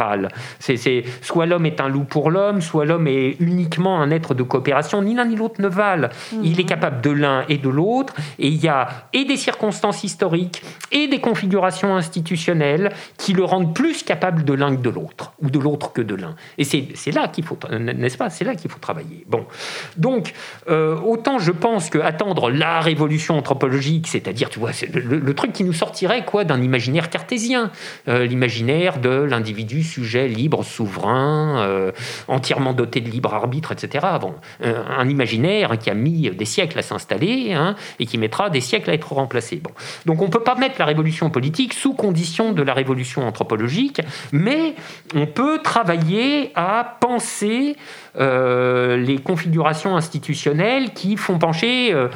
C'est 0.59 1.03
soit 1.21 1.45
l'homme 1.45 1.65
est 1.65 1.81
un 1.81 1.89
loup 1.89 2.03
pour 2.03 2.31
l'homme, 2.31 2.61
soit 2.61 2.85
l'homme 2.85 3.07
est 3.07 3.35
uniquement 3.39 4.01
un 4.01 4.11
être 4.11 4.33
de 4.33 4.43
coopération, 4.43 5.01
ni 5.01 5.15
l'un 5.15 5.25
ni 5.25 5.35
l'autre 5.35 5.61
ne 5.61 5.67
valent. 5.67 6.09
Il 6.43 6.59
est 6.59 6.65
capable 6.65 7.01
de 7.01 7.11
l'un 7.11 7.45
et 7.49 7.57
de 7.57 7.69
l'autre, 7.69 8.13
et 8.37 8.47
il 8.47 8.63
y 8.63 8.67
a 8.67 8.87
et 9.13 9.25
des 9.25 9.37
circonstances 9.37 10.03
historiques 10.03 10.61
et 10.91 11.07
des 11.07 11.19
configurations 11.19 11.95
institutionnelles 11.95 12.91
qui 13.17 13.33
le 13.33 13.43
rendent 13.43 13.73
plus 13.73 14.03
capable 14.03 14.43
de 14.43 14.53
l'un 14.53 14.75
que 14.75 14.81
de 14.81 14.89
l'autre, 14.89 15.33
ou 15.41 15.49
de 15.49 15.59
l'autre 15.59 15.93
que 15.93 16.01
de 16.01 16.15
l'un. 16.15 16.35
Et 16.57 16.63
c'est 16.63 17.11
là 17.11 17.27
qu'il 17.27 17.43
faut, 17.43 17.57
n'est-ce 17.71 18.17
pas? 18.17 18.29
C'est 18.29 18.45
là 18.45 18.55
qu'il 18.55 18.69
faut 18.69 18.79
travailler. 18.79 19.25
Bon, 19.27 19.45
donc 19.97 20.33
euh, 20.69 20.97
autant 20.99 21.39
je 21.39 21.51
pense 21.51 21.89
que 21.89 21.97
attendre 21.97 22.49
la 22.49 22.79
révolution 22.79 23.37
anthropologique, 23.37 24.07
c'est-à-dire, 24.07 24.49
tu 24.49 24.59
vois, 24.59 24.73
c'est 24.73 24.93
le, 24.93 25.33
truc 25.33 25.53
qui 25.53 25.63
nous 25.63 25.73
sortirait 25.73 26.25
quoi 26.25 26.43
d'un 26.43 26.61
imaginaire 26.61 27.09
cartésien, 27.09 27.71
euh, 28.07 28.25
l'imaginaire 28.25 28.99
de 28.99 29.09
l'individu 29.09 29.83
sujet 29.89 30.27
libre, 30.27 30.63
souverain, 30.63 31.59
euh, 31.59 31.91
entièrement 32.27 32.73
doté 32.73 33.01
de 33.01 33.09
libre 33.09 33.33
arbitre, 33.33 33.71
etc. 33.71 34.05
Bon, 34.21 34.35
un 34.61 35.09
imaginaire 35.09 35.77
qui 35.77 35.89
a 35.89 35.93
mis 35.93 36.29
des 36.29 36.45
siècles 36.45 36.79
à 36.79 36.81
s'installer 36.81 37.53
hein, 37.53 37.75
et 37.99 38.05
qui 38.05 38.17
mettra 38.17 38.49
des 38.49 38.61
siècles 38.61 38.89
à 38.89 38.93
être 38.93 39.13
remplacé. 39.13 39.57
Bon. 39.57 39.71
Donc 40.05 40.21
on 40.21 40.25
ne 40.25 40.31
peut 40.31 40.43
pas 40.43 40.55
mettre 40.55 40.75
la 40.79 40.85
révolution 40.85 41.29
politique 41.29 41.73
sous 41.73 41.93
condition 41.93 42.51
de 42.51 42.61
la 42.61 42.73
révolution 42.73 43.27
anthropologique, 43.27 44.01
mais 44.31 44.75
on 45.15 45.25
peut 45.25 45.59
travailler 45.63 46.51
à 46.55 46.97
penser 46.99 47.75
euh, 48.17 48.97
les 48.97 49.17
configurations 49.17 49.95
institutionnelles 49.95 50.93
qui 50.93 51.17
font 51.17 51.37
pencher, 51.37 51.93
euh, 51.93 52.07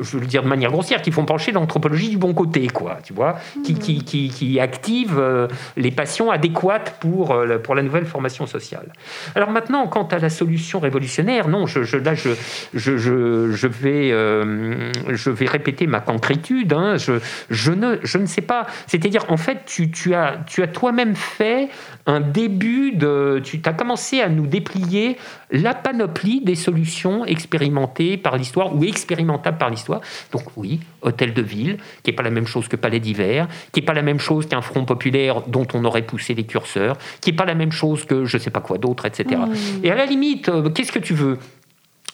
je 0.00 0.16
veux 0.16 0.20
le 0.20 0.26
dire 0.26 0.42
de 0.42 0.48
manière 0.48 0.70
grossière, 0.70 1.02
qui 1.02 1.12
font 1.12 1.24
pencher 1.24 1.52
l'anthropologie 1.52 2.08
du 2.08 2.18
bon 2.18 2.34
côté, 2.34 2.66
quoi, 2.68 2.98
tu 3.02 3.12
vois, 3.12 3.36
qui, 3.64 3.74
qui, 3.74 4.04
qui, 4.04 4.28
qui 4.28 4.60
activent 4.60 5.18
euh, 5.18 5.48
les 5.76 5.90
passions 5.90 6.30
adéquates 6.30 6.98
pour, 7.00 7.36
pour 7.62 7.74
la 7.74 7.82
nouvelle 7.82 8.06
formation 8.06 8.46
sociale. 8.46 8.92
Alors 9.34 9.50
maintenant, 9.50 9.86
quant 9.86 10.06
à 10.08 10.18
la 10.18 10.30
solution 10.30 10.80
révolutionnaire, 10.80 11.48
non, 11.48 11.66
je, 11.66 11.82
je 11.82 11.96
là, 11.96 12.14
je, 12.14 12.30
je, 12.74 12.96
je, 12.96 13.66
vais, 13.66 14.10
je 14.10 15.30
vais 15.30 15.46
répéter 15.46 15.86
ma 15.86 16.00
concrétude, 16.00 16.72
hein, 16.72 16.96
je, 16.96 17.14
je, 17.50 17.72
ne, 17.72 17.96
je 18.02 18.18
ne 18.18 18.26
sais 18.26 18.42
pas, 18.42 18.66
c'est-à-dire, 18.86 19.24
en 19.28 19.36
fait, 19.36 19.64
tu, 19.66 19.90
tu 19.90 20.14
as, 20.14 20.38
tu 20.46 20.62
as 20.62 20.68
toi-même 20.68 21.14
fait 21.14 21.68
un 22.06 22.20
début 22.20 22.92
de... 22.92 23.40
Tu 23.42 23.60
as 23.64 23.72
commencé 23.72 24.20
à 24.20 24.28
nous 24.28 24.46
déplier 24.46 25.16
la 25.50 25.74
panoplie 25.74 26.40
des 26.40 26.54
solutions 26.54 27.24
expérimentées 27.24 28.16
par 28.16 28.36
l'histoire 28.36 28.74
ou 28.74 28.84
expérimentables 28.84 29.58
par 29.58 29.70
l'histoire. 29.70 30.00
Donc 30.32 30.42
oui, 30.56 30.80
hôtel 31.02 31.34
de 31.34 31.42
ville, 31.42 31.78
qui 32.02 32.10
n'est 32.10 32.16
pas 32.16 32.22
la 32.22 32.30
même 32.30 32.46
chose 32.46 32.68
que 32.68 32.76
palais 32.76 33.00
d'hiver, 33.00 33.48
qui 33.72 33.80
n'est 33.80 33.86
pas 33.86 33.94
la 33.94 34.02
même 34.02 34.18
chose 34.18 34.46
qu'un 34.46 34.62
front 34.62 34.84
populaire 34.84 35.42
dont 35.42 35.66
on 35.74 35.84
aurait 35.84 36.02
poussé 36.02 36.34
les 36.34 36.44
curseurs, 36.44 36.96
qui 37.20 37.30
n'est 37.30 37.36
pas 37.36 37.44
la 37.44 37.54
même 37.54 37.72
chose 37.72 38.04
que 38.04 38.24
je 38.24 38.36
ne 38.36 38.42
sais 38.42 38.50
pas 38.50 38.60
quoi 38.60 38.78
d'autre, 38.78 39.06
etc. 39.06 39.40
Mmh. 39.40 39.84
Et 39.84 39.90
à 39.90 39.94
la 39.94 40.06
limite, 40.06 40.48
euh, 40.48 40.70
qu'est-ce 40.70 40.92
que 40.92 40.98
tu 40.98 41.14
veux? 41.14 41.38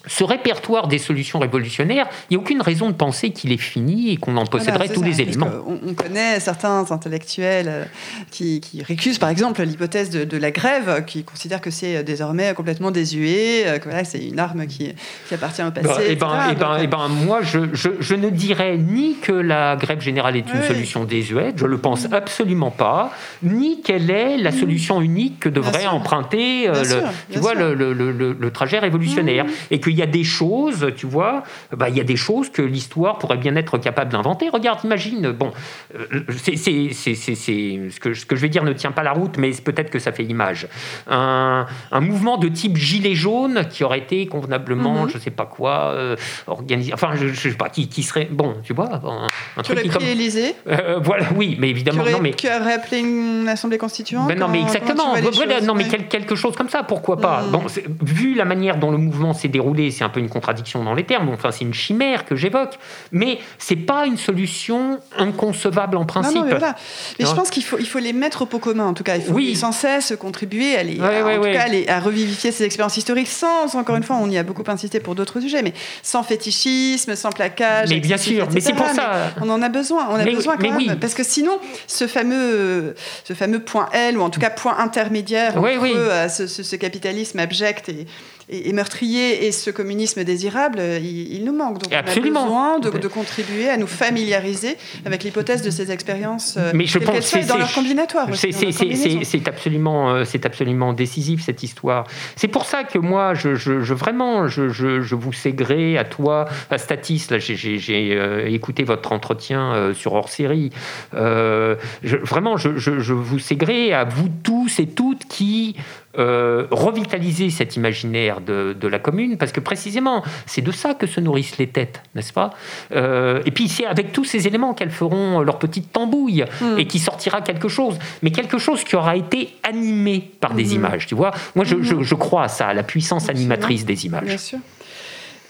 Ce 0.06 0.24
répertoire 0.24 0.88
des 0.88 0.98
solutions 0.98 1.38
révolutionnaires, 1.38 2.06
il 2.30 2.36
n'y 2.36 2.36
a 2.36 2.40
aucune 2.40 2.62
raison 2.62 2.88
de 2.88 2.94
penser 2.94 3.30
qu'il 3.30 3.52
est 3.52 3.58
fini 3.58 4.10
et 4.10 4.16
qu'on 4.16 4.36
en 4.36 4.46
posséderait 4.46 4.88
tous 4.88 5.02
les 5.02 5.20
éléments. 5.20 5.50
On, 5.66 5.94
connaît 5.94 6.40
certains 6.40 6.90
intellectuels 6.90 7.68
euh, 7.68 7.84
qui, 8.30 8.62
récusent 8.86 9.18
par 9.18 9.28
exemple 9.28 9.62
l'hypothèse 9.62 10.10
de, 10.10 10.36
la 10.36 10.50
grève, 10.50 11.04
qui 11.04 11.24
considèrent 11.24 11.60
que 11.60 11.70
c'est 11.70 11.98
euh, 11.98 12.02
désormais 12.02 12.54
complètement 12.54 12.90
désuet, 12.90 13.64
euh, 13.66 13.78
que 13.78 13.84
voilà, 13.84 14.04
c'est 14.04 14.24
une 14.24 14.38
arme 14.38 14.66
qui, 14.66 14.94
appartient 15.30 15.62
au 15.62 15.70
passé. 15.70 15.86
Bah, 15.86 15.98
et, 16.08 16.16
ben, 16.16 16.50
et, 16.50 16.54
ben, 16.54 16.78
et 16.78 16.86
ben, 16.86 17.08
moi, 17.08 17.40
je, 17.42 17.58
je, 17.74 18.14
ne 18.14 18.30
dirais 18.30 18.78
ni 18.78 19.16
que 19.16 19.32
la 19.32 19.76
grève 19.76 20.00
générale 20.00 20.36
est 20.36 20.50
une 20.52 20.62
solution 20.62 21.04
désuète, 21.04 21.58
je 21.58 21.64
ne 21.64 21.70
le 21.70 21.78
pense 21.78 22.06
absolument 22.10 22.70
pas, 22.70 23.12
ni 23.42 23.82
quelle 23.82 24.10
est 24.10 24.38
la 24.38 24.50
mm. 24.50 24.58
solution 24.58 25.02
unique 25.02 25.40
que 25.40 25.48
devrait 25.48 25.86
emprunter 25.86 26.68
le, 26.68 27.02
tu 27.32 27.38
vois, 27.38 27.54
le, 27.54 27.74
le, 27.74 27.92
le, 27.92 28.50
trajet 28.50 28.78
révolutionnaire. 28.78 29.44
Mm. 29.44 29.50
Et 29.70 29.80
que 29.80 29.89
il 29.90 29.98
y 29.98 30.02
a 30.02 30.06
des 30.06 30.24
choses, 30.24 30.92
tu 30.96 31.06
vois, 31.06 31.42
bah, 31.76 31.88
il 31.88 31.96
y 31.96 32.00
a 32.00 32.04
des 32.04 32.16
choses 32.16 32.50
que 32.50 32.62
l'histoire 32.62 33.18
pourrait 33.18 33.36
bien 33.36 33.56
être 33.56 33.78
capable 33.78 34.12
d'inventer. 34.12 34.48
Regarde, 34.48 34.80
imagine, 34.84 35.32
bon, 35.32 35.52
euh, 35.94 36.22
c'est, 36.42 36.56
ce, 36.56 38.00
que, 38.00 38.14
ce 38.14 38.26
que 38.26 38.36
je 38.36 38.40
vais 38.40 38.48
dire 38.48 38.64
ne 38.64 38.72
tient 38.72 38.92
pas 38.92 39.02
la 39.02 39.12
route, 39.12 39.36
mais 39.38 39.50
peut-être 39.52 39.90
que 39.90 39.98
ça 39.98 40.12
fait 40.12 40.24
image. 40.24 40.68
Un, 41.08 41.66
mouvement 42.00 42.38
de 42.38 42.48
type 42.48 42.76
gilet 42.76 43.14
jaune 43.14 43.66
qui 43.70 43.84
aurait 43.84 43.98
été 43.98 44.26
convenablement, 44.26 45.04
mhm. 45.04 45.10
je 45.10 45.18
sais 45.18 45.30
pas 45.30 45.46
quoi, 45.46 45.92
euh, 45.92 46.16
organisé, 46.46 46.92
enfin, 46.94 47.12
je, 47.14 47.26
ne 47.26 47.34
sais 47.34 47.50
pas, 47.50 47.68
qui, 47.68 47.88
qui, 47.88 48.02
serait, 48.02 48.28
bon, 48.30 48.56
tu 48.62 48.72
vois, 48.72 49.00
un, 49.04 49.28
un 49.56 49.62
truc 49.62 49.82
qui 49.82 49.88
comme, 49.88 50.02
euh, 50.02 50.98
voilà, 51.02 51.26
oui, 51.36 51.56
mais 51.58 51.70
évidemment, 51.70 52.04
qui 52.04 52.12
non, 52.12 52.20
mais 52.20 52.32
qui 52.32 52.46
aurait 52.46 52.74
appelé 52.74 53.00
une 53.00 53.48
assemblée 53.48 53.78
constituante. 53.78 54.28
Ben 54.28 54.38
non, 54.38 54.48
mais 54.48 54.62
exactement, 54.62 55.14
voilà, 55.32 55.60
non, 55.60 55.74
mais 55.74 55.84
quelque 55.84 56.34
chose 56.34 56.56
comme 56.56 56.68
ça, 56.68 56.82
pourquoi 56.82 57.18
pas? 57.18 57.42
Mhm. 57.42 57.50
Bon, 57.50 57.62
vu 58.02 58.34
la 58.34 58.44
manière 58.44 58.76
dont 58.76 58.90
le 58.90 58.98
mouvement 58.98 59.32
s'est 59.32 59.48
déroulé 59.48 59.79
voulez, 59.80 59.90
c'est 59.90 60.04
un 60.04 60.08
peu 60.08 60.20
une 60.20 60.28
contradiction 60.28 60.84
dans 60.84 60.94
les 60.94 61.04
termes, 61.04 61.28
enfin 61.28 61.50
c'est 61.50 61.64
une 61.64 61.74
chimère 61.74 62.24
que 62.24 62.36
j'évoque, 62.36 62.78
mais 63.12 63.38
c'est 63.58 63.76
pas 63.76 64.06
une 64.06 64.16
solution 64.16 64.98
inconcevable 65.16 65.96
en 65.96 66.04
principe. 66.04 66.36
Non, 66.36 66.44
mais, 66.44 66.50
voilà. 66.50 66.76
mais 67.18 67.26
je 67.26 67.34
pense 67.34 67.50
qu'il 67.50 67.64
faut, 67.64 67.78
il 67.78 67.86
faut 67.86 67.98
les 67.98 68.12
mettre 68.12 68.42
au 68.42 68.46
pot 68.46 68.58
commun, 68.58 68.86
en 68.86 68.94
tout 68.94 69.04
cas. 69.04 69.16
Il 69.16 69.22
faut 69.22 69.32
oui. 69.32 69.56
sans 69.56 69.72
cesse 69.72 70.14
contribuer 70.18 70.76
à, 70.76 70.82
les, 70.82 71.00
en 71.00 71.42
tout 71.42 71.52
cas, 71.52 71.66
à, 71.88 72.00
revivifier 72.00 72.52
ces 72.52 72.64
expériences 72.64 72.96
historiques 72.96 73.28
sans, 73.28 73.74
encore 73.74 73.96
une 73.96 74.02
fois, 74.02 74.16
on 74.16 74.30
y 74.30 74.38
a 74.38 74.42
beaucoup 74.42 74.64
insisté 74.66 75.00
pour 75.00 75.14
d'autres 75.14 75.40
sujets, 75.40 75.62
mais 75.62 75.74
sans 76.02 76.22
fétichisme, 76.22 77.14
sans 77.16 77.30
plaquage. 77.30 77.88
Mais 77.90 78.00
bien 78.00 78.16
sûr, 78.16 78.48
mais 78.52 78.60
c'est 78.60 78.74
pour 78.74 78.88
ça. 78.88 79.32
on 79.40 79.48
en 79.50 79.62
a 79.62 79.68
besoin, 79.68 80.08
on 80.10 80.14
a 80.14 80.24
besoin 80.24 80.56
quand 80.56 80.70
même, 80.70 80.98
parce 80.98 81.14
que 81.14 81.24
sinon, 81.24 81.58
ce 81.86 82.06
fameux, 82.06 82.94
ce 83.24 83.34
fameux 83.34 83.60
point 83.60 83.88
L, 83.92 84.18
ou 84.18 84.22
en 84.22 84.30
tout 84.30 84.40
cas 84.40 84.50
point 84.50 84.78
intermédiaire 84.78 85.56
entre 85.56 85.96
euh, 85.96 86.28
ce, 86.28 86.46
ce, 86.46 86.76
capitalisme 86.76 87.38
abject 87.38 87.88
et, 87.88 88.06
et, 88.50 88.72
meurtrier 88.72 89.46
et 89.46 89.52
ce 89.52 89.70
communisme 89.70 90.24
désirable, 90.24 90.78
euh, 90.80 90.98
il, 90.98 91.44
nous 91.44 91.56
manque. 91.56 91.78
Donc 91.78 91.92
Absolument. 91.92 92.40
on 92.40 92.42
a 92.42 92.78
besoin 92.78 93.00
de, 93.00 93.08
contribuer 93.08 93.68
à 93.68 93.76
nous 93.76 93.86
familiariser 93.86 94.76
avec 95.04 95.24
l'hypothèse 95.24 95.62
de 95.62 95.70
ces 95.70 95.90
expériences, 95.90 96.56
euh, 96.56 96.72
Mais 96.74 96.86
je 96.86 96.98
pense 96.98 97.20
c'est 97.20 97.46
dans 97.46 97.56
leur 97.56 97.72
combinatoire. 97.72 98.28
C'est 98.34 99.48
absolument, 99.48 100.10
euh, 100.10 100.24
c'est 100.24 100.46
absolument 100.46 100.92
décisif 100.92 101.44
cette 101.44 101.62
histoire. 101.62 102.04
C'est 102.36 102.48
pour 102.48 102.64
ça 102.64 102.84
que 102.84 102.98
moi, 102.98 103.34
je, 103.34 103.54
je, 103.54 103.94
vraiment, 103.94 104.48
je, 104.48 104.68
je, 104.68 105.14
vous 105.14 105.32
sais 105.32 105.52
gré 105.52 105.98
à 105.98 106.04
toi, 106.04 106.46
à 106.70 106.78
Statis. 106.78 107.26
Là, 107.30 107.38
j'ai 107.38 108.52
écouté 108.52 108.84
votre 108.84 109.12
entretien 109.12 109.92
sur 109.94 110.14
hors 110.14 110.28
série. 110.28 110.70
vraiment, 111.12 112.56
je, 112.56 113.12
vous 113.12 113.38
sais 113.38 113.56
gré 113.56 113.92
à 113.92 114.04
vous 114.04 114.28
tous 114.42 114.78
et 114.80 114.86
toutes 114.86 115.26
qui 115.26 115.76
euh, 116.18 116.66
revitaliser 116.72 117.50
cet 117.50 117.76
imaginaire 117.76 118.40
de, 118.40 118.88
la 118.88 118.98
commune, 118.98 119.38
parce 119.38 119.52
que 119.52 119.60
précisément, 119.60 120.24
c'est 120.44 120.60
de 120.60 120.72
ça 120.72 120.94
que 120.94 121.06
se 121.06 121.20
nourrissent 121.20 121.58
les 121.58 121.68
têtes, 121.68 122.02
n'est-ce 122.16 122.32
pas? 122.32 122.50
Euh, 122.92 123.42
Et 123.46 123.52
puis 123.52 123.68
c'est 123.68 123.86
avec 123.86 124.12
tous 124.12 124.24
ces 124.24 124.48
éléments 124.48 124.74
qu'elles 124.74 124.90
feront 124.90 125.40
leur 125.40 125.60
petite 125.60 125.92
tambouille 125.92 126.44
hmm. 126.60 126.78
et 126.78 126.86
qui 126.86 126.98
sortira 126.98 127.42
quelque 127.42 127.68
chose, 127.68 127.96
mais 128.22 128.32
quelque 128.32 128.58
chose 128.58 128.82
qui 128.82 128.96
aura 128.96 129.14
été 129.14 129.50
animé 129.62 130.32
par 130.40 130.54
des 130.54 130.64
hmm. 130.64 130.78
images, 130.78 131.06
tu 131.06 131.14
vois? 131.14 131.30
Moi, 131.54 131.64
je, 131.64 131.76
je, 131.80 132.14
crois 132.16 132.42
à 132.42 132.48
ça, 132.48 132.66
à 132.66 132.74
la 132.74 132.82
puissance 132.82 133.28
animatrice 133.28 133.84
des 133.84 134.06
images. 134.06 134.24
Bien 134.24 134.36
sûr. 134.36 134.58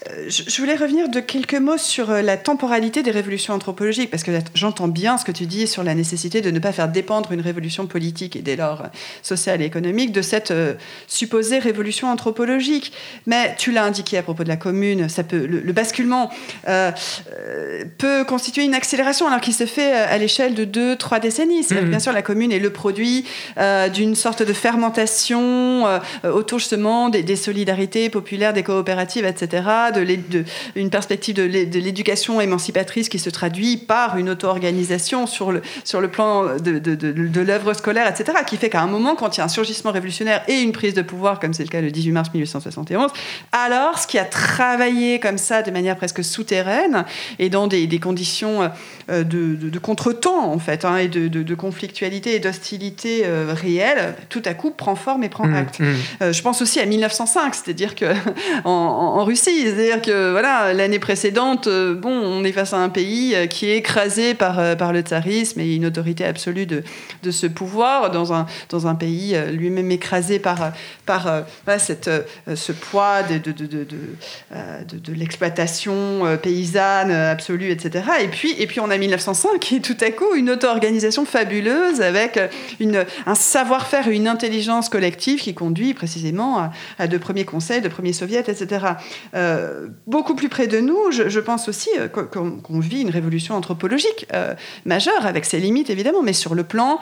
Euh, 0.09 0.29
je 0.29 0.61
voulais 0.61 0.75
revenir 0.75 1.09
de 1.09 1.19
quelques 1.19 1.55
mots 1.55 1.77
sur 1.77 2.09
euh, 2.09 2.21
la 2.21 2.35
temporalité 2.35 3.03
des 3.03 3.11
révolutions 3.11 3.53
anthropologiques, 3.53 4.09
parce 4.09 4.23
que 4.23 4.31
j'entends 4.55 4.87
bien 4.87 5.17
ce 5.17 5.25
que 5.25 5.31
tu 5.31 5.45
dis 5.45 5.67
sur 5.67 5.83
la 5.83 5.93
nécessité 5.93 6.41
de 6.41 6.49
ne 6.49 6.57
pas 6.57 6.71
faire 6.71 6.87
dépendre 6.87 7.31
une 7.31 7.41
révolution 7.41 7.85
politique 7.85 8.35
et 8.35 8.41
dès 8.41 8.55
lors 8.55 8.81
euh, 8.81 8.87
sociale 9.21 9.61
et 9.61 9.65
économique 9.65 10.11
de 10.11 10.21
cette 10.21 10.53
supposée 11.07 11.59
révolution 11.59 12.09
anthropologique. 12.09 12.93
Mais 13.27 13.55
tu 13.57 13.71
l'as 13.71 13.83
indiqué 13.83 14.17
à 14.17 14.23
propos 14.23 14.43
de 14.43 14.49
la 14.49 14.57
commune, 14.57 15.07
ça 15.07 15.23
peut, 15.23 15.45
le, 15.45 15.71
basculement 15.71 16.31
peut 17.97 18.23
constituer 18.25 18.63
une 18.63 18.73
accélération 18.73 19.27
alors 19.27 19.39
qu'il 19.39 19.53
se 19.53 19.65
fait 19.65 19.93
à 19.93 20.17
l'échelle 20.17 20.53
de 20.53 20.65
deux, 20.65 20.95
trois 20.95 21.19
décennies. 21.19 21.65
Mmh. 21.69 21.89
bien 21.89 21.99
sûr 21.99 22.11
la 22.11 22.21
commune 22.21 22.51
est 22.51 22.59
le 22.59 22.71
produit 22.71 23.25
d'une 23.93 24.15
sorte 24.15 24.43
de 24.43 24.53
fermentation 24.53 25.85
autour 26.23 26.59
justement 26.59 27.09
des, 27.09 27.23
des 27.23 27.35
solidarités 27.35 28.09
populaires, 28.09 28.53
des 28.53 28.63
coopératives, 28.63 29.25
etc 29.25 29.90
de, 29.91 30.43
une 30.75 30.89
perspective 30.89 31.35
de 31.35 31.43
l'éducation 31.43 32.41
émancipatrice 32.41 33.09
qui 33.09 33.19
se 33.19 33.29
traduit 33.29 33.77
par 33.77 34.17
une 34.17 34.29
auto-organisation 34.29 35.27
sur 35.27 35.51
le, 35.51 35.61
sur 35.83 36.01
le 36.01 36.09
plan 36.09 36.57
de, 36.57 36.79
de 36.79 37.41
l'œuvre 37.41 37.73
scolaire, 37.73 38.07
etc., 38.07 38.37
qui 38.45 38.57
fait 38.57 38.69
qu'à 38.69 38.81
un 38.81 38.87
moment, 38.87 39.15
quand 39.15 39.37
il 39.37 39.39
y 39.39 39.41
a 39.41 39.45
un 39.45 39.49
surgissement 39.49 39.91
révolutionnaire 39.91 40.43
et 40.47 40.59
une 40.61 40.71
prise 40.71 40.93
de 40.93 41.01
pouvoir, 41.01 41.39
comme 41.39 41.53
c'est 41.53 41.63
le 41.63 41.69
cas 41.69 41.81
le 41.81 41.91
18 41.91 42.11
mars 42.11 42.29
1871, 42.33 43.11
alors 43.51 43.99
ce 43.99 44.07
qui 44.07 44.17
a 44.17 44.25
travaillé 44.25 45.19
comme 45.19 45.37
ça 45.37 45.61
de 45.61 45.71
manière 45.71 45.95
presque 45.95 46.23
souterraine 46.23 47.05
et 47.39 47.49
dans 47.49 47.67
des, 47.67 47.87
conditions 47.99 48.69
euh, 49.09 49.23
de, 49.23 49.79
contretemps, 49.79 50.51
en 50.51 50.59
fait, 50.59 50.85
hein, 50.85 50.97
et 50.97 51.07
de, 51.07 51.55
conflictualité 51.55 52.35
et 52.35 52.39
d'hostilité 52.39 53.23
euh, 53.25 53.53
réelle, 53.53 54.15
tout 54.29 54.41
à 54.45 54.53
coup 54.53 54.71
prend 54.71 54.95
forme 54.95 55.23
et 55.23 55.29
prend 55.29 55.45
mmh, 55.45 55.55
acte. 55.55 55.79
Mmh. 55.79 55.85
Euh, 56.21 56.33
je 56.33 56.41
pense 56.41 56.61
aussi 56.61 56.79
à 56.79 56.85
1905, 56.85 57.53
c'est-à-dire 57.55 57.95
qu'en 57.95 58.15
en 58.65 59.23
Russie, 59.25 59.67
c'est-à-dire 59.81 60.01
que 60.03 60.31
voilà, 60.31 60.73
l'année 60.73 60.99
précédente, 60.99 61.65
euh, 61.65 61.95
bon, 61.95 62.11
on 62.11 62.43
est 62.43 62.51
face 62.51 62.73
à 62.73 62.77
un 62.77 62.89
pays 62.89 63.33
euh, 63.33 63.47
qui 63.47 63.67
est 63.67 63.77
écrasé 63.77 64.35
par, 64.35 64.59
euh, 64.59 64.75
par 64.75 64.93
le 64.93 65.01
tsarisme 65.01 65.59
et 65.59 65.75
une 65.75 65.87
autorité 65.87 66.23
absolue 66.23 66.67
de, 66.67 66.83
de 67.23 67.31
ce 67.31 67.47
pouvoir 67.47 68.11
dans 68.11 68.31
un, 68.31 68.45
dans 68.69 68.85
un 68.85 68.93
pays 68.93 69.35
lui-même 69.51 69.89
écrasé 69.89 70.37
par, 70.37 70.71
par 71.05 71.43
cette, 71.79 72.09
ce 72.53 72.71
poids 72.71 73.23
de, 73.23 73.51
de, 73.51 73.65
de, 73.65 73.85
de 73.85 75.13
l'exploitation 75.13 76.37
paysanne 76.41 77.11
absolue, 77.11 77.71
etc. 77.71 78.05
Et 78.21 78.27
puis, 78.27 78.53
et 78.59 78.67
puis 78.67 78.79
on 78.79 78.89
a 78.89 78.97
1905 78.97 79.71
et 79.73 79.81
tout 79.81 79.97
à 80.01 80.11
coup 80.11 80.35
une 80.35 80.49
auto-organisation 80.51 81.25
fabuleuse 81.25 82.01
avec 82.01 82.39
une, 82.79 83.05
un 83.25 83.35
savoir-faire 83.35 84.07
et 84.07 84.15
une 84.15 84.27
intelligence 84.27 84.89
collective 84.89 85.39
qui 85.39 85.53
conduit 85.53 85.93
précisément 85.93 86.71
à, 86.99 87.07
de 87.07 87.17
premiers 87.17 87.45
conseils, 87.45 87.81
de 87.81 87.89
premiers 87.89 88.13
soviets, 88.13 88.39
etc. 88.39 88.85
beaucoup 90.07 90.35
plus 90.35 90.49
près 90.49 90.67
de 90.67 90.79
nous, 90.79 91.11
je, 91.11 91.39
pense 91.39 91.67
aussi 91.67 91.89
euh, 91.99 92.07
qu'on 92.07 92.79
vit 92.79 93.01
une 93.01 93.09
révolution 93.09 93.55
anthropologique 93.55 94.27
euh, 94.33 94.53
majeure, 94.85 95.25
avec 95.25 95.45
ses 95.45 95.59
limites 95.59 95.89
évidemment, 95.89 96.21
mais 96.21 96.33
sur 96.33 96.55
le 96.55 96.63
plan 96.63 96.99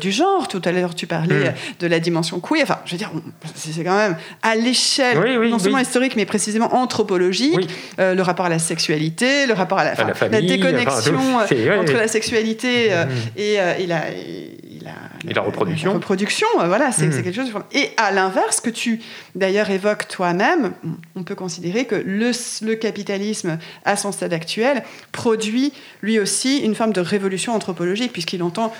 du 0.00 0.10
genre. 0.10 0.48
Tout 0.48 0.62
à 0.64 0.72
l'heure, 0.72 0.94
tu 0.94 1.06
parlais 1.06 1.50
mm. 1.50 1.54
de 1.80 1.86
la 1.86 2.00
dimension 2.00 2.40
queer. 2.40 2.62
Enfin, 2.62 2.78
je 2.84 2.92
veux 2.92 2.98
dire, 2.98 3.10
c'est 3.54 3.84
quand 3.84 3.96
même 3.96 4.16
à 4.42 4.56
l'échelle 4.56 5.48
non 5.48 5.58
seulement 5.58 5.78
historique, 5.78 6.16
mais 6.16 6.26
précisément 6.26 6.74
anthropologique, 6.74 7.68
le 7.98 8.20
rapport 8.22 8.46
à 8.46 8.50
la 8.50 8.58
sexualité, 8.58 9.46
le 9.46 9.54
rapport 9.54 9.78
à 9.78 9.84
la, 9.84 9.94
la, 9.94 10.40
déconnexion 10.40 11.18
entre 11.38 11.92
la 11.92 12.08
sexualité 12.08 12.90
mm. 12.90 13.38
et, 13.38 13.54
et, 13.54 13.86
la, 13.86 14.10
et 14.10 14.60
la 14.82 15.42
reproduction. 15.42 15.92
reproduction, 15.94 16.46
euh, 16.60 16.66
voilà, 16.66 16.92
c'est 16.92 17.06
hmm. 17.06 17.22
quelque 17.22 17.34
chose. 17.34 17.52
Et 17.72 17.90
à 17.96 18.10
l'inverse, 18.10 18.60
que 18.60 18.70
tu 18.70 19.00
d'ailleurs 19.34 19.70
évoques 19.70 20.08
toi-même, 20.08 20.72
on 21.16 21.22
peut 21.22 21.34
considérer 21.34 21.84
que 21.84 21.94
le, 21.94 22.32
le, 22.62 22.74
capitalisme, 22.74 23.58
à 23.84 23.96
son 23.96 24.12
stade 24.12 24.32
actuel, 24.32 24.82
produit 25.12 25.72
lui 26.02 26.18
aussi 26.18 26.58
une 26.58 26.74
forme 26.74 26.92
de 26.92 27.00
révolution 27.00 27.54
anthropologique, 27.54 28.12
puisqu'il 28.12 28.42
entend 28.42 28.72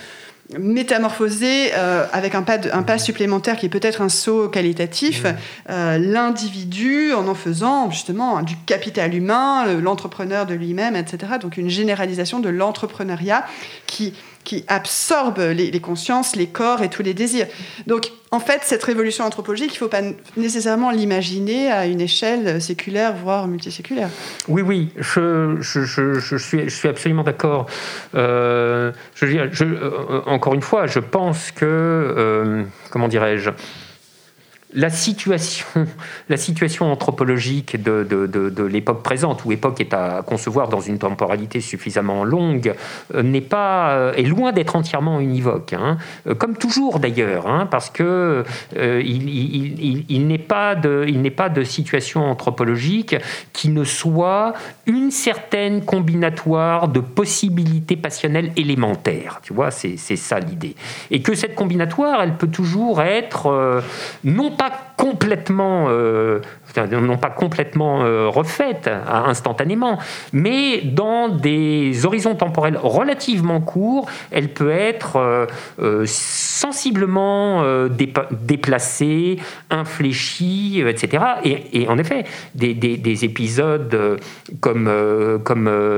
métamorphoser 0.58 1.70
euh, 1.74 2.06
avec 2.12 2.34
un 2.34 2.42
pas, 2.42 2.58
un 2.72 2.82
pas 2.82 2.98
supplémentaire 2.98 3.56
qui 3.56 3.66
est 3.66 3.70
peut-être 3.70 4.02
un 4.02 4.08
saut 4.08 4.48
qualitatif, 4.48 5.24
hmm. 5.24 5.36
euh, 5.70 5.98
l'individu 5.98 7.12
en 7.12 7.28
en 7.28 7.34
faisant 7.34 7.90
justement 7.90 8.42
du 8.42 8.56
capital 8.66 9.14
humain, 9.14 9.66
l'entrepreneur 9.74 10.46
de 10.46 10.54
lui-même, 10.54 10.96
etc. 10.96 11.34
Donc 11.40 11.56
une 11.56 11.70
généralisation 11.70 12.40
de 12.40 12.48
l'entrepreneuriat 12.48 13.44
qui 13.86 14.14
qui 14.44 14.64
absorbe 14.68 15.38
les, 15.38 15.80
consciences, 15.80 16.34
les 16.34 16.46
corps 16.46 16.82
et 16.82 16.88
tous 16.88 17.02
les 17.02 17.14
désirs. 17.14 17.46
Donc, 17.86 18.10
en 18.30 18.40
fait, 18.40 18.62
cette 18.64 18.82
révolution 18.82 19.24
anthropologique, 19.24 19.70
il 19.72 19.74
ne 19.74 19.78
faut 19.78 19.88
pas 19.88 20.02
nécessairement 20.36 20.90
l'imaginer 20.90 21.70
à 21.70 21.86
une 21.86 22.00
échelle 22.00 22.60
séculaire, 22.62 23.14
voire 23.14 23.48
multiséculaire. 23.48 24.08
Oui, 24.48 24.62
oui, 24.62 24.88
je, 24.96 26.66
suis, 26.68 26.88
absolument 26.88 27.22
d'accord. 27.22 27.66
Euh, 28.14 28.92
euh, 29.22 30.22
encore 30.26 30.54
une 30.54 30.62
fois, 30.62 30.86
je 30.86 31.00
pense 31.00 31.50
que, 31.50 31.64
euh, 31.64 32.64
comment 32.90 33.08
dirais-je, 33.08 33.50
la 34.72 34.90
situation, 34.90 35.66
la 36.28 36.36
situation 36.36 36.90
anthropologique 36.92 37.82
de, 37.82 38.04
de, 38.04 38.26
de, 38.26 38.62
l'époque 38.64 39.02
présente, 39.02 39.44
où 39.44 39.52
époque 39.52 39.80
est 39.80 39.94
à 39.94 40.22
concevoir 40.24 40.68
dans 40.68 40.80
une 40.80 40.98
temporalité 40.98 41.60
suffisamment 41.60 42.24
longue, 42.24 42.74
euh, 43.14 43.22
n'est 43.22 43.40
pas 43.40 43.90
euh, 43.90 44.12
est 44.14 44.22
loin 44.22 44.52
d'être 44.52 44.76
entièrement 44.76 45.18
univoque, 45.20 45.72
hein. 45.72 45.98
euh, 46.26 46.34
comme 46.34 46.56
toujours 46.56 47.00
d'ailleurs, 47.00 47.46
hein, 47.48 47.66
parce 47.66 47.90
que 47.90 48.44
il, 48.76 50.06
il, 50.08 50.26
n'est 50.26 50.38
pas 50.38 50.74
de 50.74 51.04
il 51.08 51.20
n'est 51.22 51.30
pas 51.30 51.48
de 51.48 51.64
situation 51.64 52.22
anthropologique 52.22 53.16
qui 53.52 53.68
ne 53.68 53.84
soit 53.84 54.52
une 54.86 55.10
certaine 55.10 55.84
combinatoire 55.84 56.88
de 56.88 57.00
possibilités 57.00 57.96
passionnelles 57.96 58.52
élémentaires. 58.56 59.40
Tu 59.42 59.52
vois, 59.52 59.70
c'est 59.70 59.96
ça 59.96 60.38
l'idée, 60.38 60.74
et 61.10 61.22
que 61.22 61.34
cette 61.34 61.54
combinatoire, 61.54 62.22
elle 62.22 62.36
peut 62.36 62.48
toujours 62.48 63.02
être 63.02 63.82
non 64.24 64.50
pas 64.60 64.92
complètement 64.98 65.86
euh, 65.88 66.40
non 66.76 67.16
pas 67.16 67.30
complètement 67.30 68.04
euh, 68.04 68.28
refaite 68.28 68.88
instantanément, 69.08 69.98
mais 70.32 70.80
dans 70.82 71.28
des 71.28 72.06
horizons 72.06 72.34
temporels 72.34 72.78
relativement 72.80 73.60
courts, 73.60 74.08
elle 74.30 74.48
peut 74.48 74.70
être 74.70 75.16
euh, 75.16 75.46
euh, 75.80 76.04
sensiblement 76.06 77.64
déplacée, 77.88 79.38
infléchie, 79.70 80.82
etc. 80.86 81.24
Et, 81.44 81.88
en 81.88 81.98
effet, 81.98 82.24
des, 82.54 83.24
épisodes 83.24 84.20
comme, 84.60 84.90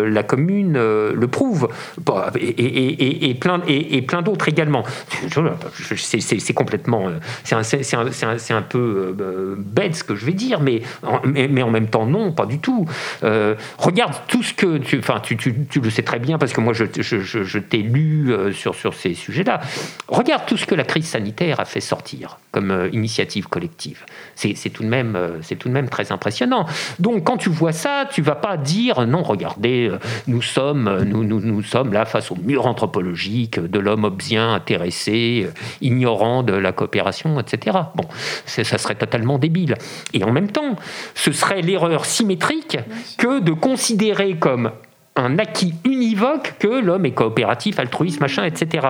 La 0.07 0.23
Commune 0.23 0.75
le 0.75 1.27
prouvent, 1.27 1.69
et, 2.37 3.35
plein, 3.35 4.23
d'autres 4.23 4.49
également. 4.49 4.85
C'est 5.97 6.55
complètement... 6.55 7.09
C'est 7.45 8.53
un, 8.55 8.63
peu 8.63 9.15
bête 9.59 9.97
ce 9.97 10.05
que 10.05 10.15
je 10.15 10.27
vais 10.27 10.33
dire, 10.33 10.61
mais, 10.63 10.83
mais, 11.25 11.63
en 11.63 11.71
même 11.71 11.89
temps, 11.89 12.07
non, 12.07 12.33
pas 12.33 12.47
du 12.47 12.59
tout. 12.59 12.87
regarde 13.79 14.15
tout 14.29 14.43
ce 14.43 14.55
que. 14.55 14.79
Tu, 14.79 14.99
enfin, 14.99 15.21
tu, 15.23 15.37
tu, 15.37 15.55
tu, 15.69 15.81
le 15.81 15.91
sais 15.91 16.03
très 16.03 16.19
bien 16.19 16.39
parce 16.39 16.53
que 16.53 16.61
moi, 16.61 16.73
je, 16.73 16.85
je, 16.99 17.21
je, 17.21 17.59
t'ai 17.59 17.79
lu 17.79 18.33
sur, 18.53 18.75
sur 18.75 18.95
ces 18.95 19.15
sujets-là. 19.15 19.61
Regarde 20.09 20.47
tout 20.47 20.57
ce 20.57 20.67
que 20.67 20.75
la 20.75 20.85
crise 20.85 21.07
sanitaire 21.07 21.61
a 21.61 21.65
fait 21.65 21.81
sortir 21.81 22.39
comme 22.51 22.89
initiative 22.93 23.49
collective. 23.49 24.05
C'est 24.35 24.71
tout, 24.71 24.83
de 24.83 24.89
même, 24.89 25.19
tout 25.59 25.69
de 25.69 25.73
même 25.73 25.89
très 25.89 26.13
impressionnant. 26.13 26.67
Donc, 26.99 27.25
quand 27.25 27.37
tu 27.37 27.49
vois 27.49 27.73
ça, 27.73 28.09
tu 28.11 28.23
vas 28.23 28.35
pas 28.35 28.57
dire 28.57 29.07
non, 29.07 29.23
regardez, 29.23 29.91
nous 30.27 30.43
sommes, 30.43 31.03
nous, 31.05 31.25
nous, 31.25 31.41
nous 31.41 31.63
sommes 31.63 31.93
là 31.93 32.05
face 32.05 32.31
au 32.31 32.37
mur 32.37 32.67
anthropologique 32.67 33.59
de 33.59 33.79
l'homme 33.79 34.05
obsien 34.05 34.53
intéressé, 34.55 35.49
ignorant 35.81 36.43
de 36.43 36.53
la 36.53 36.73
coopération, 36.73 37.41
etc. 37.41 37.79
Bon, 37.95 38.05
ça 38.47 38.79
serait 38.79 38.95
totalement 38.95 39.39
débile. 39.39 39.77
Et 40.13 40.23
en 40.25 40.33
même 40.33 40.51
ce 41.15 41.33
serait 41.33 41.63
l'erreur 41.63 42.05
symétrique 42.05 42.79
que 43.19 43.41
de 43.41 43.53
considérer 43.53 44.37
comme 44.37 44.71
un 45.17 45.39
acquis 45.39 45.75
univoque 45.85 46.55
que 46.59 46.81
l'homme 46.81 47.05
est 47.05 47.13
coopératif, 47.13 47.79
altruiste, 47.79 48.21
machin, 48.21 48.45
etc. 48.45 48.89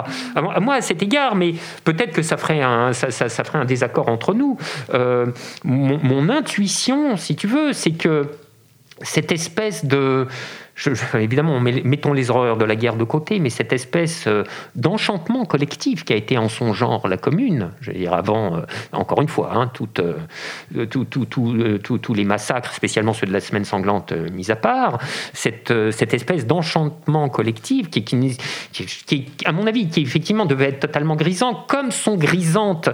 Moi, 0.61 0.75
à 0.75 0.81
cet 0.81 1.03
égard, 1.03 1.35
mais 1.35 1.55
peut-être 1.85 2.13
que 2.13 2.23
ça 2.23 2.37
ferait 2.37 2.63
un, 2.63 2.93
ça, 2.93 3.29
ferait 3.29 3.59
un 3.59 3.65
désaccord 3.65 4.09
entre 4.09 4.33
nous. 4.35 4.57
Euh, 4.95 5.27
mon, 5.65 6.29
intuition, 6.29 7.17
si 7.17 7.35
tu 7.35 7.49
veux, 7.49 7.73
c'est 7.73 7.93
que 7.93 8.29
cette 9.01 9.33
espèce 9.33 9.85
de 9.85 10.29
évidemment, 11.15 11.61
mettons 11.61 12.13
les 12.13 12.31
horreurs 12.31 12.57
de 12.57 12.65
la 12.65 12.77
guerre 12.77 12.97
de 12.97 13.05
côté, 13.05 13.39
mais 13.39 13.51
cette 13.51 13.73
espèce 13.73 14.27
euh, 14.27 14.45
d'enchantement 14.75 15.45
collectif 15.45 16.05
qui 16.05 16.13
a 16.13 16.17
été 16.17 16.39
en 16.39 16.49
son 16.49 16.73
genre 16.73 17.07
la 17.09 17.17
commune, 17.17 17.71
je 17.81 17.91
veux 17.91 17.99
dire 17.99 18.15
avant, 18.15 18.57
euh, 18.57 18.61
encore 18.93 19.21
une 19.21 19.29
fois, 19.29 19.53
hein, 19.55 19.71
euh, 19.99 20.87
tous 20.87 22.15
les 22.15 22.25
massacres, 22.25 22.73
spécialement 22.73 23.13
ceux 23.13 23.27
de 23.27 23.33
la 23.33 23.41
semaine 23.41 23.65
sanglante 23.65 24.13
mis 24.13 24.51
à 24.51 24.57
part, 24.57 24.99
cette, 25.33 25.71
espèce 26.15 26.47
d'enchantement 26.47 27.29
collectif 27.29 27.91
qui, 27.91 28.05
qui, 28.05 29.27
à 29.45 29.53
mon 29.53 29.67
avis, 29.67 29.89
qui 29.89 30.01
effectivement 30.01 30.47
devait 30.47 30.71
être 30.71 30.81
totalement 30.81 31.17
grisant, 31.17 31.55
comme 31.69 31.91
sont 31.91 32.17
grisantes 32.17 32.89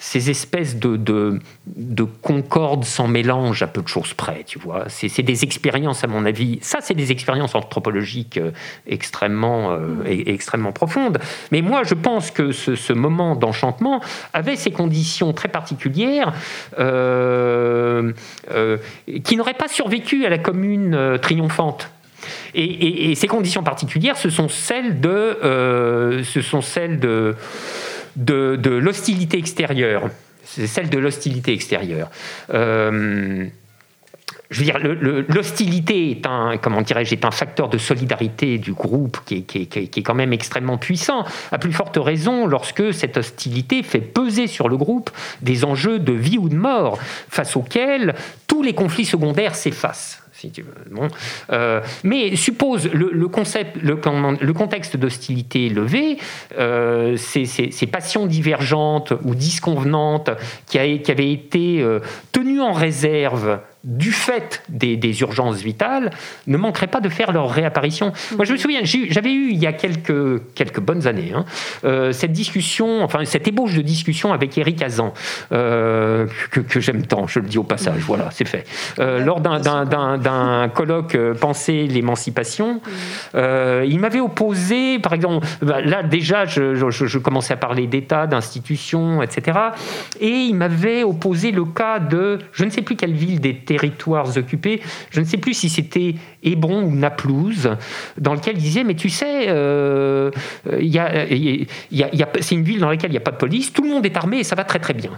ces 0.00 0.30
espèces 0.30 0.76
de, 0.76 0.96
de, 0.96 1.40
de 1.66 2.04
concorde 2.04 2.84
sans 2.84 3.08
mélange 3.08 3.64
à 3.64 3.66
peu 3.66 3.82
de 3.82 3.88
choses 3.88 4.14
près, 4.14 4.44
tu 4.46 4.58
vois. 4.60 4.84
C'est 4.88 5.22
des 5.22 5.42
expériences, 5.42 6.04
à 6.04 6.06
mon 6.06 6.24
avis, 6.24 6.60
ça 6.62 6.78
c'est 6.80 6.94
des 6.94 7.10
expériences 7.10 7.56
anthropologiques 7.56 8.38
euh, 8.38 8.52
extrêmement, 8.86 9.72
euh, 9.72 10.04
extrêmement 10.06 10.70
profondes. 10.70 11.18
Mais 11.50 11.62
moi, 11.62 11.82
je 11.82 11.94
pense 11.94 12.30
que 12.30 12.52
ce, 12.52 12.92
moment 12.92 13.34
d'enchantement 13.34 14.00
avait 14.32 14.56
ces 14.56 14.70
conditions 14.70 15.32
très 15.32 15.48
particulières 15.48 16.32
euh, 16.78 18.12
qui 19.24 19.36
n'auraient 19.36 19.54
pas 19.54 19.68
survécu 19.68 20.24
à 20.24 20.28
la 20.28 20.38
commune 20.38 21.18
triomphante. 21.20 21.90
Et, 22.54 23.10
et, 23.10 23.14
ces 23.14 23.26
conditions 23.26 23.62
particulières, 23.62 24.16
ce 24.16 24.30
sont 24.30 24.48
celles 24.48 25.00
de... 25.00 26.22
ce 26.24 26.40
sont 26.40 26.60
celles 26.60 26.98
de 26.98 27.36
de, 28.18 28.70
l'hostilité 28.70 29.38
extérieure. 29.38 30.10
C'est 30.44 30.66
celle 30.66 30.88
de 30.88 30.98
l'hostilité 30.98 31.52
extérieure. 31.52 32.10
Euh, 32.52 33.46
je 34.50 34.60
veux 34.60 34.64
dire, 34.64 34.78
l'hostilité 35.28 36.10
est 36.10 36.26
un, 36.26 36.52
est 36.52 37.30
facteur 37.30 37.68
de 37.68 37.76
solidarité 37.76 38.56
du 38.56 38.72
groupe 38.72 39.18
qui 39.26 39.44
est, 39.54 40.02
quand 40.02 40.14
même 40.14 40.32
extrêmement 40.32 40.78
puissant. 40.78 41.24
À 41.52 41.58
plus 41.58 41.72
forte 41.72 41.98
raison, 41.98 42.46
lorsque 42.46 42.94
cette 42.94 43.18
hostilité 43.18 43.82
fait 43.82 44.00
peser 44.00 44.46
sur 44.46 44.70
le 44.70 44.78
groupe 44.78 45.10
des 45.42 45.66
enjeux 45.66 45.98
de 45.98 46.12
vie 46.12 46.38
ou 46.38 46.48
de 46.48 46.56
mort, 46.56 46.98
face 47.28 47.56
auxquels 47.56 48.14
tous 48.46 48.62
les 48.62 48.72
conflits 48.72 49.04
secondaires 49.04 49.54
s'effacent 49.54 50.22
si 50.38 50.52
tu 50.52 50.62
veux. 50.62 50.74
Bon. 50.90 51.08
Euh, 51.50 51.80
mais 52.04 52.36
suppose 52.36 52.88
le, 52.92 53.28
concept, 53.28 53.76
le, 53.82 54.52
contexte 54.52 54.96
d'hostilité 54.96 55.68
levé, 55.68 56.18
euh, 56.56 57.16
ces, 57.16 57.86
passions 57.90 58.26
divergentes 58.26 59.12
ou 59.24 59.34
disconvenantes 59.34 60.30
qui 60.66 60.78
avaient 60.78 61.32
été 61.32 61.82
euh, 61.82 61.98
tenues 62.30 62.60
en 62.60 62.72
réserve 62.72 63.58
du 63.84 64.12
fait 64.12 64.62
des, 64.68 65.20
urgences 65.20 65.62
vitales, 65.62 66.10
ne 66.46 66.56
manqueraient 66.56 66.88
pas 66.88 67.00
de 67.00 67.08
faire 67.08 67.32
leur 67.32 67.50
réapparition. 67.50 68.12
Moi, 68.36 68.44
je 68.44 68.52
me 68.52 68.58
souviens, 68.58 68.80
j'avais 68.82 69.32
eu 69.32 69.50
il 69.50 69.58
y 69.58 69.66
a 69.66 69.72
quelques, 69.72 70.42
quelques 70.54 70.80
bonnes 70.80 71.06
années 71.06 71.32
hein, 71.34 71.44
euh, 71.84 72.12
cette 72.12 72.32
discussion, 72.32 73.02
enfin 73.02 73.24
cette 73.24 73.46
ébauche 73.48 73.74
de 73.74 73.82
discussion 73.82 74.32
avec 74.32 74.58
Eric 74.58 74.82
Azan, 74.82 75.14
euh, 75.52 76.26
que, 76.50 76.80
j'aime 76.80 77.06
tant, 77.06 77.26
je 77.26 77.38
le 77.38 77.46
dis 77.46 77.58
au 77.58 77.64
passage, 77.64 78.00
voilà, 78.00 78.28
c'est 78.32 78.46
fait. 78.46 78.64
Euh, 78.98 79.24
lors 79.24 79.40
d'un 79.40 80.68
colloque 80.74 81.16
Penser 81.40 81.86
l'émancipation, 81.86 82.80
il 83.34 83.98
m'avait 84.00 84.20
opposé, 84.20 84.98
par 84.98 85.14
exemple, 85.14 85.46
bah, 85.62 85.80
là 85.80 86.02
déjà, 86.02 86.44
je, 86.46 86.74
je 86.74 87.18
commençais 87.18 87.54
à 87.54 87.56
parler 87.56 87.86
d'État, 87.86 88.26
d'institutions, 88.26 89.22
etc. 89.22 89.58
Et 90.20 90.28
il 90.28 90.54
m'avait 90.54 91.02
opposé 91.04 91.52
le 91.52 91.64
cas 91.64 91.98
de, 91.98 92.38
je 92.52 92.64
ne 92.64 92.70
sais 92.70 92.82
plus 92.82 92.96
quelle 92.96 93.14
ville 93.14 93.40
des 93.40 93.54
territoires 93.68 94.36
occupés. 94.36 94.80
Je 95.10 95.20
ne 95.20 95.26
sais 95.26 95.36
plus 95.36 95.52
si 95.52 95.68
c'était 95.68 96.14
Hébron 96.42 96.82
ou 96.84 96.94
Naplouse, 96.94 97.70
dans 98.16 98.32
lequel 98.32 98.56
il 98.56 98.62
disait, 98.62 98.82
mais 98.82 98.94
tu 98.94 99.10
sais, 99.10 99.46
euh, 99.48 100.30
y 100.80 100.98
a, 100.98 102.28
c'est 102.40 102.54
une 102.54 102.64
ville 102.64 102.80
dans 102.80 102.88
laquelle 102.88 103.10
il 103.10 103.18
n'y 103.18 103.18
a 103.18 103.20
pas 103.28 103.30
de 103.30 103.36
police, 103.36 103.72
tout 103.72 103.82
le 103.82 103.90
monde 103.90 104.06
est 104.06 104.16
armé 104.16 104.38
et 104.38 104.44
ça 104.44 104.56
va 104.56 104.64
très 104.64 104.78
très 104.78 104.94
bien. 104.94 105.12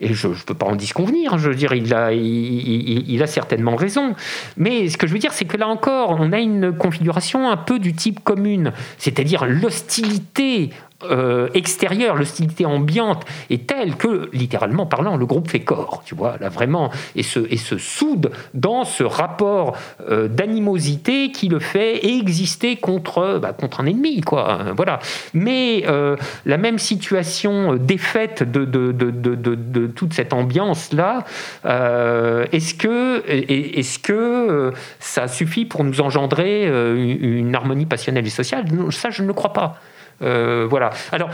Et 0.00 0.14
je 0.14 0.28
ne 0.28 0.34
peux 0.34 0.54
pas 0.54 0.66
en 0.66 0.74
disconvenir, 0.74 1.38
je 1.38 1.50
veux 1.50 1.54
dire, 1.54 1.74
il 1.74 1.94
a, 1.94 2.12
il, 2.12 3.22
a 3.22 3.26
certainement 3.28 3.76
raison. 3.76 4.16
Mais 4.56 4.88
ce 4.88 4.96
que 4.96 5.06
je 5.06 5.12
veux 5.12 5.20
dire, 5.20 5.32
c'est 5.32 5.44
que 5.44 5.56
là 5.56 5.68
encore, 5.68 6.16
on 6.18 6.32
a 6.32 6.40
une 6.40 6.72
configuration 6.76 7.48
un 7.48 7.56
peu 7.56 7.78
du 7.78 7.92
type 7.92 8.24
commune, 8.24 8.72
c'est-à-dire 8.98 9.46
l'hostilité 9.46 10.70
euh, 11.10 11.48
extérieure, 11.54 12.16
l'hostilité 12.16 12.66
ambiante 12.66 13.24
est 13.50 13.66
telle 13.66 13.96
que, 13.96 14.30
littéralement 14.32 14.86
parlant, 14.86 15.16
le 15.16 15.26
groupe 15.26 15.48
fait 15.48 15.60
corps, 15.60 16.02
tu 16.04 16.14
vois, 16.14 16.36
là 16.40 16.48
vraiment, 16.48 16.90
et 17.16 17.22
se, 17.22 17.40
et 17.50 17.56
se 17.56 17.78
soude 17.78 18.30
dans 18.54 18.84
ce 18.84 19.04
rapport 19.04 19.76
euh, 20.08 20.28
d'animosité 20.28 21.32
qui 21.32 21.48
le 21.48 21.58
fait 21.58 22.06
exister 22.06 22.76
contre, 22.76 23.38
bah, 23.40 23.52
contre 23.52 23.80
un 23.80 23.86
ennemi, 23.86 24.20
quoi. 24.20 24.52
Hein, 24.52 24.72
voilà. 24.76 24.98
Mais 25.34 25.84
euh, 25.86 26.16
la 26.46 26.56
même 26.56 26.78
situation 26.78 27.74
défaite 27.74 28.42
de, 28.42 28.64
de, 28.64 28.92
de, 28.92 29.10
de 29.10 29.86
toute 29.86 30.14
cette 30.14 30.32
ambiance-là, 30.32 31.24
est-ce 31.64 32.74
que, 32.74 33.22
est-ce 33.26 33.98
que 33.98 34.72
ça 34.98 35.28
suffit 35.28 35.64
pour 35.64 35.84
nous 35.84 36.00
engendrer 36.00 36.66
une 36.66 37.54
harmonie 37.54 37.86
passionnelle 37.86 38.26
et 38.26 38.30
sociale? 38.30 38.64
Ça, 38.90 39.10
je 39.10 39.22
ne 39.22 39.28
le 39.28 39.34
crois 39.34 39.52
pas. 39.52 39.80
Euh, 40.22 40.66
voilà. 40.68 40.90
Alors, 41.10 41.30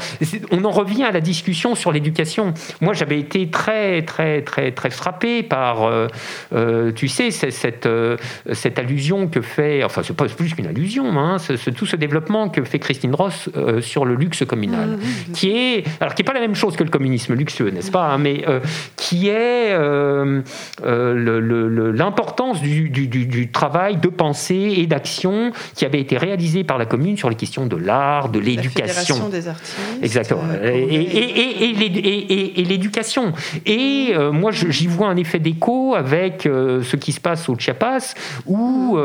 on 0.51 0.65
en 0.65 0.71
revient 0.71 1.05
à 1.05 1.13
la 1.13 1.21
discussion 1.21 1.75
sur 1.75 1.93
l'éducation. 1.93 2.55
Moi, 2.81 2.95
j'avais 2.95 3.19
été 3.19 3.49
très, 3.49 4.03
très, 4.03 4.43
très, 4.43 4.73
très 4.73 4.91
frappé 4.91 5.43
par, 5.43 5.85
euh, 5.85 6.07
euh, 6.55 6.93
tu 6.93 7.09
sais, 7.09 7.31
cette, 7.31 7.89
cette 8.53 8.79
allusion 8.79 9.29
que 9.29 9.41
fait, 9.41 9.85
enfin, 9.85 10.03
c'est 10.03 10.17
pas 10.17 10.27
plus 10.27 10.55
qu'une 10.55 10.67
allusion, 10.67 11.19
hein, 11.19 11.37
tout 11.77 11.87
ce 11.87 11.97
développement 11.97 12.49
que 12.49 12.65
fait 12.65 12.79
Christine 12.79 13.15
Ross 13.15 13.49
sur 13.81 14.05
le 14.05 14.15
luxe 14.15 14.45
communal, 14.45 14.91
mmh, 14.91 14.95
mmh. 14.95 15.33
qui 15.33 15.51
est, 15.51 15.85
alors 16.01 16.15
qui 16.15 16.23
est 16.23 16.25
pas 16.25 16.33
la 16.33 16.41
même 16.41 16.55
chose 16.55 16.77
que 16.77 16.85
le 16.85 16.91
communisme 16.91 17.35
luxueux, 17.35 17.71
n'est-ce 17.71 17.91
pas, 17.91 18.07
hein, 18.07 18.19
mais 18.19 18.45
qui 18.97 19.29
est 19.29 19.77
l'importance 20.85 22.61
du, 22.61 22.89
du, 22.89 23.07
du, 23.07 23.51
travail 23.51 23.97
de 23.97 24.09
pensée 24.09 24.75
et 24.77 24.87
d'action 24.87 25.53
qui 25.75 25.85
avait 25.85 26.01
été 26.01 26.17
réalisé 26.17 26.65
par 26.65 26.79
la 26.79 26.87
commune 26.87 27.17
sur 27.17 27.29
les 27.29 27.37
questions 27.37 27.67
de 27.67 27.77
l'art, 27.77 28.29
de 28.29 28.39
l'éducation 28.39 28.78
Fédération 28.87 29.29
des 29.29 29.49
artistes. 29.49 29.77
Exactement. 30.03 30.43
Euh, 30.51 30.87
et, 30.91 32.65
l'éducation. 32.65 33.33
Et 33.67 34.13
euh, 34.13 34.33
moi, 34.33 34.51
j'y 34.53 34.87
vois 34.87 35.09
un 35.09 35.17
effet 35.17 35.39
d'écho 35.39 35.95
avec 35.95 36.47
euh, 36.47 36.83
ce 36.83 36.97
qui 36.97 37.13
se 37.13 37.21
passe 37.21 37.49
au 37.49 37.57
Chiapas, 37.59 38.15
où 38.47 38.99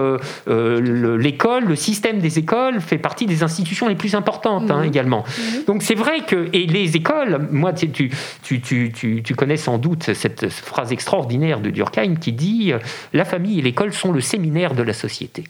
l'école, 0.48 1.66
le 1.66 1.76
système 1.76 2.20
des 2.20 2.40
écoles 2.40 2.82
fait 2.82 2.98
partie 2.98 3.26
des 3.26 3.44
institutions 3.44 3.88
les 3.88 3.96
plus 3.96 4.16
importantes 4.16 4.70
hein, 4.72 4.84
également. 4.84 5.24
Donc 5.68 5.84
c'est 5.84 5.96
vrai 5.96 6.22
que, 6.22 6.50
et 6.54 6.66
les 6.68 6.96
écoles, 6.96 7.48
moi, 7.52 7.74
tu, 7.74 7.90
tu, 7.90 8.62
tu, 8.62 8.92
tu, 9.24 9.36
connais 9.36 9.58
sans 9.58 9.78
doute 9.78 10.14
cette 10.14 10.50
phrase 10.50 10.92
extraordinaire 10.92 11.60
de 11.60 11.70
Durkheim 11.70 12.16
qui 12.16 12.34
dit 12.34 12.74
La 13.14 13.26
famille 13.26 13.60
et 13.60 13.62
l'école 13.62 13.94
sont 13.94 14.12
le 14.12 14.22
séminaire 14.22 14.74
de 14.74 14.84
la 14.84 14.94
société. 14.94 15.44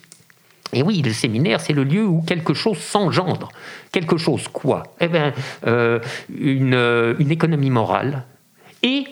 Et 0.73 0.83
oui, 0.83 1.01
le 1.01 1.13
séminaire, 1.13 1.61
c'est 1.61 1.73
le 1.73 1.83
lieu 1.83 2.05
où 2.05 2.21
quelque 2.21 2.53
chose 2.53 2.77
s'engendre. 2.77 3.49
Quelque 3.91 4.17
chose 4.17 4.47
quoi? 4.47 4.83
Eh 4.99 5.07
bien, 5.07 5.33
euh, 5.67 5.99
une, 6.35 6.73
une, 7.19 7.31
économie 7.31 7.69
morale 7.69 8.23
et 8.81 9.05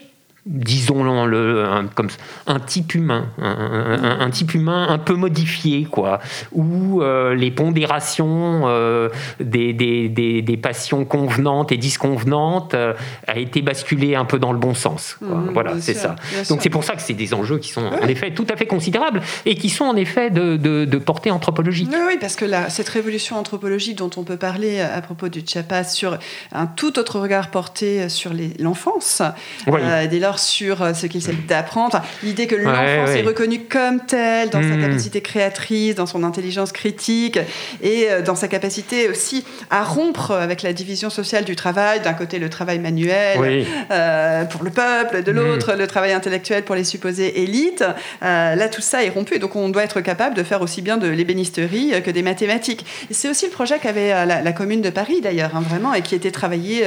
disons 0.46 1.04
le, 1.26 1.66
un, 1.66 1.86
comme 1.86 2.10
un 2.48 2.60
type 2.60 2.96
humain, 2.96 3.28
un, 3.38 4.30
type 4.32 4.56
humain 4.56 4.88
un 4.89 4.98
peu 4.98 5.14
modifié, 5.14 5.84
quoi, 5.84 6.20
où 6.52 7.02
euh, 7.02 7.36
les 7.36 7.52
pondérations 7.52 8.64
euh, 8.66 9.10
des, 9.39 9.74
des, 9.74 10.10
des, 10.10 10.58
passions 10.58 11.06
convenantes 11.06 11.72
et 11.72 11.78
disconvenantes 11.78 12.74
euh, 12.74 12.94
a 13.28 13.38
été 13.38 13.62
basculée 13.62 14.16
un 14.16 14.26
peu 14.26 14.39
dans 14.39 14.52
le 14.52 14.58
bon 14.58 14.74
sens. 14.74 15.18
Mmh, 15.22 15.52
voilà, 15.54 15.80
c'est 15.80 15.94
ça. 15.94 16.16
Donc 16.50 16.62
c'est 16.64 16.70
pour 16.70 16.84
ça 16.84 16.96
que 16.96 17.02
c'est 17.02 17.14
des 17.14 17.34
enjeux 17.36 17.60
qui 17.60 17.70
sont 17.70 17.86
en 17.86 18.08
effet 18.08 18.32
tout 18.32 18.48
à 18.52 18.56
fait 18.56 18.66
considérables 18.66 19.22
et 19.46 19.56
qui 19.56 19.70
sont 19.70 19.86
en 19.86 19.96
effet 19.96 20.32
de, 20.32 20.58
de, 20.58 20.98
portée 20.98 21.30
anthropologique. 21.30 21.89
Oui, 22.08 22.18
parce 22.20 22.36
que 22.36 22.46
là, 22.46 22.70
cette 22.70 22.89
révolution 22.89 23.38
anthropologique 23.38 23.98
dont 23.98 24.10
on 24.18 24.24
peut 24.24 24.38
parler 24.38 24.82
à 24.82 25.02
propos 25.02 25.30
du 25.30 25.42
Chiapas 25.46 25.84
sur 25.86 26.18
un 26.52 26.66
tout 26.66 26.98
autre 26.98 27.20
regard 27.20 27.50
porté 27.50 28.10
sur 28.10 28.32
l'enfance, 28.60 29.22
dès 29.68 30.20
lors 30.20 30.31
sur 30.40 30.82
euh, 30.82 30.94
ce 30.94 31.08
qu'il 31.08 31.22
s'agit 31.22 31.38
d'apprendre. 31.48 32.02
L'idée 32.24 32.48
que 32.48 32.56
l'enfance 32.56 33.10
est 33.10 33.22
reconnue 33.22 33.62
comme 33.70 34.06
telle 34.06 34.50
dans 34.50 34.62
sa 34.62 34.76
hmm. 34.76 34.82
capacité 34.82 35.22
créatrice, 35.22 35.96
dans 35.96 36.06
son 36.06 36.24
intelligence 36.24 36.72
critique 36.72 37.40
et 37.82 38.08
euh, 38.10 38.22
dans 38.22 38.36
sa 38.36 38.48
capacité 38.48 39.10
aussi 39.10 39.44
à 39.70 39.84
rompre 39.84 40.32
avec 40.32 40.62
la 40.62 40.74
division 40.74 41.10
sociale 41.10 41.46
du 41.46 41.56
travail. 41.56 42.02
D'un 42.02 42.14
côté, 42.14 42.40
le 42.40 42.50
travail 42.50 42.80
manuel 42.80 43.66
euh, 43.92 44.46
pour 44.46 44.64
le 44.64 44.72
peuple, 44.72 45.24
de 45.24 45.32
l'autre, 45.32 45.76
hmm. 45.76 45.80
le 45.80 45.88
travail 45.88 46.14
intellectuel 46.14 46.64
pour 46.64 46.76
les 46.76 46.84
supposées 46.84 47.42
élites. 47.42 47.84
là, 48.22 48.70
tout 48.70 48.82
ça 48.82 49.04
est 49.04 49.10
rompu. 49.10 49.40
Donc, 49.40 49.56
on 49.56 49.70
doit 49.70 49.84
être 49.84 50.02
capable 50.02 50.36
de 50.36 50.44
faire 50.44 50.62
aussi 50.62 50.82
bien 50.82 50.98
de 50.98 51.08
l'ébénisterie 51.08 51.94
que 52.04 52.12
des 52.12 52.22
mathématiques. 52.22 52.86
C'est 53.10 53.30
aussi 53.30 53.46
le 53.46 53.52
projet 53.52 53.80
qu'avait 53.80 54.26
la, 54.26 54.52
commune 54.52 54.82
de 54.82 54.90
Paris, 54.90 55.22
d'ailleurs, 55.22 55.56
hein, 55.56 55.64
vraiment, 55.68 55.94
et 55.94 56.02
qui 56.02 56.16
était 56.16 56.32
travaillé 56.32 56.84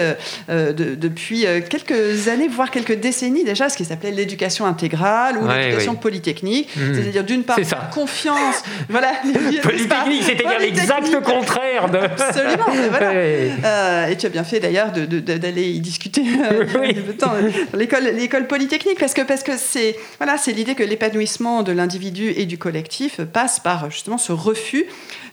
depuis 0.49 1.47
quelques 1.68 2.28
années, 2.28 2.49
voire 2.49 2.70
quelques 2.70 2.99
décennies 2.99 3.34
déjà, 3.43 3.68
ce 3.68 3.76
qui 3.76 3.85
s'appelait 3.85 4.12
l'éducation 4.12 4.66
intégrale 4.66 5.39
ou 5.39 5.49
l'éducation 5.49 5.97
polytechnique. 5.97 6.68
Mmh. 6.76 6.95
C'est-à-dire, 6.95 7.24
d'une 7.24 7.43
part, 7.43 7.59
confiance. 7.93 8.62
Voilà. 8.89 9.12
Polytechnique, 9.62 10.22
c'est-à-dire 10.24 10.59
l'exact 10.61 11.20
contraire 11.22 11.89
de. 11.89 11.99
Absolument. 11.99 12.66
Voilà. 12.91 13.12
Euh, 13.64 14.09
et 14.09 14.16
tu 14.16 14.26
as 14.26 14.28
bien 14.28 14.45
fait 14.45 14.61
d'ailleurs 14.61 14.91
d'aller 14.93 15.70
y 15.70 15.80
discuter 15.80 16.22
euh, 16.22 16.64
l'école 17.74 18.05
l'école 18.05 18.47
parce 18.99 19.14
que 19.14 19.22
parce 19.22 19.43
que 19.43 19.53
c'est 19.57 19.97
voilà 20.18 20.37
c'est 20.37 20.53
l'idée 20.53 20.74
que 20.74 20.82
l'épanouissement 20.82 21.62
de 21.62 21.72
l'individu 21.72 22.32
et 22.37 22.47
du 22.47 22.59
collectif 22.59 23.20
passe 23.20 23.61
par 23.61 23.91
justement 23.91 24.18
ce 24.18 24.32
refus 24.32 24.87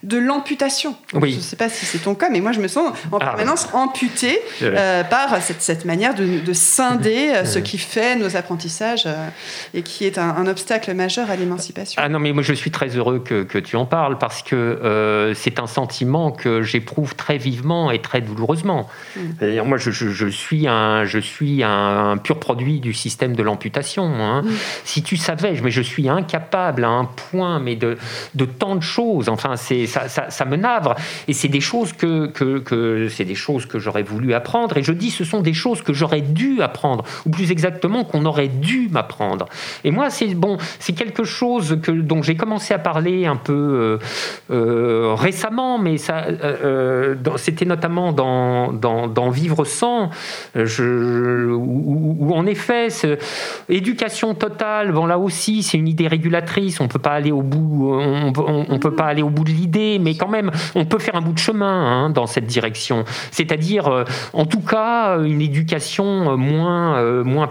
de 0.03 0.17
l'amputation. 0.17 0.95
Oui. 1.13 1.33
Je 1.33 1.37
ne 1.37 1.41
sais 1.41 1.55
pas 1.55 1.69
si 1.69 1.85
c'est 1.85 1.99
ton 1.99 2.15
cas, 2.15 2.29
mais 2.29 2.39
moi 2.39 2.51
je 2.51 2.59
me 2.59 2.67
sens 2.67 2.93
en 3.11 3.17
ah. 3.17 3.19
permanence 3.19 3.67
amputé 3.73 4.39
euh, 4.63 5.03
par 5.03 5.41
cette, 5.41 5.61
cette 5.61 5.85
manière 5.85 6.15
de, 6.15 6.39
de 6.39 6.53
scinder 6.53 7.41
ce 7.45 7.59
qui 7.59 7.77
fait 7.91 8.15
nos 8.15 8.37
apprentissage 8.37 9.03
euh, 9.05 9.27
et 9.73 9.81
qui 9.83 10.05
est 10.05 10.17
un, 10.17 10.47
obstacle 10.47 10.93
majeur 10.93 11.29
à 11.29 11.35
l'émancipation. 11.35 12.01
Ah 12.03 12.09
non, 12.09 12.19
mais 12.19 12.31
moi 12.31 12.41
je 12.41 12.53
suis 12.53 12.71
très 12.71 12.89
heureux 12.97 13.19
que, 13.19 13.43
que 13.43 13.59
tu 13.59 13.75
en 13.75 13.85
parles 13.85 14.17
parce 14.17 14.41
que 14.41 14.55
euh, 14.55 15.33
c'est 15.33 15.59
un 15.59 15.67
sentiment 15.67 16.31
que 16.31 16.61
j'éprouve 16.61 17.15
très 17.15 17.37
vivement 17.37 17.91
et 17.91 17.99
très 17.99 18.21
douloureusement. 18.21 18.87
Mm. 19.15 19.61
Moi 19.65 19.77
je, 19.77 19.91
je, 19.91 20.27
suis, 20.27 20.67
un, 20.67 21.03
je 21.03 21.19
suis 21.19 21.63
un, 21.63 22.17
pur 22.17 22.39
produit 22.39 22.79
du 22.79 22.93
système 22.93 23.35
de 23.35 23.43
l'amputation. 23.43 24.03
Hein. 24.03 24.43
Mm. 24.43 24.49
Si 24.85 25.03
tu 25.03 25.17
savais, 25.17 25.59
mais 25.61 25.71
je 25.71 25.81
suis 25.81 26.09
incapable 26.09 26.85
à 26.85 26.89
un 26.89 27.05
point, 27.05 27.59
mais 27.59 27.75
de, 27.75 27.97
de 28.35 28.45
tant 28.45 28.75
de 28.75 28.83
choses. 28.83 29.29
Enfin, 29.29 29.57
c'est 29.57 29.85
ça, 29.85 30.07
ça, 30.07 30.29
ça, 30.29 30.45
me 30.45 30.55
navre 30.55 30.95
et 31.27 31.33
c'est 31.33 31.49
des 31.49 31.61
choses 31.61 31.93
que, 31.93 32.27
que, 32.27 32.59
que 32.59 33.09
c'est 33.09 33.25
des 33.25 33.35
choses 33.35 33.65
que 33.65 33.79
j'aurais 33.79 34.03
voulu 34.03 34.33
apprendre 34.33 34.77
et 34.77 34.83
je 34.83 34.93
dis 34.93 35.11
ce 35.11 35.23
sont 35.23 35.41
des 35.41 35.53
choses 35.53 35.81
que 35.81 35.93
j'aurais 35.93 36.21
dû 36.21 36.61
apprendre 36.61 37.03
ou 37.25 37.29
plus 37.29 37.51
exactement 37.51 37.80
qu'on 37.81 38.25
aurait 38.25 38.47
dû 38.47 38.89
m'apprendre. 38.89 39.45
Et 39.83 39.91
moi, 39.91 40.09
c'est 40.09 40.33
bon, 40.33 40.57
c'est 40.79 40.93
quelque 40.93 41.23
chose 41.23 41.79
que, 41.81 41.91
dont 41.91 42.21
j'ai 42.21 42.35
commencé 42.35 42.73
à 42.73 42.79
parler 42.79 43.25
un 43.25 43.35
peu 43.35 43.53
euh, 43.53 43.97
euh, 44.51 45.15
récemment, 45.15 45.77
mais 45.77 45.97
ça, 45.97 46.25
euh, 46.27 47.15
c'était 47.37 47.65
notamment 47.65 48.11
dans, 48.13 48.71
dans, 48.71 49.29
Vivre 49.31 49.63
sans, 49.63 50.09
je, 50.55 51.53
où, 51.53 52.33
en 52.33 52.45
effet, 52.45 52.87
éducation 53.69 54.33
totale, 54.33 54.91
bon 54.91 55.05
là 55.05 55.17
aussi, 55.17 55.63
c'est 55.63 55.77
une 55.77 55.87
idée 55.87 56.07
régulatrice. 56.07 56.81
On 56.81 56.89
peut 56.89 56.99
pas 56.99 57.11
aller 57.11 57.31
au 57.31 57.41
bout, 57.41 57.93
on, 57.93 58.33
on, 58.67 58.79
peut 58.79 58.93
pas 58.93 59.05
aller 59.05 59.21
au 59.21 59.29
bout 59.29 59.45
de 59.45 59.51
l'idée, 59.51 59.99
mais 59.99 60.15
quand 60.15 60.27
même, 60.27 60.51
on 60.75 60.85
peut 60.85 60.99
faire 60.99 61.15
un 61.15 61.21
bout 61.21 61.31
de 61.31 61.39
chemin 61.39 62.05
hein, 62.05 62.09
dans 62.09 62.25
cette 62.25 62.45
direction. 62.45 63.05
C'est-à-dire, 63.31 64.05
en 64.33 64.45
tout 64.45 64.59
cas, 64.59 65.19
une 65.19 65.41
éducation 65.41 66.35
moins, 66.35 67.23
moins 67.23 67.47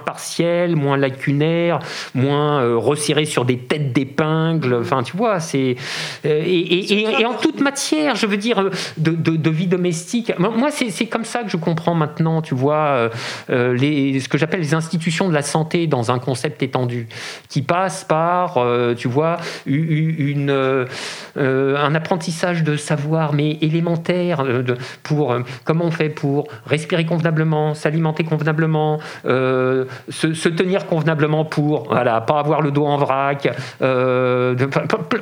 moins 0.75 0.97
lacunaire, 0.97 1.79
moins 2.14 2.62
euh, 2.62 3.25
sur 3.25 3.45
des 3.45 3.59
têtes 3.59 3.93
d'épingle. 3.93 4.75
Enfin, 4.75 5.03
tu 5.03 5.16
vois, 5.16 5.41
c'est. 5.41 5.77
Euh, 6.25 6.43
et, 6.47 7.25
en 7.25 7.35
toute 7.35 7.61
matière, 7.61 8.16
je 8.16 8.27
veux 8.27 8.37
dire, 8.37 8.61
euh, 8.61 8.71
de, 8.97 9.51
vie 9.51 9.66
domestique. 9.66 10.33
Moi, 10.39 10.71
c'est 10.71 11.07
comme 11.07 11.25
ça 11.25 11.43
que 11.43 11.51
je 11.51 11.57
comprends 11.57 11.95
maintenant, 11.95 12.43
tu 12.43 12.55
vois, 12.55 13.11
les, 13.49 14.21
ce 14.21 14.29
que 14.29 14.39
j'appelle 14.39 14.61
les 14.61 14.75
institutions 14.75 15.29
de 15.29 15.35
la 15.35 15.43
santé 15.43 15.87
dans 15.87 16.11
un 16.11 16.18
concept 16.18 16.62
étendu, 16.62 17.09
qui 17.49 17.62
passe 17.62 18.05
par, 18.05 18.59
tu 18.97 19.09
vois, 19.09 19.39
une, 19.66 20.87
un 21.37 21.95
apprentissage 21.95 22.62
de 22.62 22.76
savoir, 22.76 23.33
mais 23.33 23.59
élémentaire, 23.61 24.45
de, 24.45 24.76
pour 25.03 25.37
comment 25.64 25.87
on 25.87 25.91
fait 25.91 26.09
pour 26.09 26.49
respirer 26.66 27.05
convenablement, 27.05 27.74
s'alimenter 27.74 28.24
convenablement, 28.24 28.99
se, 29.24 30.49
tenir 30.49 30.87
convenablement 30.87 31.45
pour, 31.45 31.85
voilà, 31.89 32.20
pas 32.20 32.39
avoir 32.39 32.61
le 32.62 32.70
dos 32.70 32.87
en 32.87 32.97
vrac, 32.97 33.49
euh, 33.83 34.55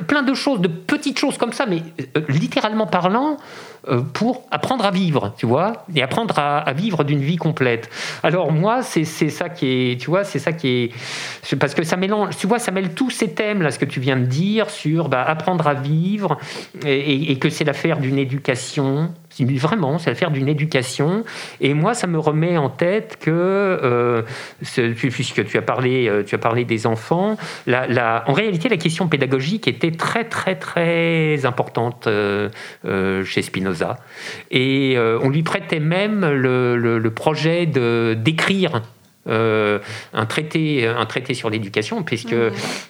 plein 0.07 0.23
de 0.23 0.33
choses, 0.33 0.61
de 0.61 0.67
petites 0.67 1.19
choses 1.19 1.37
comme 1.37 1.53
ça, 1.53 1.65
mais 1.65 1.81
euh, 2.17 2.21
littéralement 2.29 2.87
parlant, 2.87 3.37
euh, 3.37 3.68
pour 4.13 4.43
apprendre 4.51 4.85
à 4.85 4.91
vivre, 4.91 5.33
tu 5.37 5.45
vois, 5.45 5.85
et 5.95 6.01
apprendre 6.01 6.37
à, 6.37 6.71
vivre 6.73 7.03
d'une 7.03 7.21
vie 7.21 7.37
complète. 7.37 7.89
Alors 8.23 8.51
moi, 8.51 8.83
c'est 8.83 9.05
ça 9.05 9.49
qui 9.49 9.67
est, 9.67 10.01
tu 10.01 10.09
vois, 10.09 10.23
c'est 10.23 10.39
ça 10.39 10.51
qui 10.51 10.67
est, 10.67 11.55
parce 11.55 11.73
que 11.73 11.83
ça 11.83 11.97
mélange, 11.97 12.37
tu 12.37 12.47
vois, 12.47 12.59
ça 12.59 12.71
mêle 12.71 12.93
tous 12.93 13.09
ces 13.09 13.31
thèmes 13.33 13.61
là, 13.61 13.71
ce 13.71 13.79
que 13.79 13.85
tu 13.85 13.99
viens 13.99 14.17
de 14.17 14.25
dire 14.25 14.69
sur 14.69 15.09
bah, 15.09 15.23
apprendre 15.23 15.67
à 15.67 15.73
vivre, 15.73 16.37
et 16.85 17.37
que 17.39 17.49
c'est 17.49 17.63
l'affaire 17.63 17.99
d'une 17.99 18.17
éducation 18.17 19.13
Vraiment, 19.45 19.97
c'est 19.97 20.09
l'affaire 20.09 20.31
d'une 20.31 20.47
éducation. 20.47 21.23
Et 21.61 21.73
moi, 21.73 21.93
ça 21.93 22.07
me 22.07 22.19
remet 22.19 22.57
en 22.57 22.69
tête 22.69 23.17
que, 23.19 23.31
euh, 23.31 24.21
puisque 24.95 25.45
tu 25.45 25.57
as 25.57 25.61
parlé, 25.61 26.07
euh, 26.07 26.23
tu 26.23 26.35
as 26.35 26.37
parlé 26.37 26.65
des 26.65 26.87
enfants, 26.87 27.37
la, 27.67 28.23
en 28.27 28.33
réalité, 28.33 28.69
la 28.69 28.77
question 28.77 29.07
pédagogique 29.07 29.67
était 29.67 29.91
très, 29.91 30.25
très, 30.25 30.55
très 30.55 31.45
importante 31.45 32.07
euh, 32.07 32.49
chez 33.23 33.41
Spinoza. 33.41 33.97
Et 34.51 34.97
on 34.97 35.29
lui 35.29 35.43
prêtait 35.43 35.79
même 35.79 36.21
le, 36.21 36.77
le 36.77 37.11
projet 37.11 37.65
d'écrire 37.65 38.81
euh, 39.27 39.79
un, 40.13 40.25
traité, 40.25 40.87
un 40.87 41.05
traité 41.05 41.33
sur 41.33 41.49
l'éducation, 41.49 42.03
puisque 42.03 42.33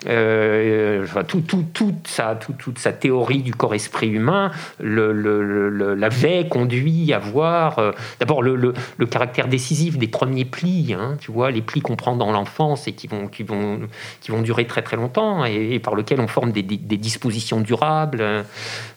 euh, 0.07 1.05
tout, 1.27 1.41
tout, 1.41 1.65
toute, 1.73 2.07
sa, 2.07 2.35
toute 2.35 2.77
sa 2.77 2.93
théorie 2.93 3.41
du 3.41 3.55
corps-esprit 3.55 4.09
humain 4.09 4.51
l'avait 4.79 6.47
conduit 6.47 7.13
à 7.13 7.19
voir 7.19 7.79
euh, 7.79 7.91
d'abord 8.19 8.43
le, 8.43 8.73
caractère 9.09 9.47
décisif 9.47 9.97
des 9.97 10.07
premiers 10.07 10.45
plis, 10.45 10.93
hein, 10.97 11.17
tu 11.19 11.31
vois, 11.31 11.49
les 11.49 11.63
plis 11.63 11.81
qu'on 11.81 11.95
prend 11.95 12.15
dans 12.15 12.31
l'enfance 12.31 12.87
et 12.87 12.91
qui 12.93 13.07
vont, 13.07 13.27
qui, 13.27 13.41
vont, 13.41 13.79
qui 14.21 14.29
vont 14.29 14.43
durer 14.43 14.67
très 14.67 14.83
très 14.83 14.97
longtemps 14.97 15.45
et, 15.45 15.79
par 15.79 15.95
lesquels 15.95 16.21
on 16.21 16.27
forme 16.27 16.51
des, 16.51 16.61
des, 16.61 16.97
dispositions 16.97 17.59
durables, 17.59 18.23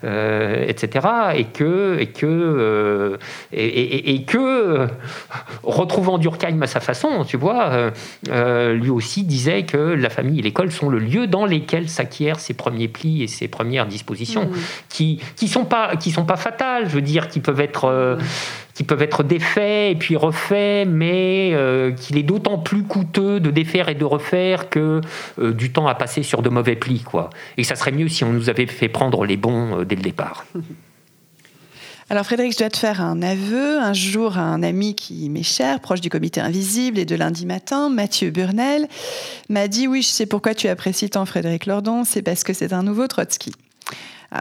etc. 0.02 1.08
Et 1.34 1.44
que, 1.44 1.96
et 1.98 2.08
que, 2.08 3.18
et, 3.52 4.14
et 4.14 4.24
que 4.24 4.86
retrouvant 5.62 6.18
Durkheim 6.18 6.60
à 6.60 6.66
sa 6.66 6.80
façon, 6.80 7.24
tu 7.32 7.38
vois, 7.38 7.70
euh, 7.70 7.90
euh, 8.28 8.74
lui 8.74 8.90
aussi 8.90 9.24
disait 9.24 9.62
que 9.62 9.78
la 9.78 10.10
famille 10.10 10.40
et 10.40 10.42
l'école 10.42 10.70
sont 10.70 10.90
le 10.90 10.98
lieu 10.98 11.26
dans 11.26 11.46
lesquels 11.46 11.88
s'acquièrent 11.88 12.38
ses 12.38 12.52
premiers 12.52 12.88
plis 12.88 13.22
et 13.22 13.26
ses 13.26 13.48
premières 13.48 13.86
dispositions, 13.86 14.48
mmh. 14.48 14.56
qui 14.90 15.18
qui 15.34 15.48
sont 15.48 15.64
pas 15.64 15.96
qui 15.96 16.10
sont 16.10 16.26
pas 16.26 16.36
fatales, 16.36 16.90
je 16.90 16.94
veux 16.94 17.00
dire, 17.00 17.28
qui 17.28 17.40
peuvent 17.40 17.62
être 17.62 17.86
euh, 17.86 18.18
qui 18.74 18.84
peuvent 18.84 19.00
être 19.00 19.22
défaits 19.22 19.92
et 19.92 19.96
puis 19.98 20.14
refaits, 20.14 20.86
mais 20.86 21.56
qu'il 21.96 22.18
est 22.18 22.22
d'autant 22.22 22.58
plus 22.58 22.82
coûteux 22.82 23.40
de 23.40 23.50
défaire 23.50 23.88
et 23.88 23.94
de 23.94 24.04
refaire 24.04 24.68
que 24.68 25.00
du 25.38 25.72
temps 25.72 25.86
à 25.86 25.94
passer 25.94 26.22
sur 26.22 26.42
de 26.42 26.50
mauvais 26.50 26.76
plis, 26.76 27.02
quoi. 27.02 27.30
Et 27.56 27.64
ça 27.64 27.76
serait 27.76 27.92
mieux 27.92 28.08
si 28.08 28.24
on 28.24 28.32
nous 28.32 28.50
avait 28.50 28.66
fait 28.66 28.88
prendre 28.88 29.24
les 29.24 29.38
bons 29.38 29.84
dès 29.84 29.96
le 29.96 30.02
départ. 30.02 30.44
Alors 32.12 32.26
Frédéric, 32.26 32.52
je 32.52 32.58
dois 32.58 32.68
te 32.68 32.76
faire 32.76 33.00
un 33.00 33.22
aveu. 33.22 33.78
Un 33.78 33.94
jour, 33.94 34.36
un 34.36 34.62
ami 34.62 34.94
qui 34.94 35.30
m'est 35.30 35.42
cher, 35.42 35.80
proche 35.80 36.02
du 36.02 36.10
comité 36.10 36.42
invisible 36.42 36.98
et 36.98 37.06
de 37.06 37.14
lundi 37.14 37.46
matin, 37.46 37.88
Mathieu 37.88 38.30
Burnel, 38.30 38.86
m'a 39.48 39.66
dit 39.66 39.88
oui, 39.88 40.02
je 40.02 40.08
sais 40.08 40.26
pourquoi 40.26 40.54
tu 40.54 40.68
apprécies 40.68 41.08
tant 41.08 41.24
Frédéric 41.24 41.64
Lordon, 41.64 42.04
c'est 42.04 42.20
parce 42.20 42.44
que 42.44 42.52
c'est 42.52 42.74
un 42.74 42.82
nouveau 42.82 43.06
Trotsky. 43.06 43.52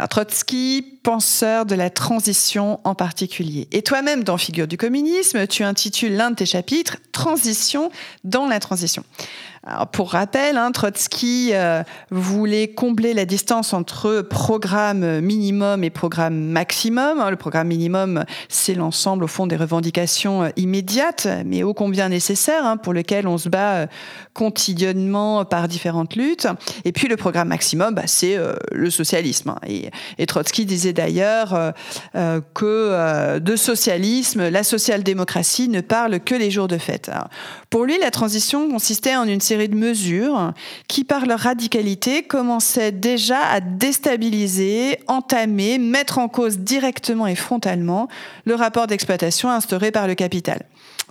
Trotsky, 0.10 0.86
penseur 1.02 1.66
de 1.66 1.76
la 1.76 1.90
transition 1.90 2.82
en 2.84 2.94
particulier. 2.94 3.70
Et 3.72 3.84
toi-même, 3.84 4.26
dans 4.26 4.38
Figure 4.38 4.68
du 4.68 4.76
communisme, 4.76 5.48
tu 5.48 5.64
intitules 5.64 6.18
l'un 6.18 6.32
de 6.32 6.36
tes 6.36 6.46
chapitres 6.46 6.98
Transition 7.22 7.92
dans 8.24 8.48
la 8.48 8.60
transition. 8.60 9.04
Pour 9.92 10.14
rappel, 10.14 10.58
hein, 10.58 10.72
Trotsky 10.72 11.52
euh, 11.54 11.84
voulait 12.10 12.70
combler 12.70 13.14
la 13.14 13.26
distance 13.26 13.74
entre 13.74 14.22
programme 14.22 15.20
minimum 15.20 15.84
et 15.84 15.92
programme 15.92 16.34
maximum. 16.34 17.20
Hein. 17.20 17.30
Le 17.30 17.36
programme 17.36 17.68
minimum, 17.68 18.26
c'est 18.50 18.74
l'ensemble, 18.74 19.24
au 19.24 19.28
fond, 19.28 19.46
des 19.46 19.56
revendications 19.56 20.46
euh, 20.46 20.50
immédiates, 20.56 21.28
mais 21.46 21.62
ô 21.62 21.76
combien 21.76 22.10
nécessaires, 22.10 22.66
hein, 22.66 22.78
pour 22.78 22.92
lequel 22.92 23.28
on 23.28 23.38
se 23.38 23.50
bat 23.50 23.74
euh, 23.74 23.88
quotidiennement 24.34 25.46
par 25.46 25.68
différentes 25.68 26.16
luttes. 26.16 26.48
Et 26.84 26.92
puis 26.92 27.08
le 27.08 27.16
programme 27.16 27.50
maximum, 27.50 27.94
bah, 27.94 28.08
c'est 28.08 28.40
le 28.72 28.90
socialisme. 28.90 29.54
Et, 29.68 29.92
Trotsky 30.26 30.66
disait 30.66 30.94
d'ailleurs 30.94 31.74
que 32.54 33.40
de 33.40 33.56
socialisme, 33.56 34.48
la 34.48 34.64
social-démocratie 34.64 35.68
ne 35.68 35.82
parle 35.82 36.22
que 36.22 36.34
les 36.34 36.50
jours 36.50 36.70
de 36.70 36.78
fête. 36.78 37.11
Pour 37.70 37.86
lui, 37.86 37.98
la 38.00 38.12
transition 38.12 38.70
consistait 38.70 39.16
en 39.16 39.28
une 39.28 39.42
série 39.42 39.70
de 39.70 39.76
mesures 39.76 40.54
qui, 40.88 41.04
par 41.04 41.26
leur 41.26 41.40
radicalité, 41.40 42.24
commençaient 42.24 42.92
déjà 42.92 43.40
à 43.40 43.60
déstabiliser, 43.60 45.00
entamer, 45.08 45.78
mettre 45.78 46.18
en 46.18 46.28
cause 46.28 46.60
directement 46.60 47.28
et 47.28 47.36
frontalement 47.36 48.08
le 48.46 48.56
rapport 48.56 48.88
d'exploitation 48.88 49.50
instauré 49.50 49.92
par 49.92 50.08
le 50.08 50.16
capital. 50.16 50.62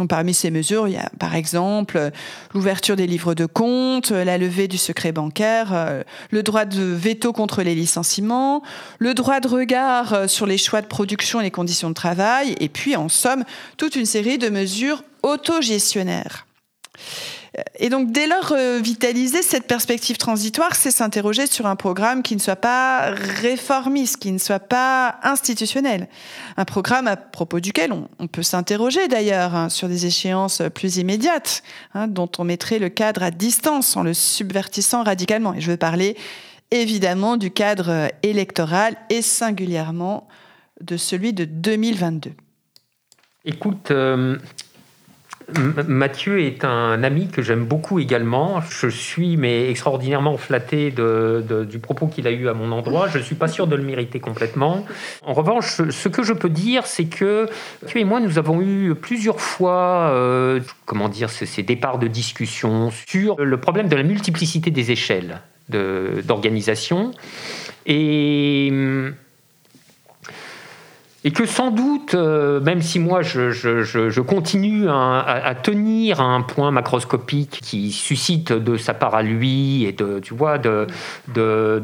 Parmi 0.09 0.35
ces 0.35 0.51
mesures, 0.51 0.89
il 0.89 0.95
y 0.95 0.97
a 0.97 1.11
par 1.19 1.35
exemple 1.35 2.11
l'ouverture 2.55 2.97
des 2.97 3.07
livres 3.07 3.35
de 3.35 3.47
compte, 3.47 4.11
la 4.11 4.39
levée 4.39 4.69
du 4.69 4.79
secret 4.79 5.13
bancaire, 5.13 5.71
euh, 5.73 6.03
le 6.31 6.43
droit 6.43 6.65
de 6.65 6.83
veto 6.83 7.33
contre 7.33 7.63
les 7.63 7.75
licenciements, 7.75 8.63
le 8.99 9.15
droit 9.15 9.41
de 9.41 9.49
regard 9.49 10.15
euh, 10.15 10.27
sur 10.27 10.47
les 10.47 10.59
choix 10.59 10.81
de 10.81 10.87
production 10.87 11.41
et 11.41 11.45
les 11.45 11.51
conditions 11.51 11.91
de 11.91 11.95
travail, 11.95 12.55
et 12.61 12.69
puis 12.69 12.97
en 12.97 13.09
somme 13.09 13.45
toute 13.77 13.97
une 13.97 14.07
série 14.07 14.39
de 14.39 14.49
mesures 14.49 15.03
autogestionnaires. 15.23 16.47
Et 17.81 17.89
donc, 17.89 18.13
dès 18.13 18.29
lors, 18.29 18.55
vitaliser 18.81 19.43
cette 19.43 19.67
perspective 19.67 20.17
transitoire, 20.19 20.77
c'est 20.77 20.93
s'interroger 20.93 21.49
sur 21.49 21.67
un 21.67 21.75
programme 21.75 22.23
qui 22.23 22.37
ne 22.37 22.41
soit 22.41 22.55
pas 22.55 23.11
réformiste, 23.11 24.19
qui 24.19 24.31
ne 24.31 24.39
soit 24.39 24.61
pas 24.61 25.17
institutionnel. 25.25 26.09
Un 26.57 26.65
programme 26.65 27.09
à 27.09 27.17
propos 27.17 27.59
duquel 27.59 27.93
on, 27.93 28.27
peut 28.29 28.45
s'interroger 28.45 29.09
d'ailleurs 29.09 29.57
hein, 29.57 29.69
sur 29.69 29.89
des 29.89 30.07
échéances 30.07 30.63
plus 30.73 30.99
immédiates, 30.99 31.65
hein, 31.95 32.07
dont 32.07 32.31
on 32.39 32.45
mettrait 32.45 32.79
le 32.79 32.89
cadre 32.89 33.25
à 33.25 33.33
distance 33.33 33.97
en 33.97 34.05
le 34.05 34.15
subvertissant 34.15 35.03
radicalement. 35.03 35.55
Et 35.55 35.61
je 35.61 35.73
veux 35.73 35.77
parler 35.77 36.17
évidemment 36.71 37.37
du 37.37 37.51
cadre 37.51 38.09
électoral 38.23 38.97
et 39.11 39.23
singulièrement 39.23 40.29
de 40.81 40.97
celui 40.97 41.33
de 41.33 41.45
2022. 41.45 42.33
Écoute, 43.45 43.91
euh, 43.91 44.39
Mathieu 45.87 46.41
est 46.41 46.65
un 46.65 47.03
ami 47.03 47.29
que 47.29 47.43
j'aime 47.43 47.65
beaucoup 47.65 47.99
également. 47.99 48.61
Je 48.69 48.89
suis 48.89 49.37
mais 49.37 49.71
extraordinairement 49.71 50.37
flatté 50.37 50.93
du 50.93 51.79
propos 51.79 52.07
qu'il 52.07 52.27
a 52.27 52.31
eu 52.31 52.49
à 52.49 52.55
mon 52.55 52.73
endroit. 52.73 53.09
Je 53.09 53.19
ne 53.19 53.23
suis 53.23 53.35
pas 53.35 53.49
sûr 53.49 53.67
de 53.67 53.77
le 53.77 53.83
mériter 53.83 54.21
complètement. 54.21 54.85
En 55.25 55.33
revanche, 55.33 55.81
ce 55.91 56.09
que 56.09 56.23
je 56.23 56.33
peux 56.33 56.51
dire, 56.51 56.87
c'est 56.87 57.07
que 57.07 57.47
tu 57.87 58.01
et 58.01 58.05
moi, 58.05 58.21
nous 58.21 58.39
avons 58.39 58.63
eu 58.63 58.95
plusieurs 58.95 59.41
fois, 59.41 60.11
euh, 60.13 60.61
comment 60.87 61.09
dire, 61.09 61.29
ces 61.29 61.63
départs 61.63 61.99
de 61.99 62.07
discussion 62.07 62.91
sur 63.07 63.37
le 63.45 63.57
problème 63.59 63.89
de 63.89 63.97
la 63.97 64.03
multiplicité 64.03 64.71
des 64.71 64.91
échelles 64.91 65.41
d'organisation. 65.69 67.13
Et 67.87 68.73
et 71.23 71.33
que 71.33 71.45
sans 71.45 71.71
doute, 71.71 72.15
euh, 72.15 72.61
même 72.61 72.81
si 72.81 72.99
moi 72.99 73.21
je, 73.21 74.21
continue 74.21 74.89
à, 74.89 75.55
tenir 75.63 76.21
un 76.21 76.41
point 76.41 76.71
macroscopique 76.71 77.61
qui 77.63 77.93
suscite 77.93 78.53
de 78.53 78.77
sa 78.77 78.95
part 78.95 79.15
à 79.15 79.23
lui 79.23 79.85
et 79.85 79.93
de, 79.93 80.21
tu 80.21 80.33
vois, 80.33 80.57
de, 80.57 80.87
de, 81.29 81.79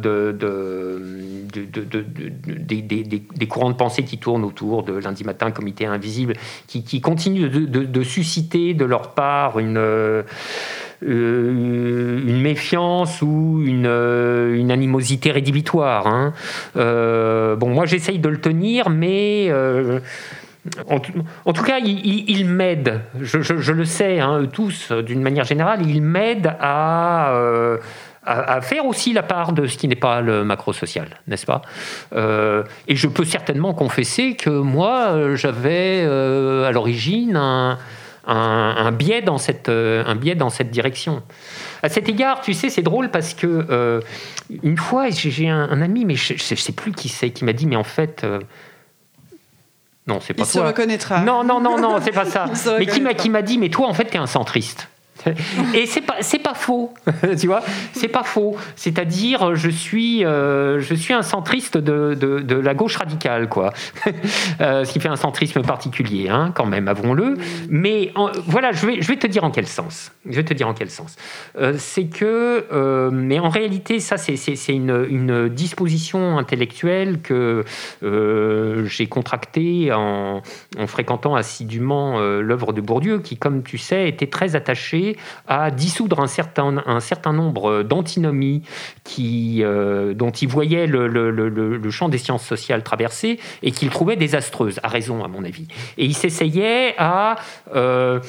des, 3.37 3.47
courants 3.47 3.70
de 3.70 3.76
pensée 3.76 4.05
qui 4.05 4.16
tournent 4.16 4.45
autour 4.45 4.84
de 4.84 4.95
lundi 4.95 5.24
matin, 5.24 5.51
comité 5.51 5.84
invisible, 5.84 6.34
qui, 6.66 6.82
qui 6.82 7.03
continuent 7.03 7.51
de, 7.51 8.03
susciter 8.03 8.72
de 8.72 8.84
leur 8.84 9.14
part 9.14 9.59
une 9.59 10.24
une 11.03 12.40
méfiance 12.40 13.22
ou 13.22 13.62
une, 13.64 13.86
euh, 13.86 14.68
animosité 14.68 15.30
rédhibitoire. 15.30 16.07
Hein. 16.07 16.32
Euh, 16.76 17.57
bon, 17.57 17.70
moi 17.70 17.86
j'essaye 17.86 18.18
de 18.18 18.28
le 18.28 18.40
tenir, 18.40 18.90
mais 18.90 19.53
en, 20.88 20.99
tout 21.53 21.62
cas, 21.62 21.78
il, 21.78 22.44
m'aide. 22.47 23.01
Je, 23.20 23.72
le 23.72 23.84
sais, 23.84 24.18
hein, 24.18 24.47
tous, 24.53 24.90
d'une 24.92 25.22
manière 25.22 25.44
générale, 25.44 25.86
il 25.86 26.03
m'aide 26.03 26.55
à 26.61 27.32
à, 28.28 28.61
faire 28.61 28.86
aussi 28.86 29.12
la 29.12 29.22
part 29.22 29.53
de 29.53 29.68
ce 29.68 29.78
qui 29.78 29.86
n'est 29.86 29.94
pas 29.94 30.20
le 30.20 30.42
macro-social, 30.42 31.07
n'est-ce 31.28 31.47
pas? 31.47 31.62
Et 32.12 32.97
je 32.97 33.07
peux 33.07 33.24
certainement 33.24 33.72
confesser 33.72 34.34
que 34.34 34.51
moi, 34.51 35.36
j'avais 35.36 36.05
à 36.05 36.72
l'origine 36.72 37.36
un, 37.36 37.78
un, 38.27 38.93
biais 38.93 39.22
dans 39.22 39.39
cette, 39.39 39.68
euh, 39.68 40.05
un 40.07 40.14
biais 40.14 40.35
dans 40.35 40.51
cette 40.51 40.70
direction. 40.70 41.22
À 41.83 41.89
cet 41.89 42.09
égard, 42.09 42.41
tu 42.41 42.55
sais, 42.55 42.70
c'est 42.70 42.83
drôle 42.83 43.11
parce 43.11 43.35
que 43.35 43.47
euh, 43.47 44.01
une 44.62 44.77
fois, 44.77 45.11
j'ai 45.11 45.49
un, 45.49 45.81
ami, 45.81 46.05
mais 46.05 46.16
je 46.16 46.35
ne 46.35 46.39
sais 46.39 46.72
plus 46.72 46.93
qui 46.93 47.09
c'est, 47.09 47.31
qui 47.31 47.45
m'a 47.45 47.53
dit, 47.53 47.66
mais 47.66 47.77
en 47.77 47.85
fait. 47.85 48.22
Euh, 48.24 48.41
non, 50.07 50.20
c'est 50.20 50.35
pas 50.35 50.45
Il 50.45 50.47
se 50.47 50.59
reconnaîtra. 50.59 51.22
Non, 51.22 51.43
non, 51.43 51.61
non, 51.61 51.79
non, 51.79 51.99
c'est 52.01 52.12
pas 52.12 52.24
ça. 52.24 52.47
mais 52.79 53.14
qui 53.14 53.31
m'a 53.31 53.43
dit, 53.43 53.59
mais 53.59 53.70
toi, 53.70 53.89
en 53.89 53.95
fait, 53.95 54.07
tu 54.07 54.14
es 54.14 54.20
un 54.20 54.27
centriste. 54.27 54.89
Et 55.75 55.87
c'est 55.87 56.03
pas 56.03 56.17
c'est 56.21 56.39
pas 56.39 56.55
faux, 56.55 56.93
tu 57.41 57.47
vois, 57.47 57.62
c'est 57.93 58.09
pas 58.09 58.23
faux. 58.23 58.57
C'est-à-dire, 58.77 59.55
je 59.55 59.71
suis 59.71 60.25
euh, 60.25 60.81
je 60.81 60.95
suis 60.95 61.14
un 61.14 61.23
centriste 61.23 61.77
de, 61.79 62.14
de, 62.14 62.57
la 62.57 62.75
gauche 62.75 62.97
radicale, 62.97 63.49
quoi. 63.49 63.73
Euh, 64.61 64.85
ce 64.85 64.93
qui 64.93 65.01
fait 65.01 65.09
un 65.09 65.17
centrisme 65.17 65.62
particulier, 65.62 66.29
hein, 66.29 66.53
quand 66.55 66.64
même, 66.64 66.89
avouons-le. 66.89 67.37
Mais 67.69 68.12
voilà, 68.47 68.73
je 68.73 68.87
vais 68.87 69.03
je 69.03 69.09
vais 69.09 69.17
te 69.17 69.27
dire 69.27 69.45
en 69.45 69.51
quel 69.51 69.67
sens. 69.67 70.12
Je 70.29 70.37
vais 70.37 70.45
te 70.45 70.55
dire 70.55 70.67
en 70.67 70.75
quel 70.75 70.91
sens. 70.91 71.17
Euh, 71.59 71.75
c'est 71.77 72.07
que, 72.07 73.11
mais 73.11 73.39
en 73.39 73.49
réalité, 73.49 74.01
ça 74.01 74.17
c'est 74.17 74.37
c'est 74.37 74.73
une, 74.73 75.07
une 75.09 75.49
disposition 75.49 76.39
intellectuelle 76.39 77.21
que 77.21 77.64
j'ai 78.03 79.07
contractée 79.07 79.93
en, 79.93 80.43
en 80.79 80.87
fréquentant 80.87 81.35
assidûment 81.35 82.19
l'œuvre 82.21 82.73
de 82.73 82.81
Bourdieu, 82.81 83.19
qui, 83.19 83.37
comme 83.37 83.62
tu 83.62 83.79
sais, 83.79 84.09
était 84.09 84.29
très 84.29 84.57
attaché 84.57 85.06
à 85.47 85.71
dissoudre 85.71 86.21
un 86.21 86.27
certain, 86.27 86.83
un 86.87 87.01
certain 87.01 87.33
nombre 87.33 87.83
d'antinomies 87.83 88.63
euh, 89.19 90.15
dont 90.15 90.31
il 90.31 90.49
voyait 90.49 90.87
le, 90.87 91.07
le, 91.07 91.31
le, 91.31 91.91
champ 91.91 92.09
des 92.09 92.19
sciences 92.19 92.45
sociales 92.45 92.83
traversé 92.83 93.39
et 93.63 93.71
qu'il 93.71 93.89
trouvait 93.91 94.17
désastreuses, 94.17 94.81
à 94.83 94.89
raison 94.89 95.25
à 95.25 95.29
mon 95.29 95.45
avis. 95.45 95.67
Et 95.97 96.05
il 96.05 96.15
s'essayait 96.15 96.95
à 96.99 97.37
euh, 97.75 98.21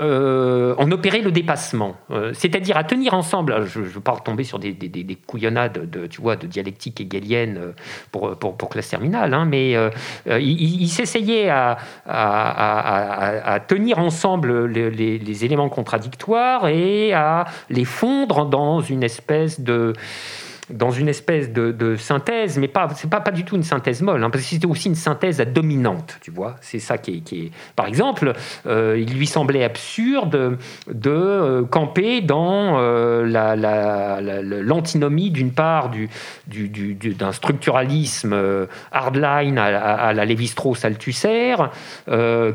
euh, 0.00 0.74
en 0.76 0.90
opérer 0.90 1.22
le 1.22 1.32
dépassement, 1.32 1.96
c'est-à-dire 2.32 2.76
à 2.76 2.84
tenir 2.84 3.14
ensemble, 3.14 3.66
je 3.66 3.80
ne 3.80 3.84
veux 3.84 4.00
pas 4.00 4.12
retomber 4.12 4.44
sur 4.44 4.58
des, 4.58 4.72
des, 4.72 4.88
des, 4.88 5.14
couillonnades 5.14 5.88
de, 5.90 6.06
tu 6.06 6.20
vois, 6.20 6.36
de 6.36 6.46
dialectique 6.46 7.00
hegelienne 7.00 7.72
pour, 8.10 8.36
pour, 8.36 8.56
pour 8.56 8.68
classe 8.68 8.88
terminale, 8.88 9.32
hein, 9.32 9.44
mais 9.44 9.76
il, 10.26 10.88
s'essayait 10.88 11.48
à, 11.48 11.78
à, 12.06 13.60
tenir 13.66 13.98
ensemble 13.98 14.66
les, 14.66 15.18
les 15.18 15.44
éléments 15.44 15.68
contradictoires 15.68 16.23
et 16.68 17.12
à 17.12 17.44
les 17.70 17.84
fondre 17.84 18.46
dans 18.46 18.80
une 18.80 19.02
espèce 19.02 19.60
de 19.60 19.92
dans 20.70 20.90
une 20.90 21.08
espèce 21.08 21.52
de, 21.52 21.96
synthèse, 21.96 22.58
mais 22.58 22.68
pas 22.68 22.88
c'est 22.94 23.10
pas 23.10 23.20
du 23.30 23.44
tout 23.44 23.56
une 23.56 23.62
synthèse 23.62 24.02
molle, 24.02 24.22
hein, 24.22 24.30
parce 24.30 24.44
que 24.44 24.50
c'était 24.50 24.66
aussi 24.66 24.88
une 24.88 24.94
synthèse 24.94 25.40
à 25.40 25.44
dominante, 25.44 26.18
tu 26.22 26.30
vois. 26.30 26.56
C'est 26.60 26.78
ça 26.78 26.98
qui 26.98 27.22
est, 27.30 27.50
Par 27.76 27.86
exemple, 27.86 28.32
euh, 28.66 28.98
il 28.98 29.16
lui 29.16 29.26
semblait 29.26 29.64
absurde 29.64 30.58
de 30.90 31.10
euh, 31.10 31.64
camper 31.64 32.20
dans 32.20 32.78
euh, 32.78 33.24
l'antinomie 34.62 35.30
d'une 35.30 35.52
part 35.52 35.90
du, 35.90 36.08
du, 36.46 36.68
du, 36.68 36.94
d'un 37.14 37.32
structuralisme 37.32 38.34
hardline 38.92 39.58
à, 39.58 40.12
la 40.12 40.24
Lévi-Strauss 40.24 40.84
Althusser, 40.84 41.56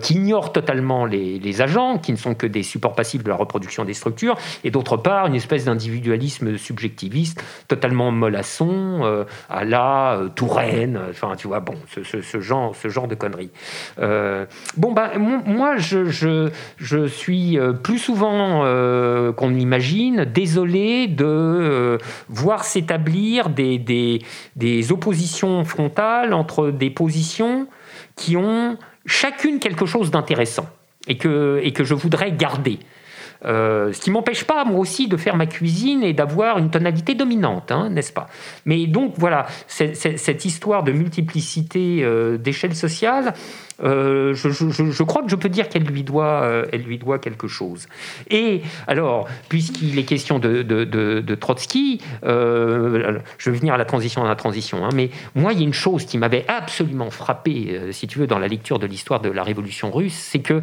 qui 0.02 0.14
ignore 0.14 0.52
totalement 0.52 1.06
les, 1.06 1.62
agents, 1.62 1.98
qui 1.98 2.12
ne 2.12 2.18
sont 2.18 2.36
que 2.36 2.48
des 2.48 2.64
supports 2.64 2.96
passifs 2.96 3.24
de 3.24 3.30
la 3.30 3.36
reproduction 3.36 3.86
des 3.86 3.94
structures, 3.94 4.38
et 4.64 4.72
d'autre 4.72 4.98
part 4.98 5.28
une 5.28 5.36
espèce 5.36 5.66
d'individualisme 5.66 6.58
subjectiviste 6.58 7.44
totalement 7.68 7.99
extrêmement 8.00 8.12
mollasson, 8.12 9.26
à 9.50 9.66
la 9.66 10.22
Touraine, 10.36 11.00
enfin, 11.10 11.36
tu 11.38 11.48
vois, 11.48 11.60
bon, 11.60 11.76
ce, 11.88 12.40
genre, 12.40 13.08
de 13.08 13.16
conneries. 13.16 13.52
bon, 13.98 14.94
bah, 14.94 15.12
moi, 15.18 15.76
je, 15.78 17.08
suis 17.08 17.60
plus 17.84 18.00
souvent 18.00 18.62
qu'on 19.34 19.50
l'imagine 19.50 20.26
désolé 20.26 21.08
de 21.08 21.98
voir 22.30 22.64
s'établir 22.64 23.50
des, 23.50 24.92
oppositions 24.92 25.66
frontales 25.66 26.34
entre 26.34 26.72
des 26.72 26.90
positions 26.90 27.68
qui 28.16 28.38
ont 28.38 28.78
chacune 29.06 29.60
quelque 29.60 29.86
chose 29.86 30.12
d'intéressant 30.12 30.68
et 31.08 31.18
que 31.18 31.84
je 31.84 31.94
voudrais 31.94 32.32
garder. 32.32 32.80
Euh, 33.46 33.94
ce 33.94 34.02
qui 34.02 34.12
m'empêche 34.12 34.44
pas, 34.44 34.66
moi 34.66 34.80
aussi, 34.80 35.08
de 35.08 35.18
faire 35.18 35.36
ma 35.36 35.46
cuisine 35.46 36.04
et 36.04 36.14
d'avoir 36.14 36.58
une 36.58 36.70
tonalité 36.70 37.16
dominante, 37.16 37.72
hein, 37.72 37.90
n'est-ce 37.90 38.14
pas? 38.14 38.28
Mais 38.66 38.86
donc, 38.88 39.14
voilà, 39.18 39.48
cette 39.68 40.46
histoire 40.46 40.84
de 40.84 40.92
multiplicité 40.92 42.00
euh, 42.04 42.38
d'échelles 42.38 42.76
sociales, 42.76 43.34
euh, 43.82 44.34
je, 44.34 45.04
crois 45.04 45.24
que 45.24 45.30
je 45.30 45.38
peux 45.38 45.48
dire 45.48 45.70
qu'elle 45.70 45.84
lui, 45.84 46.04
doit, 46.04 46.66
elle 46.74 46.82
lui 46.82 46.98
doit 46.98 47.18
quelque 47.18 47.48
chose. 47.48 47.88
Et 48.30 48.62
alors, 48.88 49.28
puisqu'il 49.48 49.98
est 49.98 50.04
question 50.04 50.38
de, 50.40 51.36
Trotsky, 51.36 52.02
je 52.24 53.50
vais 53.50 53.58
venir 53.58 53.74
à 53.74 53.78
la 53.78 53.86
transition 53.86 54.22
dans 54.22 54.28
la 54.28 54.36
transition, 54.36 54.86
hein, 54.86 54.90
mais 54.94 55.12
moi, 55.34 55.54
il 55.54 55.60
y 55.60 55.62
a 55.62 55.66
une 55.66 55.74
chose 55.74 56.06
qui 56.06 56.18
m'avait 56.18 56.44
absolument 56.50 57.10
frappé, 57.10 57.80
si 57.92 58.08
tu 58.08 58.20
veux, 58.20 58.28
dans 58.28 58.40
la 58.40 58.48
lecture 58.48 58.80
de 58.80 58.86
l'histoire 58.86 59.22
de 59.22 59.30
la 59.30 59.44
révolution 59.44 59.92
russe, 59.92 60.14
c'est 60.14 60.40
que 60.40 60.62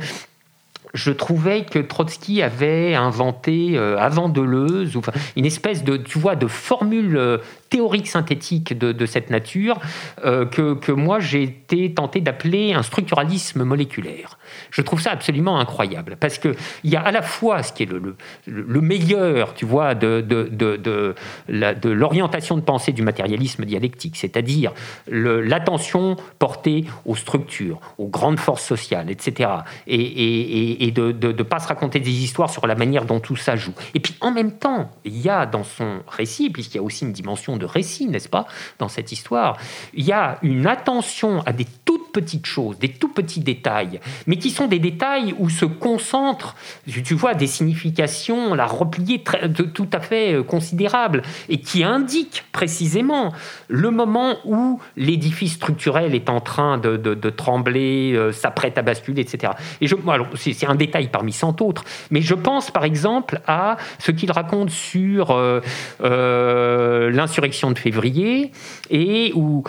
je 0.97 1.11
trouvais 1.11 1.65
que 1.65 1.79
Trotsky 1.79 2.43
avait 2.43 2.95
inventé 2.95 3.73
euh, 3.77 3.99
avant 3.99 4.29
Deleuze 4.29 4.99
une 5.37 5.45
espèce 5.45 5.85
de 5.85 5.97
tu 5.99 6.19
vois 6.19 6.37
de 6.37 6.47
formule 6.47 7.17
euh, 7.17 7.39
théorique 7.69 8.09
synthétique 8.09 8.77
de, 8.77 9.07
cette 9.07 9.31
nature 9.31 9.79
euh, 10.25 10.47
que, 10.47 10.75
que, 10.75 10.93
moi 10.93 11.21
j'ai 11.21 11.43
été 11.43 11.93
tenté 11.93 12.21
d'appeler 12.21 12.73
un 12.73 12.83
structuralisme 12.83 13.63
moléculaire. 13.63 14.39
Je 14.71 14.81
trouve 14.83 15.01
ça 15.01 15.11
absolument 15.11 15.61
incroyable 15.61 16.17
parce 16.19 16.39
qu'il 16.39 16.55
y 16.85 16.97
a 16.97 17.03
à 17.03 17.13
la 17.13 17.23
fois 17.23 17.63
ce 17.63 17.73
qui 17.73 17.83
est 17.83 17.87
le, 17.87 18.17
le, 18.47 18.81
meilleur, 18.81 19.55
tu 19.55 19.67
vois, 19.67 19.95
de, 19.95 20.23
de, 20.23 20.49
de, 20.51 21.15
de 21.49 21.91
l'orientation 21.91 22.57
de 22.57 22.63
pensée 22.63 22.93
du 22.93 23.03
matérialisme 23.03 23.65
dialectique, 23.65 24.17
c'est-à-dire 24.17 24.73
l'attention 25.09 26.17
portée 26.39 26.85
aux 27.05 27.17
structures, 27.17 27.81
aux 27.99 28.09
grandes 28.09 28.39
forces 28.39 28.65
sociales, 28.65 29.11
etc. 29.11 29.51
Et, 29.87 30.01
et, 30.01 30.86
et 30.86 30.86
de 30.93 31.13
ne 31.13 31.43
pas 31.43 31.59
se 31.59 31.69
raconter 31.69 32.01
des 32.01 32.11
histoires 32.11 32.51
sur 32.51 32.67
la 32.67 32.75
manière 32.75 33.05
dont 33.05 33.21
tout 33.21 33.37
ça 33.37 33.57
joue. 33.57 33.73
Et 33.95 34.01
puis 34.01 34.15
en 34.21 34.31
même 34.31 34.53
temps, 34.53 34.91
il 35.05 35.19
y 35.19 35.29
a 35.29 35.47
dans 35.47 35.65
son 35.65 36.01
récit, 36.09 36.51
puisqu'il 36.51 36.77
y 36.77 36.81
a 36.81 36.83
aussi 36.83 37.05
une 37.05 37.13
dimension 37.13 37.57
de 37.57 37.67
récit, 37.67 38.07
n'est-ce 38.07 38.29
pas, 38.29 38.47
dans 38.79 38.89
cette 38.89 39.13
histoire, 39.13 39.57
il 39.95 40.05
y 40.05 40.13
a 40.13 40.39
une 40.43 40.67
attention 40.67 41.43
à 41.47 41.53
des 41.53 41.67
toutes 41.85 42.13
petites 42.13 42.47
choses, 42.47 42.79
des 42.79 42.89
tout 42.89 43.09
petits 43.09 43.41
détails, 43.41 44.01
mais 44.27 44.37
qui 44.37 44.51
sont 44.51 44.67
des 44.67 44.79
détails 44.79 45.35
où 45.39 45.51
se 45.51 45.65
concentrent, 45.65 46.57
tu 46.87 47.15
vois, 47.15 47.35
des 47.35 47.47
significations, 47.47 48.55
la 48.55 48.67
repliée 48.67 49.23
très, 49.23 49.51
tout 49.51 49.89
à 49.93 50.01
fait 50.01 50.35
euh, 50.35 50.43
considérable, 50.43 51.23
et 51.49 51.61
qui 51.61 51.85
indiquent 51.85 52.45
précisément 52.53 53.33
le 53.69 53.91
moment 53.91 54.37
où 54.45 54.81
l'édifice 54.97 55.55
structurel 55.55 56.15
est 56.15 56.31
en 56.31 56.41
train 56.41 56.79
de, 56.79 56.97
trembler, 57.31 58.13
euh, 58.15 58.33
s'apprête 58.33 58.79
à 58.79 58.83
basculer, 58.83 59.23
etc. 59.23 59.53
Et 59.81 59.87
je, 59.87 59.97
alors, 60.09 60.29
c'est, 60.35 60.67
un 60.67 60.75
détail 60.77 61.09
parmi 61.09 61.33
cent 61.33 61.61
autres, 61.61 61.85
mais 62.11 62.21
je 62.21 62.35
pense 62.35 62.71
par 62.71 62.85
exemple 62.85 63.41
à 63.47 63.77
ce 63.99 64.11
qu'il 64.11 64.31
raconte 64.31 64.71
sur 64.71 65.29
euh, 65.31 67.11
l'insurrection 67.11 67.71
de 67.71 67.79
février, 67.79 68.53
et 68.91 69.33
où, 69.35 69.63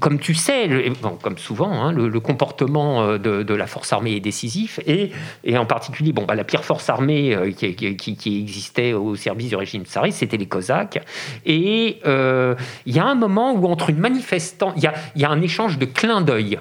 comme 0.00 0.18
tu 0.18 0.34
sais, 0.34 0.68
comme 1.22 1.38
souvent, 1.38 1.72
hein, 1.72 1.92
le, 1.92 2.20
comportement 2.20 3.02
euh, 3.02 3.18
de, 3.18 3.54
la 3.54 3.66
force 3.66 3.92
armée 3.92 4.12
est 4.12 4.20
décisif, 4.20 4.80
et, 4.86 5.10
en 5.56 5.66
particulier, 5.66 6.12
bon, 6.12 6.24
bah, 6.24 6.34
la 6.34 6.44
pire 6.44 6.64
force 6.64 6.88
armée 6.88 7.34
euh, 7.34 7.50
qui, 7.52 8.40
existait 8.40 8.92
au 8.92 9.16
service 9.16 9.48
du 9.50 9.56
régime 9.56 9.84
tsariste, 9.84 10.18
c'était 10.18 10.36
les 10.36 10.46
Cosaques. 10.46 11.00
Et 11.46 11.98
euh, 12.06 12.54
il 12.86 12.94
y 12.94 12.98
a 12.98 13.04
un 13.04 13.14
moment 13.14 13.52
où 13.52 13.66
entre 13.66 13.90
une 13.90 13.98
manifestante, 13.98 14.74
il 14.76 14.82
y 14.82 15.20
y 15.20 15.24
a 15.24 15.30
un 15.30 15.40
échange 15.40 15.78
de 15.78 15.86
clins 15.86 16.20
d'œil 16.20 16.58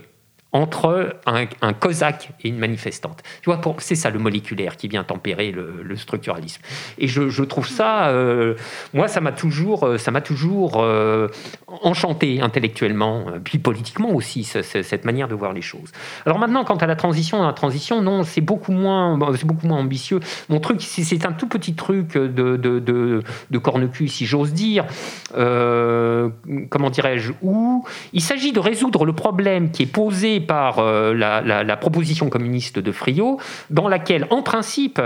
entre 0.53 1.17
un, 1.25 1.73
cosaque 1.73 2.29
et 2.43 2.49
une 2.49 2.59
manifestante. 2.59 3.23
Tu 3.41 3.49
vois, 3.49 3.59
c'est 3.79 3.95
ça 3.95 4.11
le 4.11 4.19
moléculaire 4.19 4.77
qui 4.77 4.87
vient 4.87 5.03
tempérer 5.03 5.51
le, 5.51 5.95
structuralisme. 5.95 6.61
Et 6.99 7.07
je, 7.07 7.43
trouve 7.43 7.67
ça, 7.67 8.07
euh, 8.09 8.55
moi, 8.93 9.07
ça 9.07 9.19
m'a 9.19 9.31
toujours, 9.31 9.83
euh, 9.83 9.97
ça 9.97 10.11
m'a 10.11 10.21
toujours 10.21 10.73
euh, 10.77 11.27
enchanté 11.67 12.39
intellectuellement, 12.41 13.25
puis 13.43 13.57
politiquement 13.57 14.11
aussi, 14.11 14.43
cette 14.43 15.05
manière 15.05 15.27
de 15.27 15.33
voir 15.33 15.53
les 15.53 15.61
choses. 15.61 15.91
Alors 16.25 16.37
maintenant, 16.37 16.63
quant 16.63 16.77
à 16.77 16.85
la 16.85 16.95
transition, 16.95 17.43
la 17.43 17.53
transition, 17.53 18.01
non, 18.01 18.23
c'est 18.23 18.41
beaucoup 18.41 18.71
moins, 18.71 19.17
c'est 19.35 19.45
beaucoup 19.45 19.67
moins 19.67 19.79
ambitieux. 19.79 20.19
Mon 20.49 20.59
truc, 20.59 20.81
c'est 20.81 21.25
un 21.25 21.31
tout 21.31 21.47
petit 21.47 21.73
truc 21.73 22.13
de, 22.13 22.57
de 22.57 23.57
corne-cul, 23.57 24.07
si 24.07 24.27
j'ose 24.27 24.53
dire. 24.53 24.85
comment 25.33 26.89
dirais-je 26.91 27.33
Où 27.41 27.85
il 28.13 28.21
s'agit 28.21 28.51
de 28.51 28.59
résoudre 28.59 29.05
le 29.05 29.13
problème 29.13 29.71
qui 29.71 29.83
est 29.83 29.87
posé 29.87 30.42
par 30.43 30.79
euh, 30.79 31.13
la, 31.13 31.77
proposition 31.77 32.29
communiste 32.29 32.79
de 32.79 32.91
Friot, 32.91 33.39
dans 33.69 33.87
laquelle, 33.87 34.27
en 34.29 34.41
principe, 34.41 35.01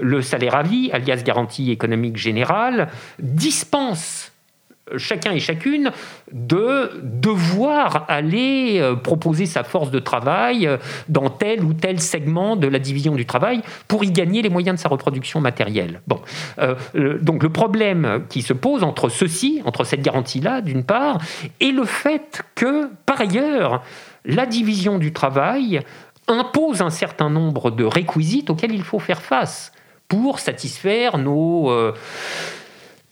le 0.00 0.22
salaire 0.22 0.54
à 0.54 0.62
vie, 0.62 0.90
alias 0.92 1.22
garantie 1.24 1.70
économique 1.70 2.16
générale, 2.16 2.88
dispense 3.18 4.32
chacun 4.96 5.32
et 5.32 5.40
chacune 5.40 5.90
de 6.32 6.90
devoir 7.02 8.04
aller 8.08 8.78
euh, 8.80 8.94
proposer 8.96 9.46
sa 9.46 9.64
force 9.64 9.90
de 9.90 9.98
travail 9.98 10.66
euh, 10.66 10.76
dans 11.08 11.30
tel 11.30 11.64
ou 11.64 11.72
tel 11.72 12.00
segment 12.00 12.56
de 12.56 12.66
la 12.66 12.78
division 12.78 13.14
du 13.14 13.24
travail 13.24 13.62
pour 13.88 14.04
y 14.04 14.10
gagner 14.10 14.42
les 14.42 14.48
moyens 14.48 14.76
de 14.76 14.82
sa 14.82 14.88
reproduction 14.88 15.40
matérielle. 15.40 16.02
Bon, 16.06 16.20
donc 16.94 17.42
le 17.42 17.48
problème 17.48 18.24
qui 18.28 18.42
se 18.42 18.52
pose 18.52 18.82
entre 18.82 19.08
ceci, 19.08 19.62
entre 19.64 19.84
cette 19.84 20.02
garantie-là, 20.02 20.60
d'une 20.60 20.84
part, 20.84 21.18
et 21.60 21.70
le 21.70 21.84
fait 21.84 22.42
que, 22.54 22.90
par 23.06 23.20
ailleurs, 23.20 23.82
la 24.24 24.46
division 24.46 24.98
du 24.98 25.12
travail 25.12 25.80
impose 26.28 26.82
un 26.82 26.90
certain 26.90 27.30
nombre 27.30 27.70
de 27.70 27.84
réquisites 27.84 28.50
auxquels 28.50 28.74
il 28.74 28.82
faut 28.84 28.98
faire 28.98 29.22
face 29.22 29.72
pour 30.08 30.38
satisfaire 30.38 31.18
nos... 31.18 31.70
Euh, 31.70 31.92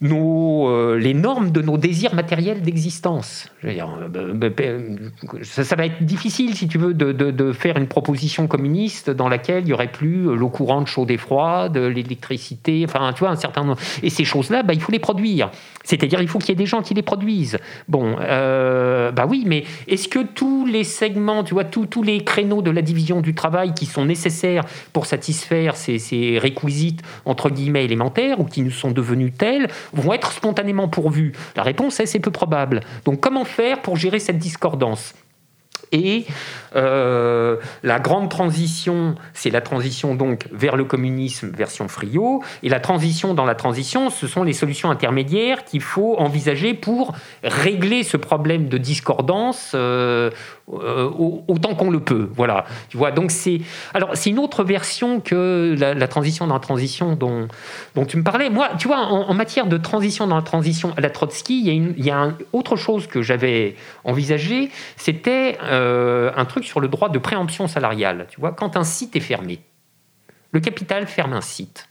nos, 0.01 0.67
euh, 0.67 0.97
les 0.97 1.13
normes 1.13 1.51
de 1.51 1.61
nos 1.61 1.77
désirs 1.77 2.15
matériels 2.15 2.61
d'existence. 2.61 3.47
Euh, 3.63 3.73
bah, 4.09 4.49
bah, 4.49 4.63
ça, 5.43 5.75
va 5.75 5.85
être 5.85 6.03
difficile, 6.03 6.55
si 6.55 6.67
tu 6.67 6.79
veux, 6.79 6.93
de, 6.93 7.11
de, 7.11 7.53
faire 7.53 7.77
une 7.77 7.87
proposition 7.87 8.47
communiste 8.47 9.11
dans 9.11 9.29
laquelle 9.29 9.63
il 9.63 9.67
n'y 9.67 9.73
aurait 9.73 9.91
plus 9.91 10.35
l'eau 10.35 10.49
courante 10.49 10.87
chaude 10.87 11.11
et 11.11 11.17
froide, 11.17 11.77
l'électricité, 11.77 12.83
enfin, 12.87 13.13
tu 13.13 13.19
vois, 13.19 13.29
un 13.29 13.35
certain 13.35 13.63
nombre. 13.63 13.79
Et 14.01 14.09
ces 14.09 14.25
choses-là, 14.25 14.63
bah, 14.63 14.73
il 14.73 14.81
faut 14.81 14.91
les 14.91 14.99
produire. 14.99 15.51
C'est-à-dire, 15.83 16.21
il 16.21 16.27
faut 16.27 16.39
qu'il 16.39 16.49
y 16.49 16.51
ait 16.53 16.55
des 16.55 16.65
gens 16.65 16.81
qui 16.81 16.93
les 16.93 17.01
produisent. 17.01 17.57
Bon, 17.87 18.15
euh, 18.19 19.11
bah 19.11 19.25
oui, 19.27 19.43
mais 19.45 19.65
est-ce 19.87 20.07
que 20.07 20.19
tous 20.19 20.65
les 20.65 20.83
segments, 20.83 21.43
tu 21.43 21.53
vois, 21.53 21.63
tous 21.63 22.03
les 22.03 22.23
créneaux 22.23 22.61
de 22.61 22.71
la 22.71 22.81
division 22.81 23.21
du 23.21 23.33
travail 23.33 23.73
qui 23.73 23.85
sont 23.85 24.05
nécessaires 24.05 24.63
pour 24.93 25.05
satisfaire 25.05 25.75
ces, 25.75 25.99
ces 25.99 26.39
réquisites, 26.39 27.01
entre 27.25 27.49
guillemets, 27.49 27.85
élémentaires, 27.85 28.39
ou 28.39 28.45
qui 28.45 28.61
nous 28.61 28.71
sont 28.71 28.91
devenus 28.91 29.33
tels, 29.37 29.67
vont 29.93 30.13
être 30.13 30.31
spontanément 30.31 30.87
pourvus 30.87 31.33
La 31.55 31.63
réponse 31.63 31.99
est 31.99 32.05
c'est 32.05 32.19
peu 32.19 32.31
probable. 32.31 32.81
Donc 33.05 33.19
comment 33.19 33.45
faire 33.45 33.81
pour 33.81 33.97
gérer 33.97 34.19
cette 34.19 34.37
discordance? 34.37 35.13
Et 35.91 36.25
euh, 36.75 37.57
la 37.83 37.99
grande 37.99 38.29
transition, 38.29 39.15
c'est 39.33 39.49
la 39.49 39.59
transition 39.61 40.15
donc 40.15 40.47
vers 40.51 40.77
le 40.77 40.85
communisme 40.85 41.49
version 41.49 41.87
Friot. 41.87 42.41
Et 42.63 42.69
la 42.69 42.79
transition 42.79 43.33
dans 43.33 43.45
la 43.45 43.55
transition, 43.55 44.09
ce 44.09 44.27
sont 44.27 44.43
les 44.43 44.53
solutions 44.53 44.89
intermédiaires 44.89 45.65
qu'il 45.65 45.81
faut 45.81 46.15
envisager 46.17 46.73
pour 46.73 47.13
régler 47.43 48.03
ce 48.03 48.17
problème 48.17 48.69
de 48.69 48.77
discordance 48.77 49.73
euh, 49.75 50.29
euh, 50.73 51.09
autant 51.47 51.75
qu'on 51.75 51.89
le 51.89 51.99
peut. 51.99 52.29
Voilà. 52.35 52.65
Tu 52.89 52.97
vois, 52.97 53.11
donc 53.11 53.31
c'est 53.31 53.59
alors 53.93 54.11
c'est 54.13 54.29
une 54.29 54.39
autre 54.39 54.63
version 54.63 55.19
que 55.19 55.75
la, 55.77 56.07
transition 56.07 56.47
dans 56.47 56.53
la 56.53 56.59
transition 56.61 57.15
dont, 57.15 57.49
dont 57.95 58.05
tu 58.05 58.15
me 58.15 58.23
parlais. 58.23 58.49
Moi, 58.49 58.69
tu 58.79 58.87
vois, 58.87 58.99
en, 58.99 59.33
matière 59.33 59.65
de 59.65 59.77
transition 59.77 60.27
dans 60.27 60.35
la 60.35 60.41
transition 60.41 60.93
à 60.95 61.01
la 61.01 61.09
Trotsky, 61.09 61.59
il 61.59 61.67
y 61.67 61.69
a, 61.69 61.73
une, 61.73 61.93
y 61.97 62.11
a 62.11 62.31
autre 62.53 62.75
chose 62.75 63.07
que 63.07 63.21
j'avais 63.21 63.75
envisagé, 64.03 64.69
c'était 64.95 65.57
un 66.35 66.45
truc 66.45 66.63
sur 66.63 66.79
le 66.79 66.87
droit 66.87 67.09
de 67.09 67.19
préemption 67.19 67.67
salariale. 67.67 68.27
Tu 68.29 68.39
vois, 68.39 68.51
quand 68.51 68.77
un 68.77 68.83
site 68.83 69.15
est 69.15 69.21
fermé, 69.21 69.61
le 70.51 70.59
capital 70.59 71.07
ferme 71.07 71.33
un 71.33 71.41
site. 71.41 71.87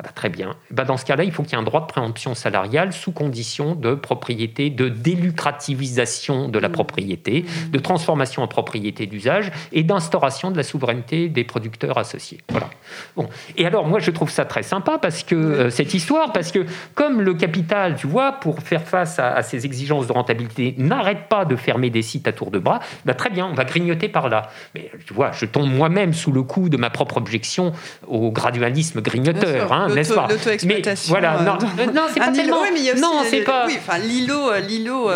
Ah 0.00 0.02
bah, 0.02 0.12
très 0.14 0.30
bien. 0.30 0.56
Bah, 0.70 0.84
dans 0.84 0.96
ce 0.96 1.04
cas-là, 1.04 1.24
il 1.24 1.30
faut 1.30 1.42
qu'il 1.42 1.52
y 1.52 1.56
ait 1.56 1.58
un 1.58 1.62
droit 1.62 1.82
de 1.82 1.86
préemption 1.86 2.34
salariale 2.34 2.94
sous 2.94 3.12
condition 3.12 3.74
de 3.74 3.94
propriété, 3.94 4.70
de 4.70 4.88
délucrativisation 4.88 6.48
de 6.48 6.58
la 6.58 6.70
propriété, 6.70 7.44
de 7.70 7.78
transformation 7.78 8.42
en 8.42 8.48
propriété 8.48 9.06
d'usage 9.06 9.52
et 9.72 9.82
d'instauration 9.82 10.50
de 10.50 10.56
la 10.56 10.62
souveraineté 10.62 11.28
des 11.28 11.44
producteurs 11.44 11.98
associés. 11.98 12.40
Voilà. 12.48 12.70
Bon. 13.16 13.28
Et 13.56 13.66
alors, 13.66 13.86
moi, 13.86 13.98
je 13.98 14.10
trouve 14.10 14.30
ça 14.30 14.44
très 14.44 14.62
sympa 14.62 14.98
parce 14.98 15.22
que 15.22 15.34
euh, 15.34 15.70
cette 15.70 15.94
histoire, 15.94 16.32
parce 16.32 16.52
que 16.52 16.66
comme 16.94 17.20
le 17.20 17.34
capital, 17.34 17.96
tu 17.96 18.06
vois, 18.06 18.32
pour 18.32 18.60
faire 18.60 18.82
face 18.82 19.18
à, 19.18 19.42
ces 19.42 19.66
exigences 19.66 20.06
de 20.06 20.12
rentabilité, 20.12 20.74
n'arrête 20.78 21.28
pas 21.28 21.44
de 21.44 21.56
fermer 21.56 21.90
des 21.90 22.02
sites 22.02 22.28
à 22.28 22.32
tour 22.32 22.50
de 22.50 22.58
bras, 22.58 22.80
bah, 23.04 23.14
très 23.14 23.30
bien, 23.30 23.46
on 23.46 23.54
va 23.54 23.64
grignoter 23.64 24.08
par 24.08 24.28
là. 24.28 24.50
Mais 24.74 24.90
tu 25.06 25.14
vois, 25.14 25.30
je 25.32 25.46
tombe 25.46 25.70
moi-même 25.70 26.12
sous 26.12 26.32
le 26.32 26.42
coup 26.42 26.68
de 26.68 26.76
ma 26.76 26.90
propre 26.90 27.16
objection 27.16 27.72
au 28.06 28.30
gradualisme 28.30 29.00
grignoteur, 29.00 29.72
hein, 29.72 29.88
n'est-ce 29.94 30.14
pas? 30.14 30.28
Mais 30.64 30.82
voilà, 31.06 31.40
non, 31.42 31.58
euh, 31.78 31.86
non 31.92 32.02
c'est 32.12 32.20
pas 32.20 32.32
tellement. 32.32 32.62
non, 32.96 33.22
c'est 33.24 33.42
pas. 33.42 33.64
Oui, 33.66 33.76
enfin, 33.78 33.98
l'îlot, 33.98 34.50
l'îlot. 34.66 35.10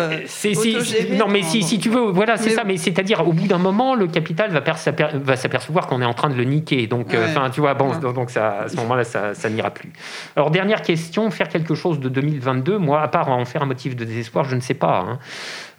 non, 1.17 1.27
mais 1.27 1.41
si, 1.41 1.63
si 1.63 1.79
tu 1.79 1.89
veux, 1.89 2.11
voilà, 2.11 2.37
c'est 2.37 2.51
ça. 2.51 2.63
Mais 2.63 2.77
c'est-à-dire, 2.77 3.27
au 3.27 3.33
bout 3.33 3.47
d'un 3.47 3.57
moment, 3.57 3.95
le 3.95 4.07
capital 4.07 4.51
va, 4.51 4.61
va 4.61 5.35
s'apercevoir 5.35 5.87
qu'on 5.87 6.01
est 6.01 6.05
en 6.05 6.13
train 6.13 6.29
de 6.29 6.35
le 6.35 6.43
niquer. 6.43 6.87
Donc, 6.87 7.15
enfin, 7.15 7.49
tu 7.49 7.61
vois, 7.61 7.64
bon, 7.73 7.97
donc 7.97 8.29
ça, 8.29 8.61
à 8.61 8.69
ce 8.69 8.75
moment-là, 8.77 9.03
ça, 9.03 9.33
ça 9.33 9.49
n'ira 9.49 9.71
plus. 9.71 9.91
Alors, 10.35 10.51
dernière 10.51 10.81
question, 10.81 11.29
faire 11.31 11.49
quelque 11.49 11.75
chose 11.75 11.99
de 11.99 12.09
2022, 12.09 12.77
moi, 12.77 13.01
à 13.01 13.07
part 13.07 13.29
en 13.29 13.45
faire 13.45 13.63
un 13.63 13.65
motif 13.65 13.95
de 13.95 14.03
désespoir, 14.05 14.45
je 14.45 14.55
ne 14.55 14.61
sais 14.61 14.73
pas. 14.73 14.99
Hein. 14.99 15.19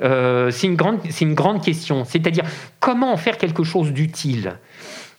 Euh, 0.03 0.51
c'est 0.51 0.67
une, 0.67 0.77
grande, 0.77 1.01
une 1.21 1.35
grande 1.35 1.63
question. 1.63 2.05
C'est-à-dire, 2.05 2.45
comment 2.81 3.13
en 3.13 3.17
faire 3.17 3.39
quelque 3.39 3.65
chose 3.65 3.93
d'utile? 3.93 4.59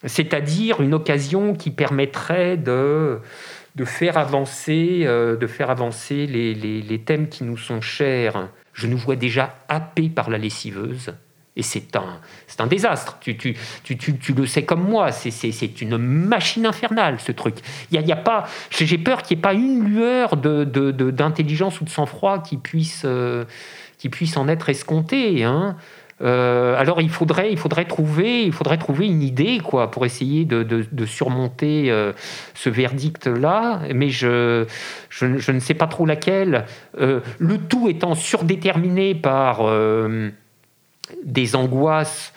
C'est-à-dire 0.03 0.81
une 0.81 0.93
occasion 0.93 1.53
qui 1.55 1.71
permettrait 1.71 2.57
de 2.57 3.19
de 3.75 3.85
faire 3.85 4.17
avancer, 4.17 5.03
euh, 5.03 5.37
de 5.37 5.45
faire 5.45 5.69
avancer 5.69 6.25
les, 6.25 6.55
les, 6.55 6.81
les, 6.81 6.99
thèmes 6.99 7.29
qui 7.29 7.43
nous 7.43 7.57
sont 7.57 7.79
chers. 7.79 8.49
Je 8.73 8.87
nous 8.87 8.97
vois 8.97 9.15
déjà 9.15 9.55
happés 9.69 10.09
par 10.09 10.31
la 10.31 10.39
lessiveuse. 10.39 11.13
Et 11.57 11.63
c'est 11.63 11.95
un, 11.95 12.19
c'est 12.45 12.61
un 12.61 12.67
désastre. 12.67 13.17
Tu, 13.19 13.35
tu, 13.35 13.57
tu, 13.83 13.97
tu, 13.97 14.33
le 14.33 14.45
sais 14.45 14.63
comme 14.63 14.87
moi. 14.87 15.11
C'est, 15.11 15.81
une 15.81 15.97
machine 15.97 16.67
infernale, 16.67 17.19
ce 17.19 17.31
truc. 17.31 17.55
Il 17.91 17.95
y 17.95 17.97
a, 17.97 18.01
y 18.05 18.11
a 18.11 18.15
pas, 18.15 18.45
j'ai 18.69 18.97
peur 18.99 19.23
qu'il 19.23 19.35
n'y 19.35 19.39
ait 19.39 19.41
pas 19.41 19.53
une 19.53 19.83
lueur 19.83 20.37
de, 20.37 20.63
d'intelligence 21.09 21.81
ou 21.81 21.83
de 21.83 21.89
sang-froid 21.89 22.43
qui 22.43 22.57
puisse, 22.57 23.01
euh, 23.05 23.45
qui 23.97 24.09
puisse 24.09 24.37
en 24.37 24.47
être 24.47 24.69
escomptée. 24.69 25.43
Hein. 25.43 25.77
Euh, 26.21 26.75
alors 26.77 27.01
il 27.01 27.09
faudrait, 27.09 27.51
il 27.51 27.57
faudrait 27.57 27.85
trouver, 27.85 28.43
il 28.43 28.51
faudrait 28.51 28.77
trouver 28.77 29.07
une 29.07 29.21
idée 29.21 29.59
quoi 29.59 29.91
pour 29.91 30.03
essayer 30.03 30.45
de, 30.45 30.63
de, 30.63 31.05
surmonter 31.05 31.91
euh, 31.91 32.11
ce 32.55 32.71
verdict-là, 32.71 33.81
mais 33.93 34.09
je, 34.09 34.65
je, 35.09 35.37
je, 35.37 35.51
ne 35.51 35.59
sais 35.59 35.75
pas 35.75 35.85
trop 35.85 36.05
laquelle. 36.07 36.65
le 36.97 37.57
tout 37.69 37.87
étant 37.89 38.15
surdéterminé 38.15 39.13
par 39.13 39.61
des 41.23 41.55
angoisses 41.55 42.33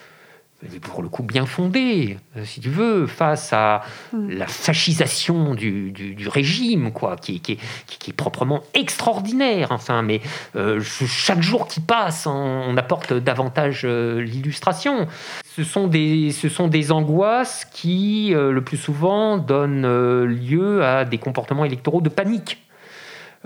pour 0.83 1.03
le 1.03 1.09
coup 1.09 1.23
bien 1.23 1.47
fondées, 1.47 2.18
euh, 2.37 2.45
si 2.45 2.61
tu 2.61 2.68
veux, 2.68 3.07
face 3.07 3.53
à 3.53 3.83
la 4.12 4.47
fascisation 4.47 5.55
du, 5.55 5.93
régime, 6.29 6.93
quoi, 6.93 7.16
qui, 7.16 7.41
qui, 7.41 7.59
qui, 7.87 8.11
est 8.11 8.14
proprement 8.14 8.62
extraordinaire. 8.75 9.68
Enfin, 9.71 10.03
mais 10.03 10.21
euh, 10.57 10.81
chaque 10.83 11.43
jour 11.43 11.66
qui 11.66 11.81
passe, 11.81 12.27
on, 12.27 12.77
apporte 12.77 13.12
davantage 13.12 13.83
euh, 13.85 14.21
l'illustration. 14.21 15.07
Ce 15.45 15.64
sont 15.64 15.87
des, 15.87 16.31
ce 16.31 16.49
sont 16.49 16.68
des 16.68 16.93
angoisses 16.93 17.66
qui, 17.73 18.33
le 18.35 18.61
plus 18.62 18.77
souvent, 18.77 19.37
donnent 19.37 20.25
lieu 20.25 20.85
à 20.85 21.05
des 21.05 21.18
comportements 21.18 21.64
électoraux 21.64 22.01
de 22.01 22.09
panique. 22.09 22.59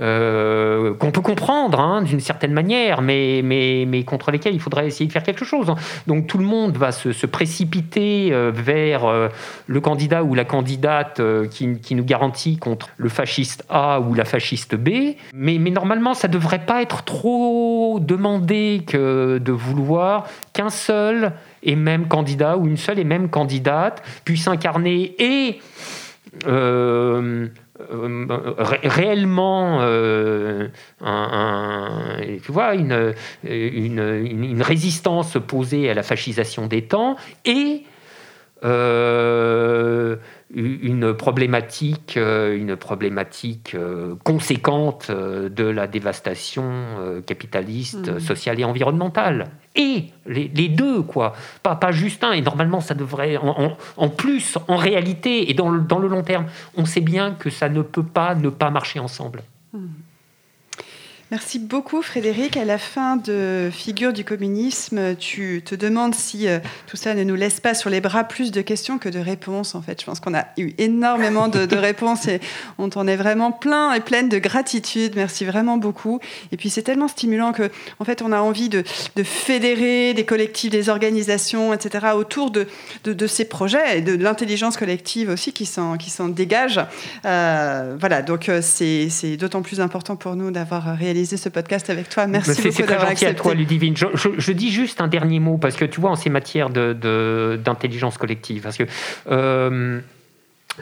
Euh, 0.01 0.92
qu'on 0.95 1.12
peut 1.12 1.20
comprendre 1.20 1.78
hein, 1.78 2.03
d'une 2.03 2.18
certaine 2.18 2.53
manière, 2.53 3.01
mais, 3.01 3.42
mais, 3.45 3.84
mais, 3.86 4.03
contre 4.03 4.32
lesquels 4.32 4.53
il 4.53 4.61
faudrait 4.61 4.88
essayer 4.88 5.07
de 5.07 5.12
faire 5.12 5.22
quelque 5.22 5.45
chose. 5.45 5.72
Donc 6.09 6.26
tout 6.26 6.38
le 6.38 6.45
monde 6.45 6.76
va 6.76 6.90
se, 6.90 7.26
précipiter 7.26 8.30
euh, 8.32 8.51
vers 8.53 9.05
euh, 9.05 9.28
le 9.68 9.80
candidat 9.80 10.24
ou 10.24 10.34
la 10.34 10.45
candidate 10.45 11.22
qui, 11.49 11.95
nous 11.95 12.05
garantit 12.05 12.57
contre 12.57 12.88
le 12.97 13.09
fasciste 13.09 13.64
A 13.68 14.01
ou 14.01 14.14
la 14.14 14.24
fasciste 14.24 14.74
B, 14.74 15.14
mais, 15.32 15.59
mais 15.59 15.70
normalement 15.70 16.14
ça 16.14 16.26
ne 16.26 16.32
devrait 16.32 16.66
pas 16.66 16.82
être 16.82 17.05
trop 17.05 18.01
demandé 18.01 18.82
que 18.84 19.38
de 19.38 19.53
vouloir 19.53 20.26
qu'un 20.53 20.70
seul 20.70 21.34
et 21.62 21.76
même 21.76 22.09
candidat 22.09 22.57
ou 22.57 22.66
une 22.66 22.76
seule 22.76 22.99
et 22.99 23.05
même 23.05 23.28
candidate 23.28 24.03
puisse 24.24 24.49
incarner 24.49 25.14
et 25.20 25.61
réellement 27.79 29.79
euh, 29.81 30.68
tu 31.01 32.53
vois, 32.53 32.75
une, 32.75 34.62
résistance 34.62 35.37
opposée 35.37 35.91
à 35.91 35.95
la 35.95 36.03
fascisation 36.03 36.66
des 36.66 36.83
temps 36.83 37.16
et 37.45 37.83
euh, 38.64 40.16
une 40.55 41.14
problématique, 41.14 42.16
euh, 42.16 42.57
une 42.57 42.76
problématique 42.76 43.74
euh, 43.74 44.14
conséquente 44.22 45.09
euh, 45.11 45.48
de 45.48 45.64
la 45.64 45.86
dévastation 45.86 46.64
capitaliste, 47.26 48.09
mmh. 48.09 48.20
sociale 48.20 48.61
et 48.61 48.64
environnementale. 48.64 49.50
Et 49.74 50.05
les, 50.26 50.68
deux, 50.68 51.02
quoi. 51.02 51.34
Pas, 51.64 51.74
pas 51.74 51.90
juste 51.90 52.22
un. 52.22 52.30
Et 52.32 52.40
normalement, 52.40 52.80
ça 52.80 52.94
devrait. 52.94 53.36
En, 53.36 54.09
plus, 54.09 54.57
en 54.68 54.76
réalité, 54.76 55.50
et 55.50 55.55
dans 55.55 55.68
le, 55.68 55.80
dans 55.80 55.98
le, 55.98 56.07
long 56.07 56.22
terme, 56.22 56.46
on 56.76 56.84
sait 56.84 57.00
bien 57.00 57.32
que 57.32 57.50
ça 57.50 57.68
ne 57.68 57.82
peut 57.82 58.05
pas 58.05 58.36
ne 58.36 58.50
pas 58.50 58.70
marcher 58.70 59.00
ensemble. 59.00 59.42
Mmh. 59.72 59.78
Merci 61.31 61.59
beaucoup 61.59 62.03
Frédéric. 62.03 62.59
À 62.59 62.66
la 62.66 62.77
fin 62.77 63.16
de 63.16 63.70
Figure 63.72 64.12
du 64.12 64.25
communisme, 64.25 65.16
tu 65.16 65.62
te 65.64 65.75
demandes 65.75 66.14
si 66.14 66.47
euh, 66.47 66.59
tout 66.87 66.99
ça 66.99 67.14
ne 67.14 67.25
nous 67.25 67.35
laisse 67.35 67.61
pas 67.61 67.72
sur 67.72 67.89
les 67.89 68.03
bras 68.03 68.25
plus 68.25 68.51
de 68.51 68.61
questions 68.61 68.99
que 68.99 69.09
de 69.09 69.18
réponses. 69.18 69.75
En 69.75 69.81
fait, 69.81 69.99
je 69.99 70.05
pense 70.05 70.20
qu'on 70.20 70.35
a 70.35 70.45
eu 70.59 70.72
énormément 70.77 71.49
de, 71.49 71.75
réponses 71.77 72.29
et 72.29 72.41
on 72.77 72.91
t'en 72.91 73.07
est 73.07 73.16
vraiment 73.16 73.53
plein 73.53 73.95
et 73.95 74.01
pleine 74.01 74.29
de 74.29 74.39
gratitude. 74.39 75.14
Merci 75.16 75.47
vraiment 75.47 75.79
beaucoup. 75.79 76.20
Et 76.53 76.59
puis 76.59 76.68
c'est 76.68 76.83
tellement 76.83 77.09
stimulant 77.09 77.53
que, 77.53 77.70
en 78.01 78.05
fait, 78.05 78.20
on 78.20 78.31
a 78.31 78.41
envie 78.41 78.68
de, 78.68 78.85
fédérer 79.25 80.12
des 80.12 80.27
collectifs, 80.27 80.70
des 80.70 80.91
organisations, 80.91 81.72
etc. 81.72 82.09
autour 82.14 82.51
de, 82.51 82.66
ces 83.27 83.47
projets 83.47 83.99
et 83.99 84.01
de 84.03 84.14
l'intelligence 84.14 84.77
collective 84.77 85.31
aussi 85.31 85.55
qui 85.55 85.64
s'en 85.64 85.97
qui 85.97 86.11
s'en 86.11 86.29
dégage. 86.29 86.81
Euh, 87.25 87.97
voilà, 87.99 88.20
donc 88.20 88.51
euh, 88.51 88.61
c'est 88.62 89.37
d'autant 89.39 89.62
plus 89.62 89.81
important 89.81 90.16
pour 90.16 90.37
nous 90.37 90.51
d'avoir 90.51 90.97
réalisé 90.97 91.24
ce 91.27 91.49
podcast 91.49 91.91
avec 91.91 92.09
toi. 92.09 92.27
Merci 92.27 92.62
beaucoup 92.62 92.83
d'avoir 92.83 93.09
accepté. 93.09 93.27
à 93.27 93.35
toi, 93.35 93.55
Ludivine. 93.55 93.97
Je, 93.97 94.07
je, 94.14 94.53
dis 94.53 94.70
juste 94.70 95.01
un 95.01 95.09
dernier 95.09 95.41
mot 95.41 95.59
parce 95.59 95.77
que 95.77 95.85
tu 95.85 96.01
vois, 96.01 96.11
en 96.11 96.16
ces 96.16 96.31
matières 96.31 96.70
d'intelligence 96.70 98.14
de, 98.14 98.18
collective, 98.18 98.62
parce 98.62 98.77
que 98.77 98.85
euh, 99.31 100.01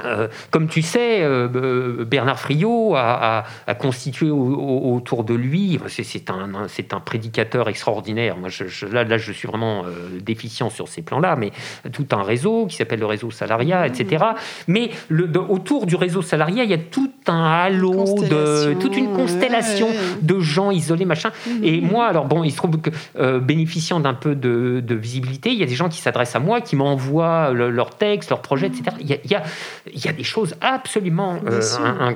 euh, 0.05 0.29
comme 0.51 0.69
tu 0.69 0.83
sais, 0.83 1.23
euh, 1.23 2.05
Bernard 2.05 2.39
Friot 2.39 2.95
a, 2.97 3.45
constitué 3.79 4.31
autour 4.31 5.25
de 5.25 5.35
lui, 5.35 5.79
c'est 5.89 6.31
un, 6.31 6.51
un, 6.55 7.01
prédicateur 7.01 7.69
extraordinaire. 7.69 8.37
Moi, 8.37 8.49
je, 8.49 8.87
là, 8.87 9.05
là, 9.05 9.19
je 9.19 9.33
suis 9.33 9.49
vraiment 9.49 9.85
euh, 9.85 10.21
déficient 10.21 10.71
sur 10.71 10.89
ces 10.89 11.03
plans-là, 11.03 11.37
mais 11.37 11.53
tout 11.93 12.07
un 12.13 12.23
réseau 12.23 12.67
qui 12.67 12.77
s'appelle 12.77 13.01
le 13.01 13.07
réseau 13.07 13.31
salariat, 13.31 13.87
etc. 13.87 14.25
Mais 14.69 14.91
le, 15.09 15.29
autour 15.37 15.87
du 15.87 15.97
réseau 15.97 16.23
salariat, 16.23 16.65
il 16.65 16.71
y 16.71 16.75
a 16.75 16.79
tout 16.79 17.11
un 17.27 17.45
halo, 17.45 18.05
de, 18.23 18.75
toute 18.75 18.97
une 18.97 19.13
constellation 19.13 19.89
de 20.21 20.41
gens 20.41 20.71
isolés, 20.71 21.05
machin. 21.05 21.31
Mhm. 21.47 21.65
Et 21.65 21.81
moi, 21.81 22.07
alors 22.07 22.27
bon, 22.27 22.45
il 22.45 22.51
se 22.51 22.57
trouve 22.57 22.79
que 22.81 23.39
bénéficiant 23.39 24.01
d'un 24.01 24.15
peu 24.15 24.35
de, 24.35 24.95
visibilité, 24.95 25.51
il 25.51 25.59
y 25.59 25.63
a 25.63 25.67
des 25.67 25.75
gens 25.75 25.89
qui 25.89 26.01
s'adressent 26.01 26.37
à 26.37 26.39
moi, 26.39 26.61
qui 26.61 26.77
m'envoient 26.77 27.51
leurs 27.53 27.97
textes, 27.97 28.31
leurs 28.31 28.43
projets, 28.43 28.67
etc. 28.67 28.97
Il 29.01 29.11
y 29.11 29.13
il 29.25 29.31
y 29.31 29.35
a 29.35 29.43
il 29.87 30.05
y 30.05 30.09
a 30.09 30.13
des 30.13 30.25
choses 30.25 30.55
absolument 30.61 31.41
euh, 31.47 31.61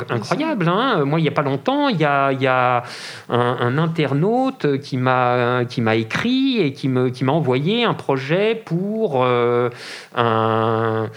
incroyables. 0.08 0.68
Hein. 0.68 1.04
Moi, 1.04 1.20
il 1.20 1.22
n'y 1.22 1.28
a 1.28 1.32
pas 1.32 1.42
longtemps, 1.42 1.88
il 1.88 1.98
y 1.98 2.04
a, 2.04 2.32
il 2.32 2.40
y 2.40 2.46
a 2.46 2.84
un, 3.28 3.78
internaute 3.78 4.80
qui 4.80 4.96
m'a 4.96 5.64
qui 5.68 5.80
m'a 5.80 5.96
écrit 5.96 6.58
et 6.58 6.72
qui 6.72 6.88
me 6.88 7.10
qui 7.10 7.24
m'a 7.24 7.32
envoyé 7.32 7.84
un 7.84 7.94
projet 7.94 8.60
pour 8.64 9.24
euh, 9.24 9.70
un 10.14 11.10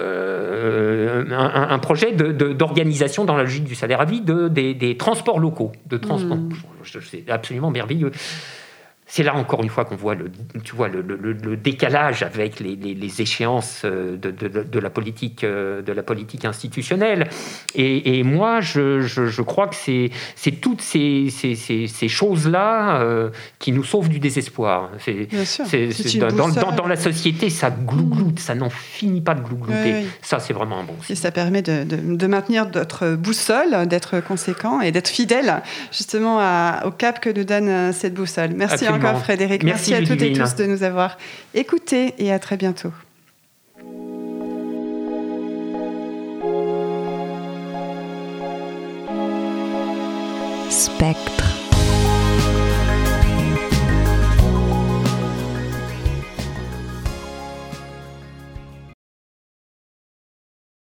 euh, 0.00 1.24
un, 1.30 1.78
projet 1.78 2.12
d'organisation 2.12 3.22
de, 3.22 3.28
dans 3.28 3.36
la 3.36 3.44
logique 3.44 3.64
du 3.64 3.76
salaire 3.76 4.00
à 4.00 4.04
vie 4.04 4.20
de, 4.20 4.48
des, 4.48 4.96
transports 4.96 5.38
locaux, 5.38 5.70
de 5.86 5.96
transport. 5.96 6.36
Hmm. 6.36 6.50
C'est 7.02 7.30
absolument 7.30 7.70
merveilleux 7.70 8.10
c'est 9.14 9.22
là 9.22 9.36
encore 9.36 9.62
une 9.62 9.68
fois 9.68 9.84
qu'on 9.84 9.94
voit 9.94 10.16
le, 10.16 10.28
tu 10.64 10.74
vois, 10.74 10.88
le, 10.88 11.00
le, 11.00 11.56
décalage 11.56 12.24
avec 12.24 12.58
les, 12.58 12.74
les, 12.74 13.22
échéances 13.22 13.82
euh, 13.84 14.16
de, 14.16 14.32
de, 14.32 14.48
de, 14.48 14.78
la 14.80 14.90
politique, 14.90 15.44
euh, 15.44 15.82
de 15.82 15.92
la 15.92 16.02
politique 16.02 16.44
institutionnelle. 16.44 17.28
Et, 17.76 18.18
et 18.18 18.24
moi, 18.24 18.60
je, 18.60 19.02
je, 19.02 19.26
je, 19.26 19.42
crois 19.42 19.68
que 19.68 19.76
c'est 19.76 20.10
toutes 20.60 20.82
ces, 20.82 21.28
ces, 21.30 21.54
ces, 21.54 21.86
ces 21.86 22.08
choses-là 22.08 23.02
euh, 23.02 23.30
qui 23.60 23.70
nous 23.70 23.84
sauvent 23.84 24.08
du 24.08 24.18
désespoir. 24.18 24.90
C'est, 24.98 25.28
dans, 26.18 26.48
dans, 26.48 26.72
dans, 26.72 26.88
la 26.88 26.96
société, 26.96 27.50
ça 27.50 27.70
glougloute, 27.70 28.40
ça 28.40 28.56
n'en 28.56 28.68
finit 28.68 29.20
pas 29.20 29.36
de 29.36 29.42
glouglouter. 29.42 30.06
Ça, 30.22 30.40
c'est 30.40 30.54
vraiment 30.54 30.80
un 30.80 30.84
bon. 30.84 30.96
Et 31.08 31.14
ça 31.14 31.30
permet 31.30 31.62
de, 31.62 32.26
maintenir 32.26 32.68
notre 32.74 33.14
boussole, 33.14 33.86
d'être 33.86 34.18
conséquent 34.18 34.80
et 34.80 34.90
d'être 34.90 35.06
fidèle 35.06 35.62
justement 35.92 36.40
à, 36.40 36.82
au 36.84 36.90
cap 36.90 37.20
que 37.20 37.30
nous 37.30 37.44
donne 37.44 37.92
cette 37.92 38.14
boussole. 38.14 38.54
Merci 38.56 38.86
Frédéric. 39.12 39.62
Merci, 39.62 39.94
à 39.94 40.02
toutes 40.02 40.22
et 40.22 40.32
tous 40.32 40.54
de 40.56 40.66
nous 40.66 40.82
avoir 40.82 41.18
écoutés 41.54 42.14
et 42.18 42.32
à 42.32 42.38
très 42.38 42.56
bientôt. 42.56 42.92